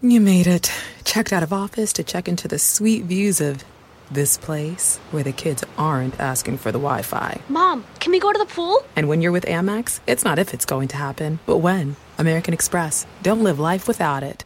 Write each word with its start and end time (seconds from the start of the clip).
You 0.00 0.20
made 0.20 0.46
it. 0.46 0.70
Checked 1.02 1.32
out 1.32 1.42
of 1.42 1.52
office 1.52 1.94
to 1.94 2.04
check 2.04 2.28
into 2.28 2.46
the 2.46 2.60
sweet 2.60 3.02
views 3.04 3.40
of 3.40 3.64
this 4.12 4.38
place 4.38 4.98
where 5.10 5.24
the 5.24 5.32
kids 5.32 5.64
aren't 5.76 6.20
asking 6.20 6.58
for 6.58 6.70
the 6.70 6.78
Wi 6.78 7.02
Fi. 7.02 7.40
Mom, 7.48 7.84
can 7.98 8.12
we 8.12 8.20
go 8.20 8.32
to 8.32 8.38
the 8.38 8.46
pool? 8.46 8.84
And 8.94 9.08
when 9.08 9.20
you're 9.20 9.32
with 9.32 9.44
Amex, 9.46 9.98
it's 10.06 10.24
not 10.24 10.38
if 10.38 10.54
it's 10.54 10.64
going 10.64 10.86
to 10.88 10.96
happen, 10.96 11.40
but 11.46 11.58
when. 11.58 11.96
American 12.16 12.54
Express. 12.54 13.08
Don't 13.24 13.42
live 13.42 13.58
life 13.58 13.88
without 13.88 14.22
it. 14.22 14.44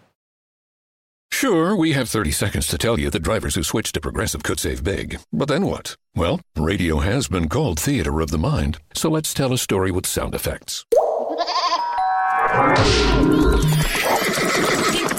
Sure, 1.31 1.77
we 1.77 1.93
have 1.93 2.09
30 2.09 2.31
seconds 2.31 2.67
to 2.69 2.79
tell 2.79 2.99
you 2.99 3.11
that 3.11 3.21
drivers 3.21 3.55
who 3.55 3.63
switch 3.63 3.93
to 3.93 4.01
Progressive 4.01 4.43
could 4.43 4.59
save 4.59 4.83
big. 4.83 5.19
But 5.35 5.49
then 5.49 5.67
what? 5.67 5.97
Well, 6.17 6.41
radio 6.57 7.01
has 7.01 7.29
been 7.29 7.51
called 7.51 7.79
theater 7.79 8.23
of 8.23 8.31
the 8.31 8.39
mind, 8.39 8.79
so 8.95 9.11
let's 9.11 9.35
tell 9.35 9.53
a 9.53 9.59
story 9.59 9.91
with 9.91 10.07
sound 10.07 10.35
effects. 10.35 10.87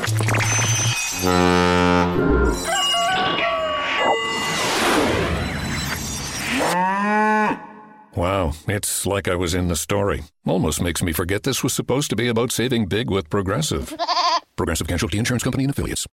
Wow, 8.15 8.51
it's 8.67 9.05
like 9.05 9.29
I 9.29 9.35
was 9.35 9.53
in 9.53 9.69
the 9.69 9.75
story. 9.75 10.23
Almost 10.45 10.81
makes 10.81 11.01
me 11.01 11.13
forget 11.13 11.43
this 11.43 11.63
was 11.63 11.73
supposed 11.73 12.09
to 12.09 12.17
be 12.17 12.27
about 12.27 12.51
saving 12.51 12.87
big 12.87 13.09
with 13.09 13.29
Progressive. 13.29 13.95
Progressive 14.57 14.87
Casualty 14.87 15.17
Insurance 15.17 15.43
Company 15.43 15.63
and 15.63 15.71
Affiliates. 15.71 16.05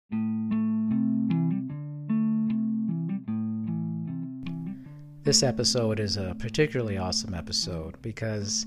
This 5.24 5.42
episode 5.44 6.00
is 6.00 6.18
a 6.18 6.36
particularly 6.40 6.98
awesome 6.98 7.34
episode 7.34 8.00
because 8.02 8.66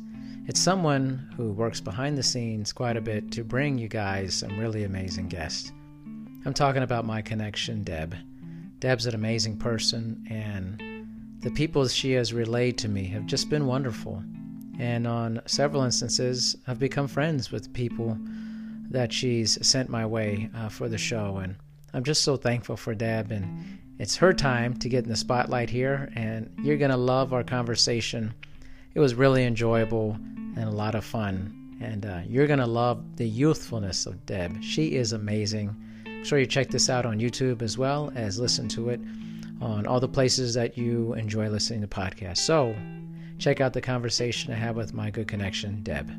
it's 0.49 0.61
someone 0.61 1.33
who 1.37 1.53
works 1.53 1.81
behind 1.81 2.19
the 2.19 2.23
scenes 2.23 2.73
quite 2.73 2.97
a 2.97 3.01
bit 3.01 3.31
to 3.33 3.45
bring 3.45 3.79
you 3.79 3.89
guys 3.89 4.35
some 4.35 4.59
really 4.59 4.85
amazing 4.85 5.29
guests. 5.29 5.73
I'm 6.45 6.55
talking 6.55 6.83
about 6.83 7.05
my 7.05 7.23
connection, 7.23 7.85
Deb. 7.85 8.17
Deb's 8.81 9.07
an 9.07 9.15
amazing 9.15 9.59
person, 9.59 10.27
and 10.29 10.83
the 11.41 11.53
people 11.53 11.87
she 11.87 12.13
has 12.13 12.33
relayed 12.33 12.79
to 12.79 12.89
me 12.89 13.05
have 13.05 13.27
just 13.27 13.49
been 13.49 13.67
wonderful. 13.67 14.25
And 14.81 15.07
on 15.07 15.41
several 15.47 15.85
instances, 15.85 16.57
I've 16.67 16.81
become 16.81 17.07
friends 17.07 17.53
with 17.53 17.73
people 17.73 18.19
that 18.91 19.13
she's 19.13 19.65
sent 19.65 19.89
my 19.89 20.05
way 20.05 20.51
uh, 20.57 20.69
for 20.69 20.89
the 20.89 20.99
show. 20.99 21.37
And 21.37 21.55
I'm 21.95 22.03
just 22.03 22.25
so 22.25 22.37
thankful 22.37 22.77
for 22.77 22.93
Deb. 22.93 23.31
And 23.31 23.79
it's 24.01 24.17
her 24.17 24.33
time 24.33 24.77
to 24.79 24.89
get 24.89 25.05
in 25.05 25.11
the 25.11 25.17
spotlight 25.17 25.71
here. 25.71 26.11
And 26.17 26.53
you're 26.61 26.77
going 26.77 26.91
to 26.91 26.97
love 26.97 27.33
our 27.33 27.45
conversation. 27.45 28.35
It 28.95 29.01
was 29.01 29.15
really 29.15 29.45
enjoyable 29.45 30.17
and 30.57 30.65
a 30.65 30.71
lot 30.71 30.97
of 30.97 31.05
fun. 31.05 31.79
And 31.81 32.05
uh, 32.05 32.23
you're 32.27 32.49
going 32.49 32.59
to 32.59 32.67
love 32.67 33.17
the 33.17 33.29
youthfulness 33.29 34.07
of 34.07 34.27
Deb. 34.27 34.61
She 34.63 34.97
is 34.97 35.13
amazing. 35.13 35.77
Sure 36.25 36.39
you 36.39 36.47
check 36.47 36.69
this 36.71 36.89
out 36.89 37.05
on 37.05 37.19
YouTube 37.19 37.63
as 37.63 37.77
well 37.77 38.13
as 38.15 38.39
listen 38.39 38.69
to 38.69 38.91
it 38.91 39.01
on 39.61 39.87
all 39.87 40.01
the 40.01 40.09
places 40.09 40.55
that 40.55 40.79
you 40.79 41.15
enjoy 41.15 41.49
listening 41.49 41.81
to 41.81 41.87
podcasts. 41.87 42.39
So 42.39 42.75
check 43.39 43.61
out 43.61 43.73
the 43.73 43.81
conversation 43.81 44.53
I 44.53 44.57
had 44.57 44.77
with 44.77 44.95
my 44.95 45.11
good 45.11 45.27
connection, 45.29 45.83
Deb. 45.83 46.11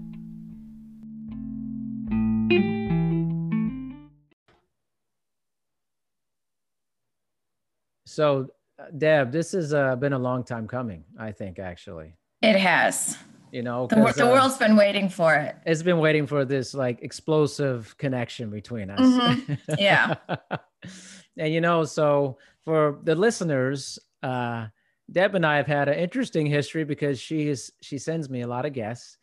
So, 8.05 8.49
uh, 8.77 8.83
Deb, 8.95 9.31
this 9.31 9.53
has 9.53 9.73
uh, 9.73 9.95
been 9.95 10.13
a 10.13 10.19
long 10.19 10.43
time 10.43 10.67
coming, 10.67 11.03
I 11.17 11.31
think, 11.31 11.57
actually. 11.57 12.15
It 12.43 12.57
has. 12.57 13.17
You 13.53 13.61
know, 13.61 13.85
the, 13.85 13.97
the 13.97 14.27
uh, 14.27 14.31
world's 14.31 14.57
been 14.57 14.75
waiting 14.75 15.09
for 15.09 15.35
it. 15.35 15.55
It's 15.63 15.83
been 15.83 15.99
waiting 15.99 16.25
for 16.25 16.43
this 16.43 16.73
like 16.73 17.03
explosive 17.03 17.95
connection 17.99 18.49
between 18.49 18.89
us. 18.89 18.99
Mm-hmm. 18.99 19.73
Yeah. 19.77 20.15
and, 21.37 21.53
you 21.53 21.61
know, 21.61 21.83
so 21.83 22.39
for 22.65 22.97
the 23.03 23.13
listeners, 23.13 23.99
uh, 24.23 24.65
Deb 25.11 25.35
and 25.35 25.45
I 25.45 25.57
have 25.57 25.67
had 25.67 25.87
an 25.87 25.99
interesting 25.99 26.47
history 26.47 26.83
because 26.83 27.19
she 27.19 27.47
is 27.47 27.71
she 27.79 27.99
sends 27.99 28.27
me 28.27 28.41
a 28.41 28.47
lot 28.47 28.65
of 28.65 28.73
guests, 28.73 29.19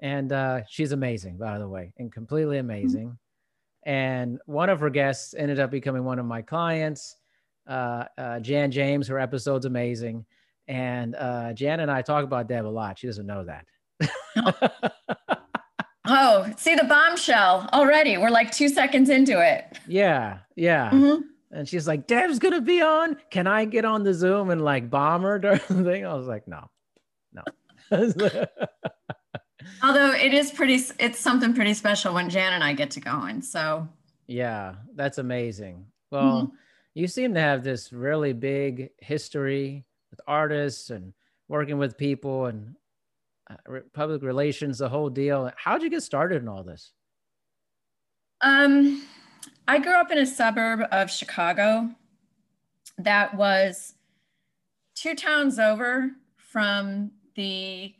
and 0.00 0.32
uh, 0.32 0.62
she's 0.70 0.92
amazing, 0.92 1.36
by 1.36 1.58
the 1.58 1.68
way, 1.68 1.92
and 1.98 2.10
completely 2.10 2.56
amazing. 2.56 3.08
Mm-hmm. 3.08 3.90
And 3.90 4.38
one 4.46 4.70
of 4.70 4.80
her 4.80 4.88
guests 4.88 5.34
ended 5.36 5.60
up 5.60 5.70
becoming 5.70 6.04
one 6.04 6.18
of 6.18 6.24
my 6.24 6.40
clients. 6.40 7.14
Uh, 7.68 8.04
uh, 8.16 8.40
Jan 8.40 8.70
James, 8.70 9.06
her 9.08 9.18
episode's 9.18 9.66
amazing, 9.66 10.24
and 10.66 11.14
uh, 11.14 11.52
Jan 11.52 11.80
and 11.80 11.90
I 11.90 12.00
talk 12.00 12.24
about 12.24 12.48
Deb 12.48 12.64
a 12.64 12.68
lot. 12.68 12.98
She 12.98 13.06
doesn't 13.06 13.26
know 13.26 13.44
that. 13.44 13.66
oh, 16.06 16.52
see 16.56 16.74
the 16.74 16.84
bombshell 16.88 17.68
already. 17.72 18.16
We're 18.18 18.30
like 18.30 18.50
two 18.50 18.68
seconds 18.68 19.08
into 19.08 19.40
it. 19.40 19.78
Yeah, 19.86 20.38
yeah. 20.56 20.90
Mm-hmm 20.90 21.22
and 21.56 21.68
she's 21.68 21.86
like, 21.88 22.06
Deb's 22.06 22.38
gonna 22.38 22.60
be 22.60 22.82
on. 22.82 23.16
Can 23.30 23.46
I 23.46 23.64
get 23.64 23.84
on 23.84 24.02
the 24.02 24.12
Zoom 24.12 24.50
and 24.50 24.62
like 24.62 24.90
bomb 24.90 25.22
her 25.22 25.38
during 25.38 25.60
the 25.68 25.84
thing? 25.84 26.06
I 26.06 26.14
was 26.14 26.26
like, 26.26 26.46
no, 26.46 26.68
no. 27.32 27.42
Although 29.82 30.12
it 30.12 30.34
is 30.34 30.50
pretty, 30.50 30.80
it's 30.98 31.18
something 31.18 31.54
pretty 31.54 31.74
special 31.74 32.14
when 32.14 32.28
Jan 32.28 32.52
and 32.52 32.62
I 32.62 32.72
get 32.72 32.90
to 32.92 33.00
go 33.00 33.12
going. 33.12 33.42
So 33.42 33.88
yeah, 34.26 34.74
that's 34.94 35.18
amazing. 35.18 35.86
Well, 36.10 36.42
mm-hmm. 36.42 36.54
you 36.94 37.08
seem 37.08 37.34
to 37.34 37.40
have 37.40 37.64
this 37.64 37.92
really 37.92 38.32
big 38.32 38.90
history 38.98 39.84
with 40.10 40.20
artists 40.26 40.90
and 40.90 41.14
working 41.48 41.78
with 41.78 41.96
people 41.96 42.46
and 42.46 42.74
uh, 43.48 43.80
public 43.92 44.22
relations, 44.22 44.78
the 44.78 44.88
whole 44.88 45.10
deal. 45.10 45.50
How'd 45.56 45.82
you 45.82 45.90
get 45.90 46.02
started 46.02 46.42
in 46.42 46.48
all 46.48 46.62
this? 46.62 46.92
Um, 48.40 49.06
I 49.68 49.78
grew 49.78 49.94
up 49.94 50.10
in 50.10 50.18
a 50.18 50.26
suburb 50.26 50.80
of 50.92 51.10
Chicago 51.10 51.90
that 52.98 53.36
was 53.36 53.94
two 54.94 55.14
towns 55.14 55.58
over 55.58 56.10
from 56.36 57.10
the 57.34 57.94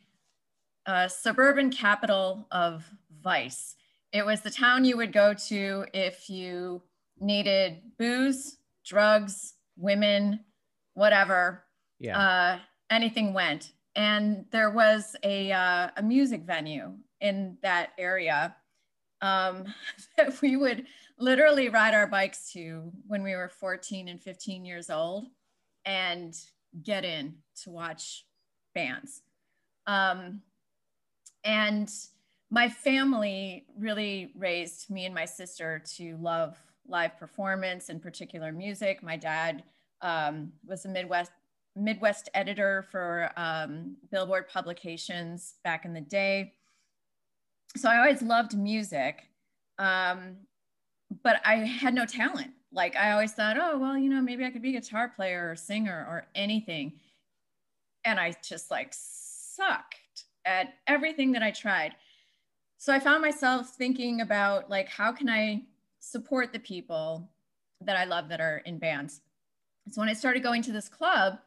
uh, 0.87 1.09
suburban 1.09 1.71
capital 1.71 2.47
of 2.51 2.85
vice. 3.23 3.77
It 4.13 4.25
was 4.25 4.41
the 4.41 4.51
town 4.51 4.85
you 4.85 4.97
would 4.97 5.13
go 5.13 5.35
to 5.49 5.85
if 5.93 6.31
you 6.31 6.83
needed 7.21 7.83
booze, 7.99 8.59
drugs, 8.85 9.55
women, 9.77 10.41
whatever. 10.95 11.65
Yeah. 11.99 12.19
Uh, 12.19 12.59
anything 12.91 13.35
went. 13.35 13.73
And 13.97 14.45
there 14.51 14.71
was 14.71 15.17
a, 15.23 15.51
uh, 15.51 15.89
a 15.97 16.03
music 16.03 16.43
venue 16.43 16.93
in 17.21 17.57
that 17.63 17.91
area 17.99 18.55
um, 19.23 19.65
that 20.17 20.41
we 20.43 20.57
would 20.57 20.87
literally 21.19 21.69
ride 21.69 21.95
our 21.95 22.07
bikes 22.07 22.53
to 22.53 22.93
when 23.07 23.23
we 23.23 23.35
were 23.35 23.49
14 23.49 24.09
and 24.09 24.21
15 24.21 24.65
years 24.65 24.91
old 24.91 25.27
and 25.85 26.37
get 26.83 27.05
in 27.05 27.37
to 27.63 27.71
watch 27.71 28.27
bands. 28.75 29.23
Um, 29.87 30.43
and 31.45 31.91
my 32.51 32.69
family 32.69 33.65
really 33.79 34.33
raised 34.37 34.91
me 34.91 35.07
and 35.07 35.15
my 35.15 35.25
sister 35.25 35.83
to 35.97 36.17
love 36.21 36.57
live 36.89 37.19
performance, 37.19 37.89
in 37.89 37.99
particular 37.99 38.53
music. 38.53 39.03
My 39.03 39.17
dad 39.17 39.65
um, 40.03 40.53
was 40.65 40.85
a 40.85 40.89
Midwest 40.89 41.33
Midwest 41.77 42.29
editor 42.35 42.87
for 42.91 43.31
um, 43.37 43.97
Billboard 44.11 44.49
publications 44.49 45.55
back 45.63 45.85
in 45.85 45.93
the 45.93 46.01
day. 46.01 46.55
So 47.77 47.89
I 47.89 47.99
always 47.99 48.23
loved 48.23 48.57
music. 48.57 49.29
Um, 49.79 50.37
but 51.23 51.41
I 51.45 51.57
had 51.57 51.95
no 51.95 52.07
talent. 52.07 52.51
Like 52.73 52.97
I 52.97 53.13
always 53.13 53.33
thought, 53.33 53.57
oh, 53.59 53.79
well, 53.79 53.97
you 53.97 54.11
know, 54.11 54.21
maybe 54.21 54.45
I 54.45 54.51
could 54.51 54.63
be 54.63 54.77
a 54.77 54.81
guitar 54.81 55.09
player 55.15 55.51
or 55.51 55.57
singer 55.57 56.07
or 56.09 56.27
anything. 56.35 56.95
And 58.05 58.19
I 58.19 58.35
just 58.43 58.71
like 58.71 58.93
sucked 58.93 60.25
at 60.45 60.75
everything 60.87 61.33
that 61.33 61.43
I 61.43 61.51
tried. 61.51 61.95
So 62.79 62.93
I 62.93 63.01
found 63.01 63.23
myself 63.23 63.71
thinking 63.71 64.21
about 64.21 64.69
like, 64.71 64.89
how 64.89 65.13
can 65.13 65.29
I 65.29 65.63
support 66.01 66.53
the 66.53 66.59
people 66.59 67.29
that 67.81 67.97
I 67.97 68.05
love 68.05 68.29
that 68.29 68.41
are 68.41 68.59
in 68.59 68.79
bands? 68.79 69.21
So 69.91 70.01
when 70.01 70.09
I 70.09 70.15
started 70.15 70.43
going 70.43 70.63
to 70.63 70.73
this 70.73 70.89
club, 70.89 71.39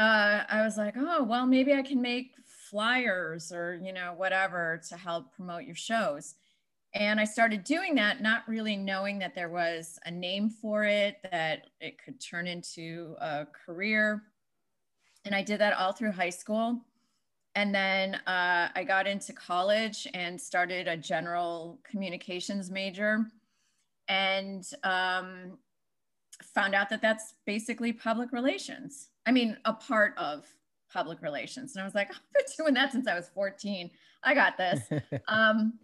uh, 0.00 0.44
I 0.48 0.62
was 0.64 0.78
like, 0.78 0.94
oh, 0.96 1.22
well, 1.24 1.46
maybe 1.46 1.74
I 1.74 1.82
can 1.82 2.00
make 2.00 2.32
flyers 2.46 3.52
or, 3.52 3.78
you 3.84 3.92
know, 3.92 4.14
whatever 4.16 4.80
to 4.88 4.96
help 4.96 5.34
promote 5.36 5.64
your 5.64 5.74
shows. 5.74 6.36
And 6.94 7.20
I 7.20 7.24
started 7.24 7.64
doing 7.64 7.94
that, 7.96 8.22
not 8.22 8.48
really 8.48 8.76
knowing 8.76 9.18
that 9.18 9.34
there 9.34 9.50
was 9.50 9.98
a 10.06 10.10
name 10.10 10.48
for 10.48 10.84
it, 10.84 11.18
that 11.30 11.66
it 11.82 12.02
could 12.02 12.18
turn 12.18 12.46
into 12.46 13.14
a 13.20 13.46
career. 13.66 14.22
And 15.26 15.34
I 15.34 15.42
did 15.42 15.60
that 15.60 15.74
all 15.74 15.92
through 15.92 16.12
high 16.12 16.30
school. 16.30 16.80
And 17.54 17.74
then 17.74 18.14
uh, 18.26 18.70
I 18.74 18.84
got 18.84 19.06
into 19.06 19.34
college 19.34 20.08
and 20.14 20.40
started 20.40 20.88
a 20.88 20.96
general 20.96 21.78
communications 21.84 22.70
major 22.70 23.26
and 24.08 24.66
um, 24.82 25.58
found 26.42 26.74
out 26.74 26.88
that 26.88 27.02
that's 27.02 27.34
basically 27.44 27.92
public 27.92 28.32
relations. 28.32 29.09
I 29.26 29.32
mean, 29.32 29.56
a 29.64 29.72
part 29.72 30.14
of 30.16 30.46
public 30.92 31.22
relations. 31.22 31.74
And 31.74 31.82
I 31.82 31.84
was 31.84 31.94
like, 31.94 32.10
I've 32.10 32.32
been 32.34 32.44
doing 32.56 32.74
that 32.74 32.92
since 32.92 33.06
I 33.06 33.14
was 33.14 33.28
14. 33.28 33.90
I 34.22 34.34
got 34.34 34.56
this. 34.56 34.80
um, 35.28 35.78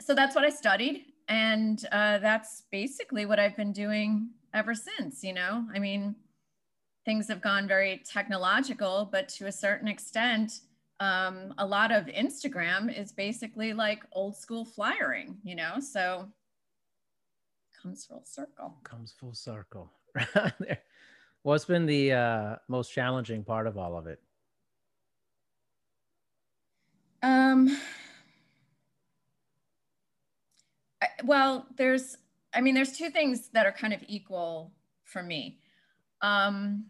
so 0.00 0.14
that's 0.14 0.34
what 0.34 0.44
I 0.44 0.50
studied. 0.50 1.06
and 1.28 1.84
uh, 1.90 2.18
that's 2.18 2.62
basically 2.70 3.26
what 3.26 3.38
I've 3.40 3.56
been 3.56 3.72
doing 3.72 4.30
ever 4.54 4.74
since. 4.74 5.24
You 5.24 5.32
know, 5.34 5.64
I 5.74 5.78
mean, 5.78 6.14
things 7.04 7.28
have 7.28 7.42
gone 7.42 7.66
very 7.68 8.02
technological, 8.04 9.08
but 9.10 9.28
to 9.30 9.46
a 9.46 9.52
certain 9.52 9.88
extent, 9.88 10.60
um, 11.00 11.54
a 11.58 11.66
lot 11.66 11.92
of 11.92 12.06
Instagram 12.06 12.96
is 12.96 13.12
basically 13.12 13.72
like 13.72 14.02
old 14.12 14.36
school 14.36 14.64
flyering. 14.64 15.36
You 15.42 15.56
know, 15.56 15.80
so 15.80 16.28
comes 17.80 18.04
full 18.04 18.24
circle. 18.24 18.76
Comes 18.84 19.12
full 19.12 19.34
circle. 19.34 19.92
What's 21.46 21.64
been 21.64 21.86
the 21.86 22.12
uh, 22.12 22.56
most 22.66 22.92
challenging 22.92 23.44
part 23.44 23.68
of 23.68 23.78
all 23.78 23.96
of 23.96 24.08
it? 24.08 24.20
Um, 27.22 27.78
well, 31.22 31.68
there's, 31.76 32.16
I 32.52 32.60
mean, 32.60 32.74
there's 32.74 32.98
two 32.98 33.10
things 33.10 33.48
that 33.50 33.64
are 33.64 33.70
kind 33.70 33.92
of 33.92 34.02
equal 34.08 34.72
for 35.04 35.22
me. 35.22 35.60
Um, 36.20 36.86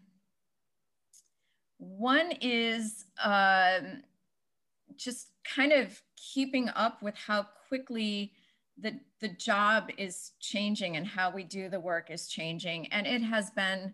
one 1.77 2.31
is 2.41 3.05
um, 3.23 4.01
just 4.95 5.27
kind 5.43 5.71
of 5.71 6.01
keeping 6.15 6.67
up 6.69 7.03
with 7.03 7.13
how 7.13 7.45
quickly 7.67 8.33
the, 8.75 8.99
the 9.19 9.29
job 9.29 9.91
is 9.99 10.31
changing 10.39 10.97
and 10.97 11.05
how 11.05 11.29
we 11.29 11.43
do 11.43 11.69
the 11.69 11.79
work 11.79 12.09
is 12.09 12.27
changing. 12.27 12.87
And 12.87 13.05
it 13.05 13.21
has 13.21 13.51
been 13.51 13.93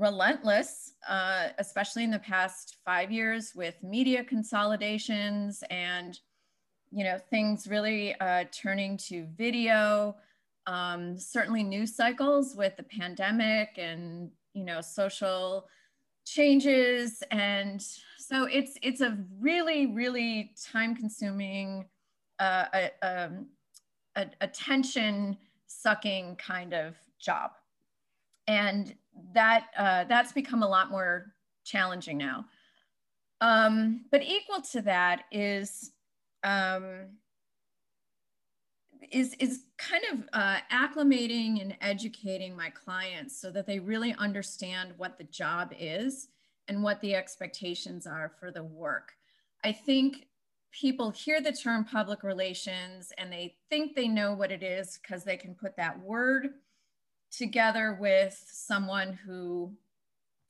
relentless, 0.00 0.94
uh, 1.08 1.48
especially 1.58 2.04
in 2.04 2.10
the 2.10 2.18
past 2.18 2.78
five 2.84 3.12
years 3.12 3.52
with 3.54 3.74
media 3.82 4.24
consolidations 4.24 5.62
and 5.70 6.18
you 6.90 7.04
know 7.04 7.18
things 7.30 7.68
really 7.68 8.18
uh, 8.20 8.44
turning 8.50 8.96
to 8.96 9.26
video. 9.36 10.16
Um, 10.66 11.18
certainly 11.18 11.62
news 11.62 11.94
cycles 11.94 12.56
with 12.56 12.76
the 12.76 12.82
pandemic 12.82 13.70
and 13.76 14.30
you 14.54 14.64
know 14.64 14.80
social 14.80 15.66
changes 16.26 17.22
and 17.30 17.82
so 18.18 18.44
it's 18.44 18.76
it's 18.82 19.00
a 19.00 19.18
really 19.40 19.86
really 19.86 20.52
time 20.70 20.94
consuming 20.94 21.86
uh, 22.38 22.66
a, 22.74 22.90
um, 23.02 23.46
a, 24.16 24.26
attention 24.40 25.36
sucking 25.66 26.36
kind 26.36 26.72
of 26.74 26.94
job 27.18 27.52
and 28.46 28.94
that 29.32 29.66
uh, 29.76 30.04
that's 30.04 30.32
become 30.32 30.62
a 30.62 30.68
lot 30.68 30.90
more 30.90 31.34
challenging 31.64 32.18
now. 32.18 32.46
Um, 33.40 34.04
but 34.10 34.22
equal 34.22 34.60
to 34.72 34.82
that 34.82 35.24
is 35.30 35.92
um, 36.44 37.06
is 39.10 39.34
is 39.34 39.64
kind 39.78 40.04
of 40.12 40.28
uh, 40.32 40.58
acclimating 40.72 41.60
and 41.60 41.76
educating 41.80 42.54
my 42.54 42.70
clients 42.70 43.40
so 43.40 43.50
that 43.50 43.66
they 43.66 43.78
really 43.78 44.14
understand 44.18 44.92
what 44.96 45.18
the 45.18 45.24
job 45.24 45.72
is 45.78 46.28
and 46.68 46.82
what 46.82 47.00
the 47.00 47.14
expectations 47.14 48.06
are 48.06 48.32
for 48.38 48.50
the 48.50 48.62
work. 48.62 49.12
I 49.64 49.72
think 49.72 50.26
people 50.72 51.10
hear 51.10 51.40
the 51.40 51.52
term 51.52 51.84
public 51.84 52.22
relations 52.22 53.12
and 53.18 53.32
they 53.32 53.56
think 53.68 53.94
they 53.94 54.06
know 54.06 54.34
what 54.34 54.52
it 54.52 54.62
is 54.62 54.98
because 55.02 55.24
they 55.24 55.36
can 55.36 55.54
put 55.54 55.76
that 55.76 55.98
word 56.00 56.50
together 57.30 57.96
with 58.00 58.42
someone 58.50 59.12
who 59.12 59.72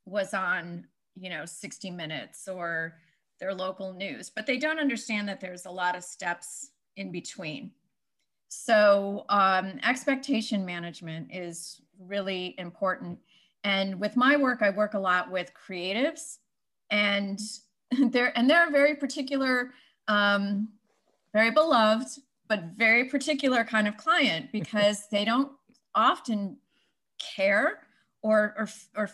was 0.07 0.35
on, 0.35 0.87
you 1.19 1.31
know, 1.31 1.45
60 1.45 1.91
Minutes 1.91 2.49
or 2.49 2.95
their 3.39 3.55
local 3.55 3.93
news, 3.93 4.31
but 4.31 4.47
they 4.47 4.59
don't 4.59 4.79
understand 4.79 5.29
that 5.29 5.41
there's 5.41 5.67
a 5.67 5.71
lot 5.71 5.97
of 5.97 6.05
steps 6.05 6.71
in 6.97 7.11
between. 7.11 7.73
So, 8.49 9.25
um, 9.29 9.79
expectation 9.85 10.67
management 10.67 11.29
is 11.33 11.81
really 11.99 12.55
important. 12.59 13.19
And 13.65 14.01
with 14.01 14.17
my 14.17 14.37
work, 14.37 14.61
I 14.63 14.71
work 14.71 14.95
a 14.95 14.99
lot 14.99 15.31
with 15.31 15.53
creatives, 15.55 16.39
and 16.91 17.39
they're 18.11 18.37
and 18.37 18.49
they're 18.49 18.69
a 18.69 18.71
very 18.71 18.97
particular, 18.97 19.73
um, 20.09 20.69
very 21.33 21.51
beloved, 21.51 22.09
but 22.49 22.65
very 22.77 23.05
particular 23.05 23.65
kind 23.65 23.87
of 23.87 23.97
client 23.97 24.51
because 24.53 25.09
they 25.09 25.25
don't 25.25 25.53
often 25.95 26.57
care 27.21 27.81
or, 28.23 28.55
or, 28.57 28.69
or 28.97 29.11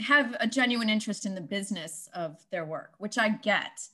have 0.00 0.36
a 0.40 0.46
genuine 0.46 0.88
interest 0.88 1.26
in 1.26 1.34
the 1.34 1.40
business 1.40 2.08
of 2.14 2.38
their 2.50 2.64
work, 2.64 2.92
which 2.98 3.18
I 3.18 3.28
get. 3.28 3.88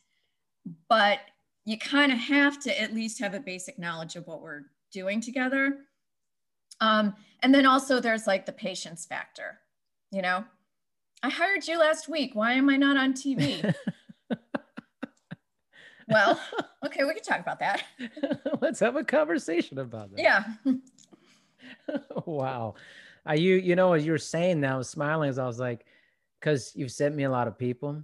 But 0.89 1.19
you 1.65 1.79
kind 1.79 2.13
of 2.13 2.19
have 2.19 2.61
to 2.61 2.81
at 2.81 2.95
least 2.95 3.21
have 3.21 3.35
a 3.35 3.41
basic 3.41 3.79
knowledge 3.79 4.17
of 4.17 4.27
what 4.27 4.41
we're 4.41 4.63
doing 4.93 5.21
together. 5.21 5.79
Um, 6.81 7.15
and 7.43 7.55
then 7.55 7.67
also 7.67 8.01
there's 8.01 8.27
like 8.27 8.47
the 8.47 8.53
patience 8.53 9.05
factor, 9.05 9.59
you 10.11 10.23
know? 10.23 10.45
I 11.23 11.31
hired 11.31 11.67
you 11.67 11.79
last 11.79 12.09
week. 12.09 12.33
Why 12.35 12.53
am 12.53 12.69
I 12.69 12.77
not 12.77 12.97
on 12.97 13.13
TV? 13.15 13.75
well, 16.09 16.41
okay, 16.85 17.05
we 17.05 17.15
can 17.15 17.23
talk 17.23 17.41
about 17.41 17.59
that. 17.61 17.83
Let's 18.61 18.81
have 18.81 18.97
a 18.97 19.05
conversation 19.05 19.79
about 19.79 20.15
that. 20.15 20.21
Yeah. 20.23 20.45
wow. 22.27 22.75
I 23.27 23.35
you 23.35 23.57
you 23.57 23.77
know 23.77 23.93
as 23.93 24.07
you 24.07 24.13
were 24.13 24.19
saying 24.19 24.61
that 24.63 24.73
I 24.73 24.77
was 24.77 24.89
smiling 24.89 25.29
as 25.29 25.39
I 25.39 25.47
was 25.47 25.59
like, 25.59 25.85
because 26.41 26.73
you've 26.75 26.93
sent 26.93 27.15
me 27.15 27.25
a 27.25 27.31
lot 27.31 27.49
of 27.49 27.59
people, 27.59 28.03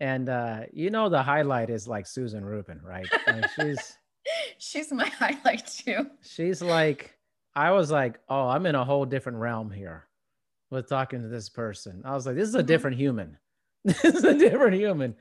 and 0.00 0.28
uh, 0.28 0.60
you 0.72 0.90
know 0.90 1.08
the 1.08 1.22
highlight 1.22 1.70
is 1.70 1.88
like 1.88 2.06
Susan 2.06 2.44
Rubin, 2.44 2.80
right? 2.82 3.06
Like 3.26 3.50
she's 3.50 3.98
she's 4.58 4.92
my 4.92 5.08
highlight 5.08 5.66
too. 5.66 6.10
She's 6.22 6.62
like 6.62 7.14
I 7.56 7.70
was 7.70 7.90
like, 7.90 8.18
oh, 8.28 8.48
I'm 8.48 8.66
in 8.66 8.74
a 8.74 8.84
whole 8.84 9.04
different 9.04 9.38
realm 9.38 9.70
here 9.70 10.06
with 10.70 10.88
talking 10.88 11.22
to 11.22 11.28
this 11.28 11.48
person. 11.48 12.02
I 12.04 12.14
was 12.14 12.26
like, 12.26 12.34
this 12.34 12.48
is 12.48 12.54
a 12.54 12.58
mm-hmm. 12.58 12.66
different 12.66 12.96
human. 12.96 13.38
this 13.84 14.04
is 14.04 14.24
a 14.24 14.36
different 14.36 14.76
human. 14.76 15.14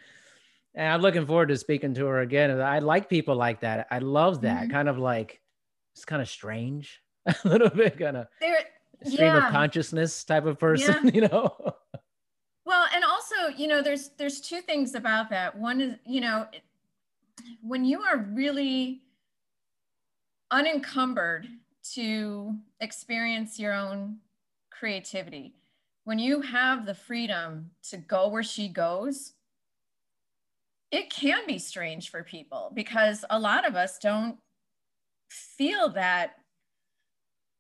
And 0.73 0.93
I'm 0.93 1.01
looking 1.01 1.27
forward 1.27 1.49
to 1.49 1.57
speaking 1.57 1.93
to 1.95 2.05
her 2.07 2.21
again. 2.21 2.59
I 2.59 2.79
like 2.79 3.07
people 3.07 3.35
like 3.35 3.59
that. 3.61 3.87
I 3.91 3.99
love 3.99 4.41
that 4.41 4.63
mm-hmm. 4.63 4.71
kind 4.71 4.89
of 4.89 4.97
like 4.97 5.41
it's 5.93 6.05
kind 6.05 6.21
of 6.21 6.29
strange, 6.29 7.01
a 7.27 7.35
little 7.43 7.69
bit 7.69 7.99
kind 7.99 8.17
of. 8.17 8.27
There, 8.41 8.57
stream 9.05 9.33
yeah. 9.33 9.47
of 9.47 9.51
consciousness 9.51 10.23
type 10.23 10.45
of 10.45 10.59
person, 10.59 11.05
yeah. 11.05 11.11
you 11.13 11.21
know. 11.21 11.55
well, 12.65 12.85
and 12.93 13.03
also, 13.03 13.55
you 13.55 13.67
know, 13.67 13.81
there's 13.81 14.09
there's 14.17 14.41
two 14.41 14.61
things 14.61 14.95
about 14.95 15.29
that. 15.29 15.57
One 15.57 15.81
is, 15.81 15.95
you 16.05 16.21
know, 16.21 16.47
when 17.61 17.85
you 17.85 18.01
are 18.01 18.17
really 18.17 19.01
unencumbered 20.51 21.47
to 21.93 22.55
experience 22.79 23.59
your 23.59 23.73
own 23.73 24.17
creativity, 24.71 25.53
when 26.05 26.19
you 26.19 26.41
have 26.41 26.85
the 26.85 26.93
freedom 26.93 27.71
to 27.89 27.97
go 27.97 28.27
where 28.27 28.43
she 28.43 28.67
goes, 28.67 29.33
it 30.91 31.09
can 31.09 31.47
be 31.47 31.57
strange 31.57 32.09
for 32.09 32.23
people 32.23 32.71
because 32.73 33.25
a 33.29 33.39
lot 33.39 33.67
of 33.67 33.75
us 33.75 33.97
don't 33.97 34.37
feel 35.29 35.89
that 35.89 36.35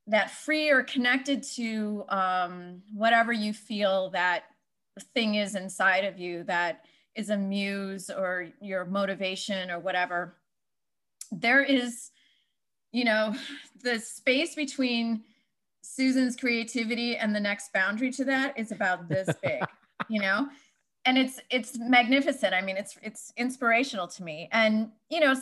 that 0.07 0.31
free 0.31 0.69
or 0.69 0.83
connected 0.83 1.43
to 1.43 2.03
um, 2.09 2.81
whatever 2.93 3.31
you 3.31 3.53
feel 3.53 4.09
that 4.11 4.43
thing 5.13 5.35
is 5.35 5.55
inside 5.55 6.05
of 6.05 6.19
you 6.19 6.43
that 6.43 6.85
is 7.15 7.29
a 7.29 7.37
muse 7.37 8.09
or 8.09 8.49
your 8.61 8.85
motivation 8.85 9.71
or 9.71 9.79
whatever 9.79 10.35
there 11.31 11.63
is 11.63 12.11
you 12.91 13.03
know 13.03 13.33
the 13.83 13.99
space 13.99 14.53
between 14.55 15.23
susan's 15.81 16.35
creativity 16.35 17.17
and 17.17 17.35
the 17.35 17.39
next 17.39 17.73
boundary 17.73 18.11
to 18.11 18.23
that 18.23 18.57
is 18.57 18.71
about 18.71 19.09
this 19.09 19.27
big 19.41 19.63
you 20.09 20.19
know? 20.19 20.47
And 21.05 21.17
it's 21.17 21.39
it's 21.49 21.77
magnificent. 21.77 22.53
I 22.53 22.61
mean 22.61 22.77
it's 22.77 22.97
it's 23.01 23.33
inspirational 23.35 24.07
to 24.07 24.23
me. 24.23 24.47
And 24.51 24.89
you 25.09 25.19
know 25.19 25.35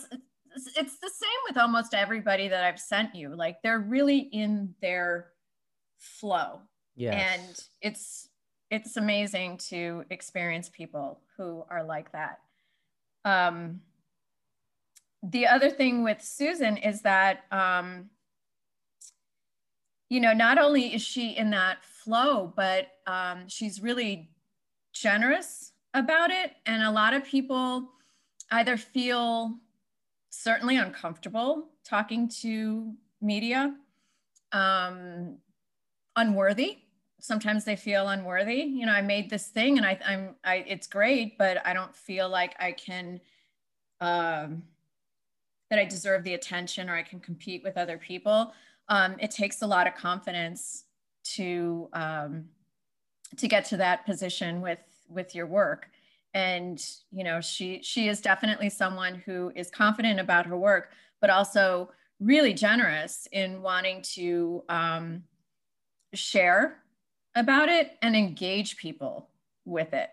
it's 0.55 0.99
the 0.99 1.09
same 1.09 1.29
with 1.47 1.57
almost 1.57 1.93
everybody 1.93 2.47
that 2.47 2.63
I've 2.63 2.79
sent 2.79 3.15
you. 3.15 3.35
Like 3.35 3.61
they're 3.61 3.79
really 3.79 4.19
in 4.19 4.73
their 4.81 5.27
flow. 5.97 6.61
Yeah. 6.95 7.13
And 7.13 7.63
it's 7.81 8.29
it's 8.69 8.97
amazing 8.97 9.57
to 9.57 10.05
experience 10.09 10.69
people 10.69 11.19
who 11.37 11.65
are 11.69 11.83
like 11.83 12.11
that. 12.13 12.39
Um, 13.25 13.81
the 15.23 15.47
other 15.47 15.69
thing 15.69 16.03
with 16.03 16.21
Susan 16.21 16.77
is 16.77 17.01
that 17.01 17.43
um, 17.51 18.09
you 20.09 20.19
know, 20.19 20.33
not 20.33 20.57
only 20.57 20.93
is 20.93 21.01
she 21.01 21.37
in 21.37 21.51
that 21.51 21.85
flow, 21.85 22.51
but 22.55 22.87
um, 23.07 23.47
she's 23.47 23.81
really 23.81 24.29
generous 24.93 25.71
about 25.93 26.31
it. 26.31 26.51
And 26.65 26.83
a 26.83 26.91
lot 26.91 27.13
of 27.13 27.23
people 27.23 27.87
either 28.51 28.75
feel 28.75 29.55
certainly 30.31 30.77
uncomfortable 30.77 31.69
talking 31.83 32.27
to 32.41 32.93
media, 33.21 33.75
um, 34.51 35.37
unworthy. 36.15 36.79
Sometimes 37.19 37.63
they 37.63 37.75
feel 37.75 38.07
unworthy. 38.07 38.63
You 38.63 38.87
know, 38.87 38.93
I 38.93 39.01
made 39.01 39.29
this 39.29 39.49
thing 39.49 39.77
and 39.77 39.85
I, 39.85 39.99
I'm, 40.03 40.35
I, 40.43 40.65
it's 40.67 40.87
great, 40.87 41.37
but 41.37 41.63
I 41.65 41.73
don't 41.73 41.95
feel 41.95 42.27
like 42.27 42.55
I 42.59 42.71
can, 42.71 43.21
um, 43.99 44.63
that 45.69 45.77
I 45.77 45.85
deserve 45.85 46.23
the 46.23 46.33
attention 46.33 46.89
or 46.89 46.95
I 46.95 47.03
can 47.03 47.19
compete 47.19 47.61
with 47.63 47.77
other 47.77 47.97
people. 47.97 48.53
um, 48.91 49.15
it 49.19 49.31
takes 49.31 49.61
a 49.61 49.67
lot 49.67 49.87
of 49.87 49.95
confidence 49.95 50.85
to 51.23 51.87
um, 51.93 52.45
to 53.37 53.47
get 53.47 53.63
to 53.65 53.77
that 53.77 54.05
position 54.05 54.61
with 54.61 54.79
with 55.09 55.33
your 55.33 55.47
work 55.47 55.89
and 56.33 56.85
you 57.11 57.23
know 57.23 57.41
she 57.41 57.81
she 57.83 58.07
is 58.07 58.21
definitely 58.21 58.69
someone 58.69 59.15
who 59.25 59.51
is 59.55 59.69
confident 59.69 60.19
about 60.19 60.45
her 60.45 60.57
work 60.57 60.91
but 61.19 61.29
also 61.29 61.91
really 62.19 62.53
generous 62.53 63.27
in 63.31 63.61
wanting 63.61 64.01
to 64.01 64.63
um, 64.69 65.23
share 66.13 66.77
about 67.35 67.69
it 67.69 67.97
and 68.01 68.15
engage 68.15 68.77
people 68.77 69.29
with 69.65 69.93
it 69.93 70.09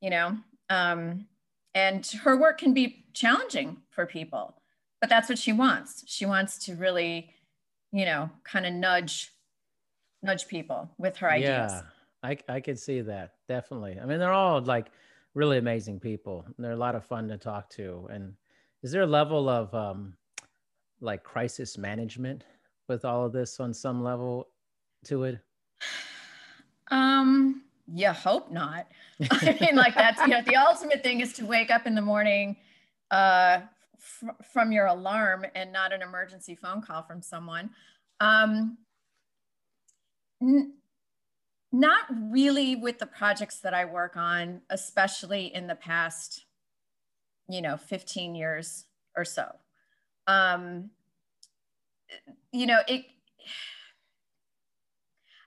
you 0.00 0.10
know? 0.10 0.36
Um, 0.68 1.26
and 1.74 2.06
her 2.22 2.36
work 2.36 2.58
can 2.58 2.74
be 2.74 3.06
challenging 3.12 3.78
for 3.90 4.06
people 4.06 4.54
but 5.00 5.10
that's 5.10 5.28
what 5.28 5.38
she 5.38 5.52
wants. 5.52 6.02
She 6.06 6.24
wants 6.24 6.64
to 6.64 6.74
really 6.76 7.30
you 7.92 8.06
know 8.06 8.30
kind 8.42 8.64
of 8.66 8.72
nudge 8.72 9.32
nudge 10.22 10.48
people 10.48 10.90
with 10.98 11.18
her 11.18 11.30
ideas. 11.30 11.72
Yeah 11.72 11.82
i 12.24 12.38
i 12.48 12.58
could 12.58 12.78
see 12.78 13.02
that 13.02 13.34
definitely. 13.46 13.98
I 14.00 14.06
mean 14.06 14.18
they're 14.18 14.32
all 14.32 14.62
like 14.62 14.86
really 15.34 15.58
amazing 15.58 16.00
people. 16.00 16.46
They're 16.58 16.72
a 16.72 16.76
lot 16.76 16.94
of 16.94 17.04
fun 17.04 17.28
to 17.28 17.36
talk 17.36 17.68
to. 17.70 18.08
And 18.10 18.34
is 18.82 18.92
there 18.92 19.02
a 19.02 19.06
level 19.06 19.48
of 19.48 19.74
um 19.74 20.14
like 21.00 21.22
crisis 21.22 21.76
management 21.76 22.44
with 22.88 23.04
all 23.04 23.26
of 23.26 23.32
this 23.32 23.60
on 23.60 23.74
some 23.74 24.02
level 24.02 24.48
to 25.06 25.24
it? 25.24 25.38
Um 26.90 27.62
you 27.92 28.08
hope 28.08 28.50
not. 28.50 28.86
I 29.30 29.58
mean 29.60 29.76
like 29.76 29.94
that's 29.94 30.20
you 30.20 30.28
know 30.28 30.42
the 30.42 30.56
ultimate 30.56 31.02
thing 31.02 31.20
is 31.20 31.32
to 31.34 31.44
wake 31.44 31.70
up 31.70 31.86
in 31.86 31.94
the 31.94 32.02
morning 32.02 32.56
uh 33.10 33.60
fr- 33.98 34.42
from 34.52 34.72
your 34.72 34.86
alarm 34.86 35.44
and 35.54 35.72
not 35.72 35.92
an 35.92 36.00
emergency 36.00 36.54
phone 36.54 36.80
call 36.80 37.02
from 37.02 37.20
someone. 37.20 37.70
Um 38.20 38.78
n- 40.40 40.74
not 41.74 42.04
really 42.30 42.76
with 42.76 42.98
the 42.98 43.06
projects 43.06 43.60
that 43.60 43.74
i 43.74 43.84
work 43.84 44.16
on 44.16 44.60
especially 44.70 45.52
in 45.52 45.66
the 45.66 45.74
past 45.74 46.46
you 47.48 47.60
know 47.60 47.76
15 47.76 48.34
years 48.34 48.86
or 49.16 49.24
so. 49.24 49.44
Um 50.26 50.90
you 52.52 52.66
know 52.66 52.80
it 52.88 53.04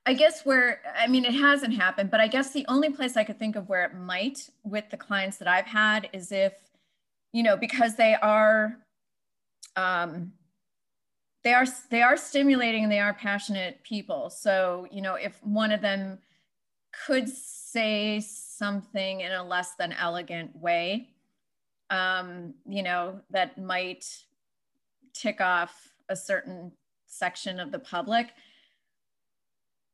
I 0.05 0.13
guess 0.13 0.45
where, 0.45 0.79
I 0.97 1.07
mean, 1.07 1.25
it 1.25 1.33
hasn't 1.33 1.73
happened, 1.73 2.11
but 2.11 2.21
I 2.21 2.29
guess 2.29 2.53
the 2.53 2.65
only 2.69 2.89
place 2.89 3.17
I 3.17 3.25
could 3.25 3.37
think 3.37 3.57
of 3.57 3.67
where 3.67 3.83
it 3.83 3.93
might 3.93 4.49
with 4.63 4.89
the 4.89 4.95
clients 4.95 5.35
that 5.39 5.49
I've 5.49 5.65
had 5.65 6.09
is 6.13 6.31
if, 6.31 6.53
you 7.33 7.43
know, 7.43 7.57
because 7.57 7.97
they 7.97 8.15
are, 8.15 8.77
um, 9.75 10.31
they 11.47 11.53
are, 11.53 11.65
they 11.89 12.01
are 12.01 12.17
stimulating 12.17 12.83
and 12.83 12.91
they 12.91 12.99
are 12.99 13.13
passionate 13.13 13.81
people. 13.81 14.29
So, 14.29 14.85
you 14.91 15.01
know, 15.01 15.13
if 15.15 15.41
one 15.45 15.71
of 15.71 15.79
them 15.79 16.19
could 17.05 17.29
say 17.29 18.19
something 18.19 19.21
in 19.21 19.31
a 19.31 19.41
less 19.41 19.75
than 19.75 19.93
elegant 19.93 20.53
way, 20.57 21.07
um, 21.89 22.53
you 22.67 22.83
know, 22.83 23.21
that 23.29 23.57
might 23.57 24.05
tick 25.13 25.39
off 25.39 25.93
a 26.09 26.17
certain 26.17 26.73
section 27.05 27.61
of 27.61 27.71
the 27.71 27.79
public, 27.79 28.33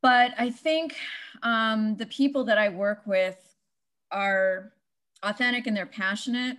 but 0.01 0.31
I 0.39 0.50
think 0.50 0.95
um, 1.43 1.98
the 1.98 2.07
people 2.07 2.43
that 2.45 2.57
I 2.57 2.69
work 2.69 3.03
with 3.05 3.55
are 4.10 4.74
authentic 5.22 5.67
and 5.67 5.77
they're 5.77 5.86
passionate, 5.86 6.57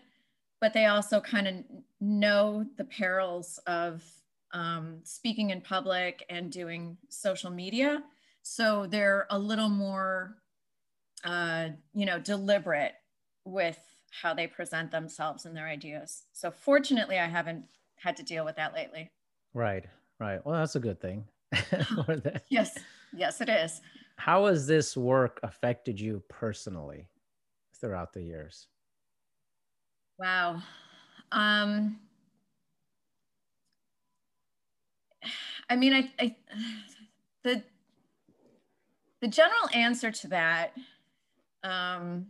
but 0.60 0.72
they 0.72 0.86
also 0.86 1.20
kind 1.20 1.48
of 1.48 1.54
know 2.00 2.64
the 2.76 2.84
perils 2.84 3.58
of 3.66 4.04
um, 4.54 5.00
speaking 5.02 5.50
in 5.50 5.60
public 5.60 6.24
and 6.30 6.50
doing 6.50 6.96
social 7.10 7.50
media. 7.50 8.02
So 8.42 8.86
they're 8.86 9.26
a 9.30 9.38
little 9.38 9.68
more, 9.68 10.36
uh, 11.24 11.70
you 11.92 12.06
know, 12.06 12.18
deliberate 12.18 12.94
with 13.44 13.78
how 14.22 14.32
they 14.32 14.46
present 14.46 14.90
themselves 14.90 15.44
and 15.44 15.56
their 15.56 15.66
ideas. 15.66 16.22
So 16.32 16.50
fortunately, 16.50 17.18
I 17.18 17.26
haven't 17.26 17.64
had 17.96 18.16
to 18.16 18.22
deal 18.22 18.44
with 18.44 18.56
that 18.56 18.72
lately. 18.72 19.10
Right, 19.52 19.84
right. 20.20 20.44
Well, 20.46 20.54
that's 20.54 20.76
a 20.76 20.80
good 20.80 21.00
thing. 21.00 21.24
yes. 22.48 22.78
Yes, 23.12 23.40
it 23.40 23.48
is. 23.48 23.80
How 24.16 24.46
has 24.46 24.66
this 24.66 24.96
work 24.96 25.40
affected 25.42 26.00
you 26.00 26.22
personally 26.28 27.08
throughout 27.80 28.12
the 28.12 28.22
years? 28.22 28.68
Wow. 30.18 30.62
Um, 31.32 31.98
I 35.68 35.76
mean, 35.76 35.92
I, 35.92 36.12
I, 36.18 36.36
the, 37.42 37.62
the 39.20 39.28
general 39.28 39.68
answer 39.74 40.10
to 40.10 40.28
that, 40.28 40.74
um, 41.62 42.26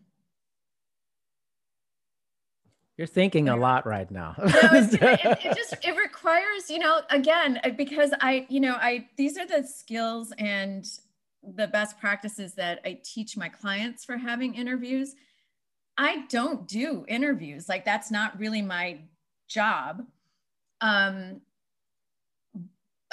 you're 2.96 3.08
thinking 3.08 3.48
a 3.48 3.56
lot 3.56 3.86
right 3.86 4.08
now. 4.08 4.34
no, 4.38 4.46
it, 4.52 5.44
it, 5.44 5.56
just 5.56 5.84
it 5.84 5.96
requires, 5.96 6.70
you 6.70 6.78
know, 6.78 7.00
again, 7.10 7.60
because 7.76 8.12
I, 8.20 8.46
you 8.48 8.60
know, 8.60 8.74
I 8.74 9.08
these 9.16 9.36
are 9.36 9.46
the 9.46 9.66
skills 9.66 10.32
and 10.38 10.86
the 11.42 11.66
best 11.66 11.98
practices 11.98 12.54
that 12.54 12.80
I 12.84 13.00
teach 13.02 13.36
my 13.36 13.48
clients 13.48 14.04
for 14.04 14.16
having 14.16 14.54
interviews. 14.54 15.16
I 15.98 16.26
don't 16.28 16.68
do 16.68 17.04
interviews. 17.08 17.68
Like 17.68 17.84
that's 17.84 18.12
not 18.12 18.38
really 18.38 18.62
my 18.62 19.00
job. 19.48 20.04
Um 20.80 21.40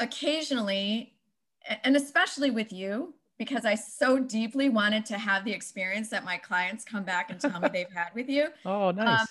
occasionally 0.02 1.14
and 1.84 1.96
especially 1.96 2.52
with 2.52 2.74
you 2.74 3.14
because 3.38 3.66
I 3.66 3.76
so 3.76 4.20
deeply 4.20 4.70
wanted 4.70 5.06
to 5.08 5.18
have 5.18 5.46
the 5.46 5.52
experience 5.52 6.10
that 6.10 6.24
my 6.24 6.38
clients 6.38 6.84
come 6.84 7.04
back 7.04 7.32
and 7.32 7.40
tell 7.40 7.60
me 7.60 7.70
they've 7.74 7.92
had 7.94 8.10
with 8.14 8.30
you. 8.30 8.50
Oh, 8.66 8.92
nice. 8.92 9.22
Um, 9.22 9.28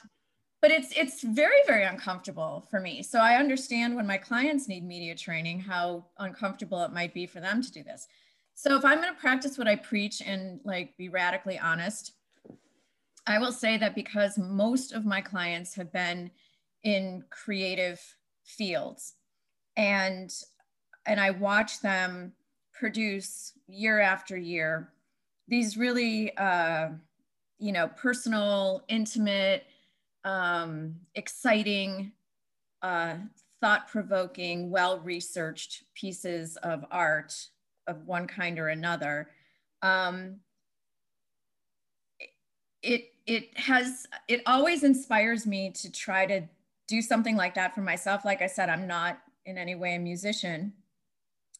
but 0.61 0.71
it's 0.71 0.93
it's 0.97 1.23
very 1.23 1.61
very 1.67 1.85
uncomfortable 1.85 2.67
for 2.71 2.81
me 2.81 3.03
so 3.03 3.19
i 3.19 3.37
understand 3.37 3.97
when 3.97 4.07
my 4.07 4.19
clients 4.19 4.69
need 4.69 4.85
media 4.85 5.15
training 5.15 5.59
how 5.59 6.05
uncomfortable 6.19 6.83
it 6.85 6.93
might 6.93 7.15
be 7.15 7.27
for 7.27 7.41
them 7.41 7.63
to 7.63 7.73
do 7.73 7.83
this 7.83 8.09
so 8.55 8.77
if 8.77 8.85
i'm 8.85 9.01
going 9.01 9.15
to 9.15 9.21
practice 9.21 9.57
what 9.57 9.67
i 9.67 9.75
preach 9.75 10.21
and 10.21 10.61
like 10.65 10.97
be 10.97 11.09
radically 11.09 11.59
honest 11.59 12.13
i 13.27 13.39
will 13.39 13.53
say 13.53 13.79
that 13.79 13.95
because 13.95 14.37
most 14.37 14.93
of 14.93 15.07
my 15.07 15.21
clients 15.21 15.75
have 15.75 15.91
been 15.93 16.31
in 16.83 17.25
creative 17.31 18.01
fields 18.45 19.15
and 19.77 20.43
and 21.07 21.21
i 21.21 21.31
watch 21.31 21.81
them 21.81 22.33
produce 22.73 23.53
year 23.67 24.01
after 24.01 24.37
year 24.37 24.93
these 25.49 25.77
really 25.77 26.37
uh 26.37 26.89
you 27.59 27.73
know 27.73 27.89
personal 27.89 28.85
intimate 28.89 29.65
um, 30.25 30.97
exciting, 31.15 32.13
uh, 32.83 33.17
thought 33.61 33.89
provoking, 33.89 34.71
well 34.71 35.01
researched 35.01 35.85
pieces 35.95 36.57
of 36.59 36.85
art 36.91 37.35
of 37.87 38.07
one 38.07 38.27
kind 38.27 38.59
or 38.59 38.69
another. 38.69 39.29
Um, 39.83 40.37
it, 42.83 43.13
it 43.27 43.57
has, 43.59 44.07
it 44.29 44.43
always 44.47 44.85
inspires 44.85 45.47
me 45.47 45.71
to 45.73 45.93
try 45.93 46.27
to 46.27 46.43
do 46.89 47.03
something 47.03 47.37
like 47.37 47.55
that 47.55 47.75
for 47.75 47.83
myself. 47.83 48.25
Like 48.25 48.43
I 48.43 48.47
said, 48.47 48.69
I'm 48.69 48.87
not 48.87 49.19
in 49.45 49.59
any 49.59 49.75
way 49.75 49.95
a 49.95 49.99
musician, 49.99 50.73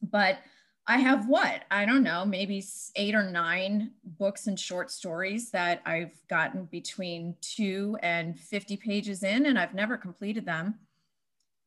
but 0.01 0.39
I 0.87 0.97
have 0.97 1.27
what? 1.27 1.63
I 1.69 1.85
don't 1.85 2.03
know, 2.03 2.25
maybe 2.25 2.63
eight 2.95 3.13
or 3.13 3.23
nine 3.23 3.91
books 4.03 4.47
and 4.47 4.59
short 4.59 4.89
stories 4.91 5.51
that 5.51 5.81
I've 5.85 6.19
gotten 6.27 6.65
between 6.65 7.35
two 7.39 7.97
and 8.01 8.39
50 8.39 8.77
pages 8.77 9.23
in, 9.23 9.45
and 9.45 9.59
I've 9.59 9.75
never 9.75 9.95
completed 9.95 10.45
them. 10.45 10.79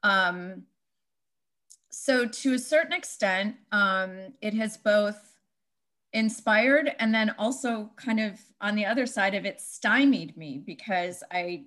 Um, 0.03 0.65
so, 1.91 2.27
to 2.27 2.55
a 2.55 2.59
certain 2.59 2.93
extent, 2.93 3.57
um, 3.71 4.35
it 4.43 4.53
has 4.55 4.77
both 4.77 5.35
inspired 6.13 6.93
and 6.99 7.15
then 7.15 7.35
also 7.39 7.91
kind 7.97 8.21
of 8.21 8.41
on 8.61 8.75
the 8.75 8.85
other 8.85 9.07
side 9.07 9.35
of 9.35 9.45
it 9.45 9.61
stymied 9.61 10.37
me 10.37 10.63
because 10.65 11.23
I 11.31 11.65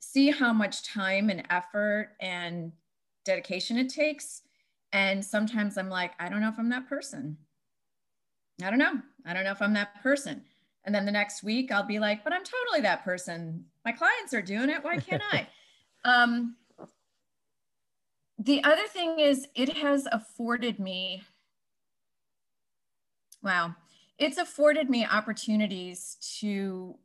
see 0.00 0.30
how 0.30 0.52
much 0.52 0.84
time 0.84 1.30
and 1.30 1.42
effort 1.50 2.10
and 2.20 2.72
dedication 3.24 3.78
it 3.78 3.88
takes 3.88 4.42
and 4.92 5.24
sometimes 5.24 5.76
I'm 5.76 5.90
like, 5.90 6.12
I 6.18 6.28
don't 6.28 6.40
know 6.40 6.48
if 6.48 6.58
I'm 6.58 6.70
that 6.70 6.88
person. 6.88 7.36
I 8.62 8.70
don't 8.70 8.78
know. 8.78 9.00
I 9.24 9.34
don't 9.34 9.44
know 9.44 9.52
if 9.52 9.62
I'm 9.62 9.74
that 9.74 10.02
person. 10.02 10.42
And 10.84 10.94
then 10.94 11.04
the 11.04 11.12
next 11.12 11.42
week 11.42 11.70
I'll 11.70 11.86
be 11.86 11.98
like, 11.98 12.24
but 12.24 12.32
I'm 12.32 12.44
totally 12.44 12.80
that 12.82 13.04
person. 13.04 13.64
My 13.84 13.92
clients 13.92 14.32
are 14.34 14.42
doing 14.42 14.70
it. 14.70 14.82
Why 14.82 14.96
can't 14.96 15.22
I? 15.30 15.46
um, 16.04 16.56
the 18.38 18.62
other 18.64 18.86
thing 18.86 19.18
is, 19.18 19.48
it 19.54 19.76
has 19.76 20.06
afforded 20.12 20.78
me, 20.78 21.22
wow, 23.42 23.74
it's 24.18 24.38
afforded 24.38 24.88
me 24.88 25.04
opportunities 25.04 26.16
to 26.38 26.96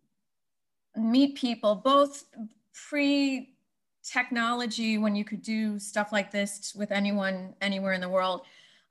meet 0.96 1.36
people 1.36 1.76
both 1.76 2.26
pre 2.88 3.53
technology 4.04 4.98
when 4.98 5.16
you 5.16 5.24
could 5.24 5.42
do 5.42 5.80
stuff 5.80 6.12
like 6.12 6.32
this 6.32 6.74
with 6.76 6.92
anyone 6.92 7.56
anywhere 7.62 7.94
in 7.94 8.02
the 8.02 8.10
world. 8.10 8.42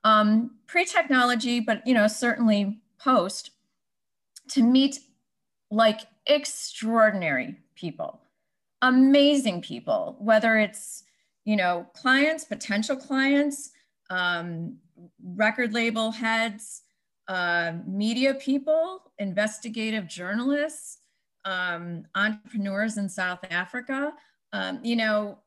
Um, 0.04 0.52
pre-technology, 0.66 1.60
but 1.60 1.86
you 1.86 1.94
know, 1.94 2.08
certainly 2.08 2.80
post, 2.98 3.50
to 4.48 4.62
meet 4.62 4.98
like 5.70 6.00
extraordinary 6.26 7.56
people, 7.74 8.20
amazing 8.80 9.62
people, 9.62 10.16
whether 10.18 10.58
it's 10.58 11.04
you 11.44 11.56
know 11.56 11.86
clients, 11.94 12.44
potential 12.44 12.96
clients, 12.96 13.70
um, 14.10 14.76
record 15.22 15.72
label 15.72 16.10
heads, 16.10 16.82
uh, 17.28 17.72
media 17.86 18.34
people, 18.34 19.12
investigative 19.18 20.08
journalists, 20.08 20.98
um, 21.44 22.04
entrepreneurs 22.14 22.98
in 22.98 23.08
South 23.08 23.40
Africa 23.50 24.12
um, 24.52 24.80
you 24.82 24.96
know, 24.96 25.38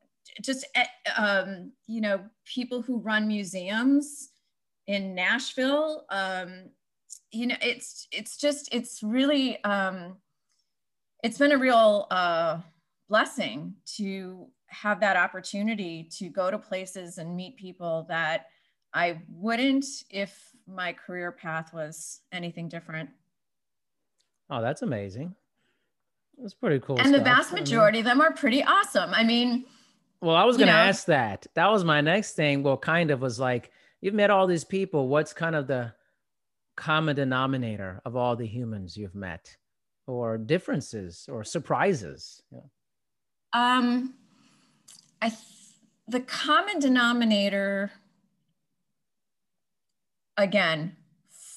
just, 0.42 0.66
eh, 0.74 0.86
um, 1.16 1.72
you 1.86 2.00
know, 2.00 2.20
people 2.44 2.82
who 2.82 2.98
run 2.98 3.28
museums 3.28 4.30
in 4.86 5.14
Nashville. 5.14 6.04
Um, 6.10 6.70
you 7.30 7.46
know, 7.46 7.56
it's, 7.62 8.08
it's 8.12 8.36
just, 8.36 8.68
it's 8.72 9.02
really, 9.02 9.62
um, 9.64 10.16
it's 11.22 11.38
been 11.38 11.52
a 11.52 11.58
real 11.58 12.06
uh, 12.10 12.60
blessing 13.08 13.74
to 13.96 14.48
have 14.68 15.00
that 15.00 15.16
opportunity 15.16 16.08
to 16.18 16.28
go 16.28 16.50
to 16.50 16.58
places 16.58 17.18
and 17.18 17.36
meet 17.36 17.56
people 17.56 18.06
that 18.08 18.46
I 18.92 19.20
wouldn't 19.28 19.84
if 20.10 20.50
my 20.66 20.92
career 20.92 21.32
path 21.32 21.72
was 21.72 22.20
anything 22.32 22.68
different. 22.68 23.10
Oh, 24.50 24.62
that's 24.62 24.82
amazing. 24.82 25.34
That's 26.38 26.54
pretty 26.54 26.80
cool. 26.80 26.98
And 26.98 27.08
stuff. 27.08 27.18
the 27.18 27.24
vast 27.24 27.52
majority 27.52 27.98
I 27.98 28.02
mean, 28.02 28.10
of 28.10 28.18
them 28.18 28.20
are 28.20 28.32
pretty 28.32 28.62
awesome. 28.62 29.12
I 29.14 29.24
mean, 29.24 29.64
well, 30.20 30.36
I 30.36 30.44
was 30.44 30.56
going 30.56 30.68
to 30.68 30.74
ask 30.74 31.06
that. 31.06 31.46
That 31.54 31.70
was 31.70 31.84
my 31.84 32.00
next 32.00 32.32
thing. 32.32 32.62
Well, 32.62 32.76
kind 32.76 33.10
of 33.10 33.20
was 33.20 33.38
like, 33.38 33.70
you've 34.00 34.14
met 34.14 34.30
all 34.30 34.46
these 34.46 34.64
people. 34.64 35.08
What's 35.08 35.32
kind 35.32 35.54
of 35.54 35.66
the 35.66 35.94
common 36.76 37.16
denominator 37.16 38.00
of 38.04 38.16
all 38.16 38.36
the 38.36 38.46
humans 38.46 38.96
you've 38.96 39.14
met, 39.14 39.56
or 40.06 40.38
differences, 40.38 41.28
or 41.30 41.44
surprises? 41.44 42.42
Yeah. 42.50 42.60
Um, 43.52 44.14
I 45.22 45.28
th- 45.28 45.40
the 46.08 46.20
common 46.20 46.78
denominator 46.78 47.90
again 50.36 50.96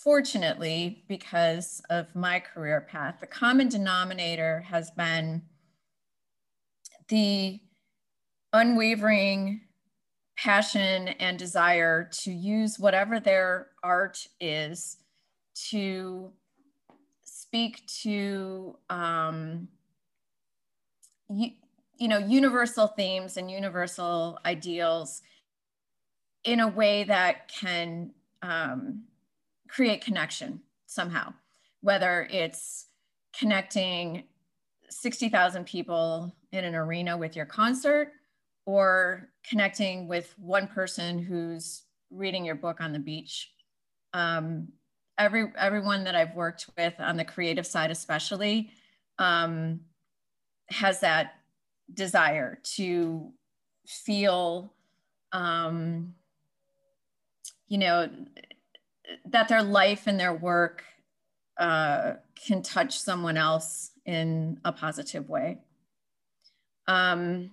fortunately, 0.10 1.04
because 1.08 1.84
of 1.92 2.16
my 2.16 2.40
career 2.40 2.82
path, 2.82 3.18
the 3.20 3.28
common 3.28 3.70
denominator 3.70 4.62
has 4.62 4.90
been 4.90 5.40
the 7.10 7.60
unwavering 8.52 9.62
passion 10.36 11.10
and 11.20 11.38
desire 11.38 12.10
to 12.12 12.32
use 12.32 12.80
whatever 12.80 13.20
their 13.20 13.68
art 13.84 14.26
is 14.42 14.98
to 15.54 16.32
speak 17.22 17.86
to 17.86 18.76
um, 18.90 19.68
you, 21.30 21.52
you 22.00 22.08
know 22.08 22.18
universal 22.18 22.88
themes 22.88 23.38
and 23.38 23.52
universal 23.52 24.40
ideals 24.44 25.22
in 26.46 26.62
a 26.62 26.68
way 26.68 27.04
that 27.04 27.48
can 27.48 28.10
um, 28.42 29.04
create 29.70 30.04
connection 30.04 30.62
somehow, 30.88 31.34
whether 31.82 32.28
it's 32.32 32.88
connecting 33.38 34.24
60,000 34.90 35.66
people 35.66 36.34
in 36.52 36.66
an 36.66 36.76
arena 36.76 37.16
with 37.16 37.36
your 37.36 37.46
concert 37.46 38.12
or 38.66 39.30
connecting 39.48 40.08
with 40.08 40.34
one 40.38 40.68
person 40.68 41.20
who's 41.20 41.84
reading 42.12 42.44
your 42.44 42.56
book 42.56 42.82
on 42.82 42.92
the 42.92 43.00
beach. 43.00 43.52
Um, 44.14 44.70
every 45.18 45.52
everyone 45.58 46.04
that 46.06 46.16
I've 46.16 46.36
worked 46.36 46.68
with 46.78 46.94
on 47.00 47.18
the 47.18 47.26
creative 47.26 47.68
side, 47.68 47.92
especially, 47.92 48.72
um, 49.20 49.82
has 50.70 51.02
that 51.02 51.36
desire 51.94 52.60
to 52.64 53.32
feel, 53.86 54.74
um, 55.32 56.14
you 57.68 57.78
know, 57.78 58.10
that 59.26 59.48
their 59.48 59.64
life 59.64 60.08
and 60.08 60.20
their 60.20 60.34
work 60.34 60.84
uh, 61.58 62.14
can 62.36 62.62
touch 62.62 63.00
someone 63.00 63.38
else 63.38 63.92
in 64.06 64.60
a 64.64 64.72
positive 64.72 65.30
way. 65.30 65.58
Um, 66.88 67.52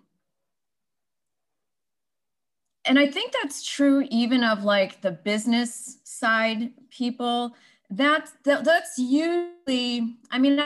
and 2.84 2.98
I 2.98 3.06
think 3.06 3.32
that's 3.32 3.64
true 3.64 4.06
even 4.10 4.44
of 4.44 4.64
like 4.64 5.00
the 5.02 5.10
business 5.10 5.98
side 6.04 6.72
people. 6.90 7.54
That's 7.90 8.32
that, 8.44 8.64
that's 8.64 8.98
usually. 8.98 10.16
I 10.30 10.38
mean, 10.38 10.62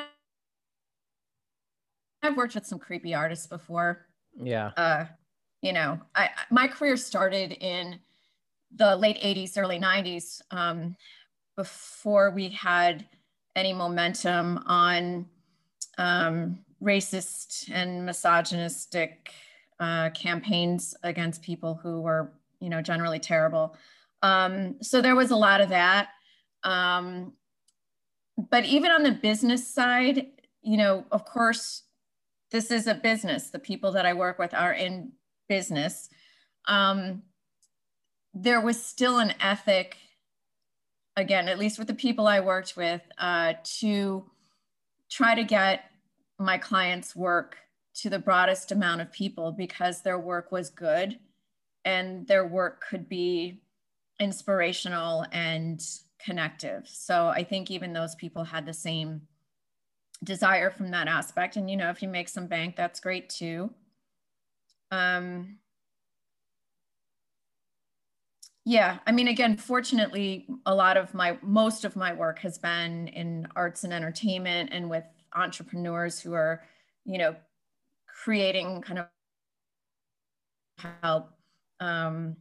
I've 2.23 2.37
worked 2.37 2.55
with 2.55 2.67
some 2.67 2.79
creepy 2.79 3.15
artists 3.15 3.47
before. 3.47 4.07
Yeah. 4.41 4.71
Uh, 4.77 5.07
you 5.63 5.73
know, 5.73 6.01
I 6.15 6.31
my 6.51 6.69
career 6.69 6.97
started 6.97 7.53
in 7.53 7.99
the 8.75 8.97
late 8.97 9.19
80s, 9.21 9.59
early 9.59 9.79
90s, 9.79 10.41
um, 10.51 10.97
before 11.57 12.31
we 12.31 12.49
had 12.49 13.07
any 13.57 13.73
momentum 13.73 14.59
on 14.67 15.27
um, 15.99 16.59
racist 16.83 17.71
and 17.73 18.07
misogynistic 18.07 19.33
uh, 19.79 20.11
campaigns 20.11 20.95
against 21.03 21.43
people 21.43 21.79
who 21.83 22.01
were, 22.01 22.33
you 22.61 22.69
know, 22.69 22.81
generally 22.81 23.19
terrible. 23.19 23.77
Um, 24.23 24.77
so 24.83 25.01
there 25.01 25.17
was 25.17 25.31
a 25.31 25.37
lot 25.37 25.61
of 25.61 25.71
that. 25.71 26.09
Um, 26.63 27.33
but 28.51 28.65
even 28.65 28.91
on 28.91 29.03
the 29.03 29.13
business 29.13 29.67
side, 29.67 30.27
you 30.63 30.77
know, 30.77 31.05
of 31.11 31.25
course, 31.25 31.83
this 32.51 32.71
is 32.71 32.87
a 32.87 32.95
business. 32.95 33.51
The 33.51 33.59
people 33.59 33.93
that 33.93 34.07
I 34.07 34.13
work 34.13 34.39
with 34.39 34.55
are 34.55 34.73
in 34.73 35.13
business. 35.49 36.09
Um, 36.67 37.23
there 38.35 38.61
was 38.61 38.83
still 38.83 39.19
an 39.19 39.35
ethic, 39.41 39.97
again, 41.17 41.49
at 41.49 41.59
least 41.59 41.79
with 41.79 41.89
the 41.89 41.95
people 41.95 42.27
I 42.27 42.41
worked 42.41 42.77
with, 42.77 43.03
uh, 43.19 43.55
to 43.79 44.25
try 45.11 45.35
to 45.35 45.45
get 45.45 45.91
my 46.39 46.59
clients' 46.59 47.15
work 47.17 47.57
to 47.95 48.09
the 48.09 48.19
broadest 48.19 48.73
amount 48.73 49.01
of 49.01 49.13
people 49.13 49.53
because 49.53 50.03
their 50.03 50.19
work 50.19 50.53
was 50.53 50.71
good 50.71 51.19
and 51.85 52.27
their 52.27 52.47
work 52.47 52.83
could 52.89 53.09
be 53.09 53.61
inspirational 54.21 55.27
and 55.33 55.83
connective. 56.19 56.87
So 56.87 57.29
I 57.29 57.43
think 57.43 57.71
even 57.71 57.93
those 57.93 58.15
people 58.15 58.45
had 58.45 58.67
the 58.67 58.73
same 58.73 59.23
desire 60.23 60.71
from 60.71 60.91
that 60.91 61.09
aspect. 61.09 61.57
And, 61.57 61.71
you 61.71 61.77
know, 61.77 61.91
if 61.91 62.03
you 62.03 62.09
make 62.09 62.29
some 62.29 62.47
bank, 62.47 62.77
that's 62.77 63.01
great 63.01 63.29
too. 63.29 63.71
Um, 64.91 65.59
yeah, 68.65 68.99
I 69.07 69.13
mean, 69.13 69.29
again, 69.29 69.57
fortunately, 69.57 70.47
a 70.67 70.75
lot 70.75 70.97
of 70.97 71.15
my, 71.15 71.39
most 71.43 71.85
of 71.85 71.97
my 71.97 72.13
work 72.13 72.39
has 72.41 72.59
been 72.59 73.09
in 73.09 73.49
arts 73.57 73.85
and 73.85 73.93
entertainment 73.93 74.71
and 74.73 74.91
with 74.91 75.05
entrepreneurs 75.35 76.21
who 76.21 76.35
are, 76.35 76.63
you 77.05 77.19
know, 77.19 77.35
creating 78.07 78.83
kind 78.83 78.99
of 78.99 79.07
help 81.03 81.31
um, 81.81 82.37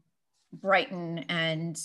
brighten 0.53 1.19
and 1.29 1.79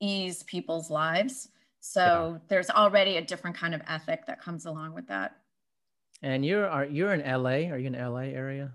ease 0.00 0.42
people's 0.42 0.90
lives. 0.90 1.48
So 1.80 2.32
yeah. 2.32 2.38
there's 2.48 2.70
already 2.70 3.16
a 3.16 3.22
different 3.22 3.56
kind 3.56 3.74
of 3.74 3.82
ethic 3.88 4.26
that 4.26 4.40
comes 4.40 4.66
along 4.66 4.94
with 4.94 5.06
that. 5.08 5.36
And 6.22 6.46
you're 6.46 6.68
are 6.68 6.84
you're 6.84 7.12
in 7.12 7.20
LA? 7.20 7.72
Are 7.72 7.78
you 7.78 7.88
in 7.88 7.94
LA 7.94 8.30
area? 8.30 8.72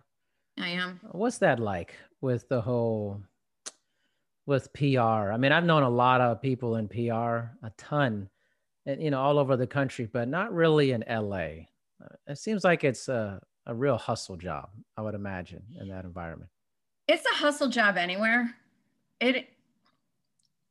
I 0.60 0.70
am. 0.70 1.00
What's 1.12 1.38
that 1.38 1.60
like 1.60 1.96
with 2.20 2.50
the 2.50 2.60
whole 2.60 3.22
with 4.48 4.74
PR. 4.74 5.32
I 5.32 5.38
mean, 5.38 5.52
I've 5.52 5.66
known 5.66 5.84
a 5.84 5.90
lot 5.90 6.22
of 6.22 6.42
people 6.42 6.78
in 6.78 6.88
PR, 6.88 7.52
a 7.64 7.72
ton, 7.78 8.30
and 8.88 9.04
you 9.04 9.12
know, 9.12 9.20
all 9.20 9.38
over 9.38 9.56
the 9.56 9.68
country, 9.68 10.10
but 10.12 10.28
not 10.28 10.52
really 10.52 10.92
in 10.94 11.04
LA. 11.08 11.68
Uh, 12.02 12.16
it 12.28 12.40
seems 12.40 12.64
like 12.64 12.84
it's 12.84 13.10
a, 13.10 13.40
a 13.68 13.76
real 13.76 13.98
hustle 13.98 14.38
job, 14.38 14.70
I 14.96 15.02
would 15.02 15.14
imagine, 15.14 15.62
in 15.80 15.90
that 15.90 16.06
environment. 16.06 16.50
It's 17.08 17.26
a 17.26 17.36
hustle 17.36 17.70
job 17.70 17.98
anywhere. 17.98 18.56
It 19.20 19.50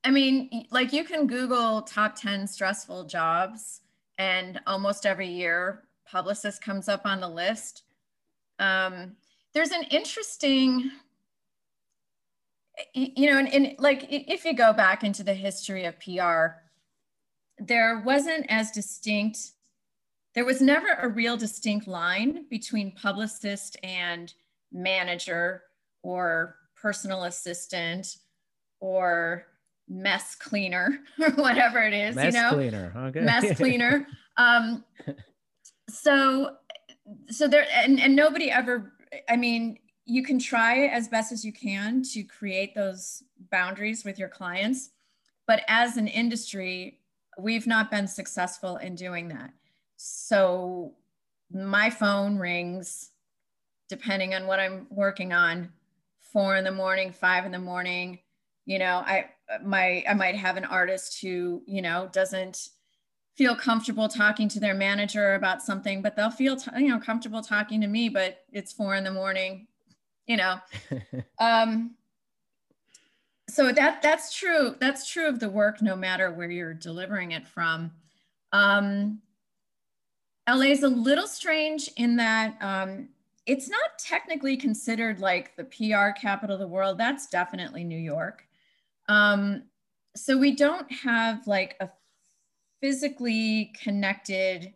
I 0.04 0.10
mean, 0.10 0.66
like 0.70 0.92
you 0.92 1.02
can 1.02 1.26
Google 1.26 1.82
top 1.82 2.14
10 2.14 2.46
stressful 2.46 3.04
jobs, 3.04 3.80
and 4.18 4.60
almost 4.66 5.04
every 5.04 5.28
year, 5.28 5.82
publicist 6.08 6.62
comes 6.62 6.88
up 6.88 7.02
on 7.04 7.20
the 7.20 7.28
list. 7.28 7.82
Um, 8.60 9.16
there's 9.52 9.72
an 9.72 9.82
interesting 9.90 10.92
you 12.94 13.30
know, 13.30 13.38
and, 13.38 13.52
and 13.52 13.74
like 13.78 14.06
if 14.10 14.44
you 14.44 14.54
go 14.54 14.72
back 14.72 15.02
into 15.04 15.22
the 15.22 15.34
history 15.34 15.84
of 15.84 15.98
PR, 16.00 16.60
there 17.58 18.02
wasn't 18.04 18.46
as 18.48 18.70
distinct, 18.70 19.38
there 20.34 20.44
was 20.44 20.60
never 20.60 20.88
a 20.88 21.08
real 21.08 21.36
distinct 21.36 21.86
line 21.86 22.46
between 22.50 22.92
publicist 22.92 23.76
and 23.82 24.32
manager 24.72 25.62
or 26.02 26.56
personal 26.80 27.24
assistant 27.24 28.16
or 28.80 29.46
mess 29.88 30.34
cleaner 30.34 30.98
or 31.20 31.30
whatever 31.30 31.82
it 31.82 31.94
is 31.94 32.14
mess 32.14 32.34
you 32.34 32.40
know? 32.40 32.50
cleaner 32.52 32.92
okay. 32.96 33.20
Mess 33.20 33.56
cleaner. 33.56 34.06
Um 34.36 34.84
so 35.88 36.56
so 37.30 37.48
there 37.48 37.66
and, 37.72 38.00
and 38.00 38.16
nobody 38.16 38.50
ever 38.50 38.92
i 39.28 39.36
mean 39.36 39.78
you 40.06 40.22
can 40.22 40.38
try 40.38 40.86
as 40.86 41.08
best 41.08 41.32
as 41.32 41.44
you 41.44 41.52
can 41.52 42.02
to 42.02 42.22
create 42.22 42.74
those 42.74 43.24
boundaries 43.50 44.04
with 44.04 44.18
your 44.18 44.28
clients. 44.28 44.90
But 45.46 45.62
as 45.68 45.96
an 45.96 46.08
industry 46.08 47.00
we've 47.38 47.66
not 47.66 47.90
been 47.90 48.06
successful 48.06 48.76
in 48.78 48.94
doing 48.94 49.28
that. 49.28 49.50
So 49.96 50.94
my 51.52 51.90
phone 51.90 52.38
rings 52.38 53.10
depending 53.88 54.34
on 54.34 54.48
what 54.48 54.58
i'm 54.58 54.84
working 54.90 55.32
on 55.32 55.70
four 56.18 56.56
in 56.56 56.64
the 56.64 56.72
morning 56.72 57.12
five 57.12 57.44
in 57.44 57.52
the 57.52 57.58
morning. 57.58 58.18
You 58.64 58.78
know 58.78 59.04
i 59.06 59.26
my 59.62 60.04
i 60.08 60.14
might 60.14 60.34
have 60.34 60.56
an 60.56 60.64
artist 60.64 61.20
who 61.20 61.62
you 61.66 61.82
know 61.82 62.08
doesn't 62.12 62.70
feel 63.36 63.54
comfortable 63.54 64.08
talking 64.08 64.48
to 64.48 64.58
their 64.58 64.74
manager 64.74 65.34
about 65.34 65.62
something 65.62 66.02
but 66.02 66.16
they'll 66.16 66.30
feel 66.30 66.56
you 66.76 66.88
know 66.88 66.98
comfortable 66.98 67.42
talking 67.42 67.80
to 67.80 67.86
me 67.86 68.08
but 68.08 68.44
it's 68.50 68.72
four 68.72 68.96
in 68.96 69.04
the 69.04 69.12
morning 69.12 69.68
you 70.26 70.36
know? 70.36 70.58
Um 71.38 71.96
so 73.48 73.72
that 73.72 74.02
that's 74.02 74.34
true 74.34 74.74
that's 74.80 75.08
true 75.08 75.28
of 75.28 75.38
the 75.38 75.48
work 75.48 75.80
no 75.80 75.94
matter 75.94 76.32
where 76.32 76.50
you're 76.50 76.74
delivering 76.74 77.32
it 77.32 77.46
from. 77.46 77.92
Um 78.52 79.20
la 80.48 80.60
is 80.62 80.82
a 80.82 80.88
little 80.88 81.26
strange 81.26 81.90
in 81.96 82.16
that 82.16 82.56
um 82.60 83.08
it's 83.46 83.68
not 83.68 83.98
technically 83.98 84.56
considered 84.56 85.20
like 85.20 85.54
the 85.56 85.64
pr 85.64 86.10
capital 86.20 86.54
of 86.54 86.60
the 86.60 86.68
world. 86.68 86.98
That's 86.98 87.28
definitely 87.28 87.84
new 87.84 87.98
york. 87.98 88.44
Um, 89.08 89.64
so 90.16 90.36
we 90.38 90.56
don't 90.56 90.90
have 90.92 91.46
like 91.46 91.76
a 91.80 91.90
physically 92.80 93.72
connected 93.82 94.74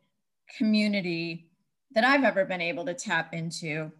community 0.56 1.50
that 1.92 2.04
I've 2.04 2.24
ever 2.24 2.44
been 2.44 2.60
able 2.60 2.84
to 2.86 2.94
tap 2.94 3.34
into. 3.34 3.92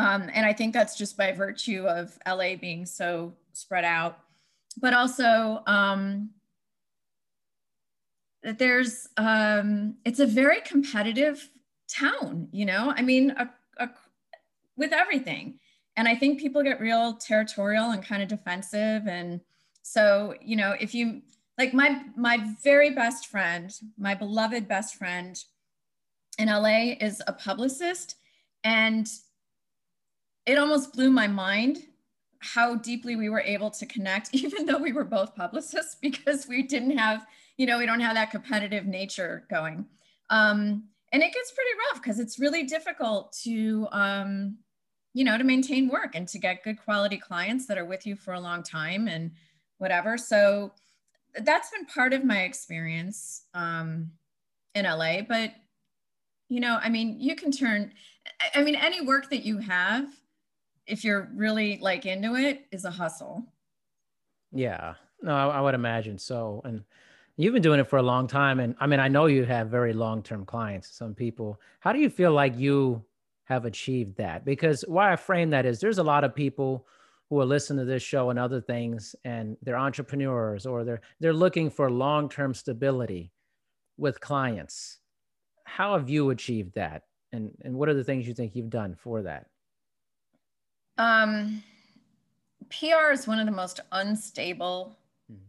Um, 0.00 0.30
and 0.32 0.46
I 0.46 0.52
think 0.52 0.72
that's 0.72 0.96
just 0.96 1.16
by 1.16 1.32
virtue 1.32 1.86
of 1.86 2.18
LA 2.26 2.56
being 2.56 2.86
so 2.86 3.34
spread 3.52 3.84
out. 3.84 4.18
But 4.78 4.94
also, 4.94 5.62
um, 5.66 6.30
there's, 8.42 9.08
um, 9.18 9.96
it's 10.06 10.20
a 10.20 10.26
very 10.26 10.62
competitive 10.62 11.50
town, 11.86 12.48
you 12.50 12.64
know? 12.64 12.94
I 12.96 13.02
mean, 13.02 13.32
a, 13.32 13.50
a, 13.78 13.90
with 14.76 14.92
everything 14.92 15.58
and 15.96 16.08
i 16.08 16.14
think 16.14 16.40
people 16.40 16.62
get 16.62 16.80
real 16.80 17.14
territorial 17.14 17.90
and 17.90 18.02
kind 18.02 18.22
of 18.22 18.28
defensive 18.28 19.06
and 19.06 19.40
so 19.82 20.34
you 20.40 20.56
know 20.56 20.74
if 20.80 20.94
you 20.94 21.20
like 21.58 21.74
my 21.74 22.00
my 22.16 22.38
very 22.62 22.90
best 22.90 23.26
friend 23.26 23.72
my 23.98 24.14
beloved 24.14 24.66
best 24.66 24.94
friend 24.94 25.44
in 26.38 26.48
la 26.48 26.64
is 27.00 27.22
a 27.26 27.32
publicist 27.32 28.16
and 28.64 29.08
it 30.46 30.58
almost 30.58 30.92
blew 30.92 31.10
my 31.10 31.26
mind 31.26 31.78
how 32.40 32.74
deeply 32.74 33.16
we 33.16 33.28
were 33.28 33.40
able 33.40 33.70
to 33.70 33.86
connect 33.86 34.30
even 34.32 34.66
though 34.66 34.78
we 34.78 34.92
were 34.92 35.04
both 35.04 35.34
publicists 35.34 35.96
because 36.00 36.46
we 36.48 36.62
didn't 36.62 36.96
have 36.96 37.26
you 37.56 37.66
know 37.66 37.78
we 37.78 37.86
don't 37.86 38.00
have 38.00 38.14
that 38.14 38.30
competitive 38.30 38.86
nature 38.86 39.44
going 39.50 39.84
um, 40.30 40.84
and 41.12 41.22
it 41.22 41.32
gets 41.32 41.52
pretty 41.52 41.70
rough 41.90 42.02
because 42.02 42.20
it's 42.20 42.38
really 42.38 42.62
difficult 42.62 43.32
to 43.42 43.88
um, 43.90 44.56
you 45.12 45.24
know, 45.24 45.36
to 45.36 45.44
maintain 45.44 45.88
work 45.88 46.14
and 46.14 46.28
to 46.28 46.38
get 46.38 46.62
good 46.62 46.80
quality 46.82 47.18
clients 47.18 47.66
that 47.66 47.78
are 47.78 47.84
with 47.84 48.06
you 48.06 48.14
for 48.14 48.34
a 48.34 48.40
long 48.40 48.62
time 48.62 49.08
and 49.08 49.32
whatever. 49.78 50.16
So 50.16 50.72
that's 51.34 51.70
been 51.70 51.86
part 51.86 52.12
of 52.12 52.24
my 52.24 52.42
experience 52.42 53.42
um, 53.54 54.12
in 54.74 54.84
LA. 54.84 55.22
But, 55.22 55.52
you 56.48 56.60
know, 56.60 56.78
I 56.80 56.88
mean, 56.88 57.16
you 57.18 57.34
can 57.34 57.50
turn, 57.50 57.92
I 58.54 58.62
mean, 58.62 58.76
any 58.76 59.00
work 59.00 59.30
that 59.30 59.44
you 59.44 59.58
have, 59.58 60.08
if 60.90 61.04
you're 61.04 61.30
really 61.34 61.78
like 61.80 62.06
into 62.06 62.36
it, 62.36 62.66
is 62.70 62.84
a 62.84 62.90
hustle. 62.90 63.44
Yeah. 64.52 64.94
No, 65.22 65.34
I, 65.34 65.58
I 65.58 65.60
would 65.60 65.74
imagine 65.74 66.18
so. 66.18 66.60
And 66.64 66.82
you've 67.36 67.52
been 67.52 67.62
doing 67.62 67.80
it 67.80 67.88
for 67.88 67.98
a 67.98 68.02
long 68.02 68.26
time. 68.26 68.60
And 68.60 68.74
I 68.80 68.86
mean, 68.86 69.00
I 69.00 69.08
know 69.08 69.26
you 69.26 69.44
have 69.44 69.68
very 69.68 69.92
long 69.92 70.22
term 70.22 70.44
clients, 70.44 70.90
some 70.90 71.14
people. 71.14 71.60
How 71.80 71.92
do 71.92 71.98
you 71.98 72.10
feel 72.10 72.32
like 72.32 72.58
you 72.58 73.04
have 73.50 73.64
achieved 73.64 74.16
that. 74.16 74.44
Because 74.44 74.84
why 74.86 75.12
I 75.12 75.16
frame 75.16 75.50
that 75.50 75.66
is 75.66 75.80
there's 75.80 75.98
a 75.98 76.04
lot 76.04 76.22
of 76.22 76.34
people 76.34 76.86
who 77.28 77.40
are 77.40 77.44
listening 77.44 77.84
to 77.84 77.84
this 77.84 78.02
show 78.02 78.30
and 78.30 78.38
other 78.38 78.60
things, 78.60 79.16
and 79.24 79.56
they're 79.60 79.76
entrepreneurs 79.76 80.66
or 80.66 80.84
they're 80.84 81.00
they're 81.18 81.34
looking 81.34 81.68
for 81.68 81.90
long-term 81.90 82.54
stability 82.54 83.32
with 83.98 84.20
clients. 84.20 84.98
How 85.64 85.98
have 85.98 86.08
you 86.08 86.30
achieved 86.30 86.74
that? 86.76 87.02
And 87.32 87.50
and 87.62 87.74
what 87.74 87.88
are 87.88 87.94
the 87.94 88.04
things 88.04 88.26
you 88.26 88.34
think 88.34 88.54
you've 88.54 88.70
done 88.70 88.94
for 88.94 89.22
that? 89.22 89.46
Um, 90.98 91.62
PR 92.68 93.12
is 93.12 93.26
one 93.26 93.40
of 93.40 93.46
the 93.46 93.52
most 93.52 93.80
unstable 93.92 94.96
mm-hmm. 95.30 95.42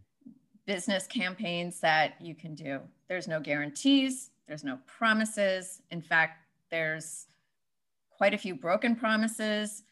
business 0.65 1.07
campaigns 1.07 1.79
that 1.81 2.15
you 2.19 2.35
can 2.35 2.55
do. 2.55 2.79
There's 3.07 3.27
no 3.27 3.39
guarantees, 3.39 4.31
there's 4.47 4.63
no 4.63 4.79
promises. 4.85 5.81
In 5.91 6.01
fact, 6.01 6.45
there's 6.69 7.27
quite 8.09 8.33
a 8.33 8.37
few 8.37 8.55
broken 8.55 8.95
promises. 8.95 9.83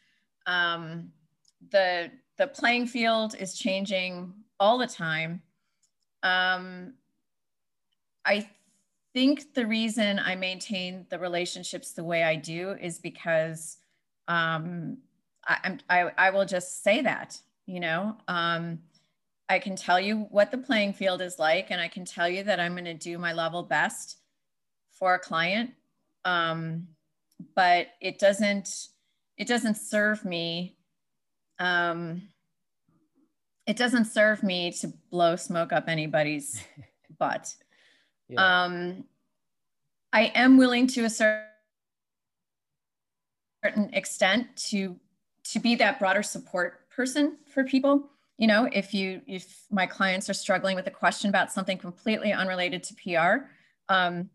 Um, 0.46 1.12
the 1.70 2.10
the 2.38 2.46
playing 2.46 2.86
field 2.86 3.34
is 3.38 3.58
changing 3.58 4.32
all 4.58 4.78
the 4.78 4.86
time. 4.86 5.42
Um, 6.22 6.94
I 8.24 8.48
think 9.12 9.54
the 9.54 9.66
reason 9.66 10.18
I 10.18 10.36
maintain 10.36 11.06
the 11.10 11.18
relationships 11.18 11.92
the 11.92 12.04
way 12.04 12.22
I 12.22 12.36
do 12.36 12.76
is 12.80 12.98
because 12.98 13.78
um, 14.28 14.98
I, 15.46 15.78
I, 15.88 16.10
I 16.16 16.30
will 16.30 16.44
just 16.44 16.82
say 16.82 17.00
that, 17.02 17.38
you 17.66 17.80
know, 17.80 18.16
um, 18.28 18.80
I 19.48 19.58
can 19.58 19.74
tell 19.74 19.98
you 19.98 20.28
what 20.30 20.50
the 20.50 20.58
playing 20.58 20.92
field 20.92 21.20
is 21.20 21.38
like, 21.38 21.70
and 21.70 21.80
I 21.80 21.88
can 21.88 22.04
tell 22.04 22.28
you 22.28 22.44
that 22.44 22.60
I'm 22.60 22.72
going 22.72 22.84
to 22.84 22.94
do 22.94 23.18
my 23.18 23.32
level 23.32 23.62
best 23.62 24.18
for 24.92 25.14
a 25.14 25.18
client. 25.18 25.70
Um, 26.24 26.88
but 27.54 27.88
it 28.00 28.18
doesn't 28.18 28.88
it 29.36 29.46
doesn't 29.48 29.76
serve 29.76 30.24
me 30.24 30.76
um, 31.58 32.22
it 33.66 33.76
doesn't 33.76 34.06
serve 34.06 34.42
me 34.42 34.72
to 34.72 34.88
blow 35.10 35.36
smoke 35.36 35.72
up 35.72 35.84
anybody's 35.88 36.62
butt 37.18 37.54
yeah. 38.28 38.64
um, 38.64 39.04
i 40.12 40.24
am 40.34 40.56
willing 40.58 40.86
to 40.86 41.04
a 41.04 41.10
certain 41.10 41.44
extent 43.92 44.46
to 44.56 44.96
to 45.52 45.58
be 45.58 45.74
that 45.74 45.98
broader 45.98 46.22
support 46.22 46.88
person 46.90 47.36
for 47.46 47.64
people 47.64 48.10
you 48.38 48.46
know 48.46 48.68
if 48.72 48.92
you 48.92 49.20
if 49.26 49.64
my 49.70 49.86
clients 49.86 50.28
are 50.28 50.34
struggling 50.34 50.76
with 50.76 50.86
a 50.86 50.90
question 50.90 51.28
about 51.30 51.52
something 51.52 51.78
completely 51.78 52.32
unrelated 52.32 52.82
to 52.82 52.94
pr 52.94 53.44
um, 53.90 54.30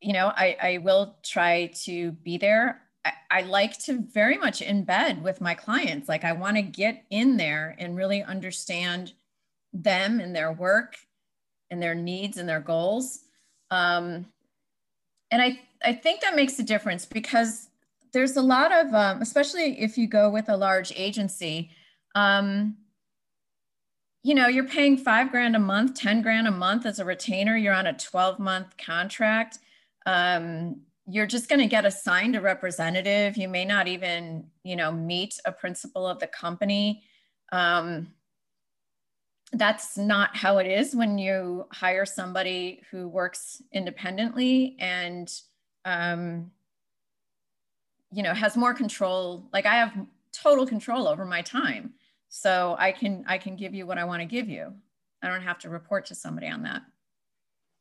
you 0.00 0.12
know, 0.12 0.32
I, 0.36 0.56
I 0.62 0.78
will 0.78 1.16
try 1.22 1.66
to 1.84 2.12
be 2.12 2.36
there. 2.36 2.82
I, 3.04 3.12
I 3.30 3.40
like 3.42 3.78
to 3.84 4.02
very 4.12 4.36
much 4.36 4.60
embed 4.60 5.22
with 5.22 5.40
my 5.40 5.54
clients. 5.54 6.08
Like 6.08 6.24
I 6.24 6.32
want 6.32 6.56
to 6.56 6.62
get 6.62 7.04
in 7.10 7.36
there 7.36 7.74
and 7.78 7.96
really 7.96 8.22
understand 8.22 9.12
them 9.72 10.20
and 10.20 10.34
their 10.34 10.52
work 10.52 10.96
and 11.70 11.82
their 11.82 11.94
needs 11.94 12.36
and 12.36 12.48
their 12.48 12.60
goals. 12.60 13.20
Um, 13.70 14.26
and 15.30 15.42
I, 15.42 15.60
I 15.84 15.92
think 15.92 16.20
that 16.20 16.36
makes 16.36 16.58
a 16.58 16.62
difference 16.62 17.04
because 17.04 17.68
there's 18.16 18.36
a 18.36 18.42
lot 18.42 18.72
of, 18.72 18.94
um, 18.94 19.20
especially 19.20 19.80
if 19.80 19.98
you 19.98 20.06
go 20.06 20.30
with 20.30 20.48
a 20.48 20.56
large 20.56 20.92
agency, 20.96 21.70
um, 22.14 22.76
you 24.22 24.34
know, 24.34 24.48
you're 24.48 24.66
paying 24.66 24.96
five 24.96 25.30
grand 25.30 25.54
a 25.54 25.58
month, 25.58 25.94
10 25.94 26.22
grand 26.22 26.48
a 26.48 26.50
month 26.50 26.86
as 26.86 26.98
a 26.98 27.04
retainer. 27.04 27.56
You're 27.56 27.74
on 27.74 27.86
a 27.86 27.92
12 27.92 28.38
month 28.38 28.76
contract 28.78 29.58
um, 30.06 30.80
you're 31.08 31.26
just 31.26 31.48
going 31.48 31.60
to 31.60 31.66
get 31.66 31.84
assigned 31.84 32.36
a 32.36 32.40
representative. 32.40 33.36
You 33.36 33.48
may 33.48 33.64
not 33.64 33.86
even, 33.88 34.46
you 34.62 34.76
know, 34.76 34.90
meet 34.90 35.38
a 35.44 35.52
principal 35.52 36.06
of 36.06 36.18
the 36.18 36.26
company. 36.26 37.02
Um, 37.52 38.08
that's 39.52 39.96
not 39.96 40.34
how 40.34 40.58
it 40.58 40.66
is 40.66 40.96
when 40.96 41.18
you 41.18 41.66
hire 41.72 42.06
somebody 42.06 42.82
who 42.90 43.08
works 43.08 43.62
independently 43.72 44.76
and, 44.80 45.32
um, 45.84 46.50
you 48.16 48.22
know, 48.22 48.32
has 48.32 48.56
more 48.56 48.72
control. 48.72 49.44
Like 49.52 49.66
I 49.66 49.74
have 49.74 49.92
total 50.32 50.66
control 50.66 51.06
over 51.06 51.26
my 51.26 51.42
time, 51.42 51.92
so 52.30 52.74
I 52.78 52.90
can 52.90 53.24
I 53.28 53.36
can 53.36 53.56
give 53.56 53.74
you 53.74 53.86
what 53.86 53.98
I 53.98 54.04
want 54.04 54.22
to 54.22 54.26
give 54.26 54.48
you. 54.48 54.72
I 55.22 55.28
don't 55.28 55.42
have 55.42 55.58
to 55.60 55.68
report 55.68 56.06
to 56.06 56.14
somebody 56.14 56.48
on 56.48 56.62
that. 56.62 56.80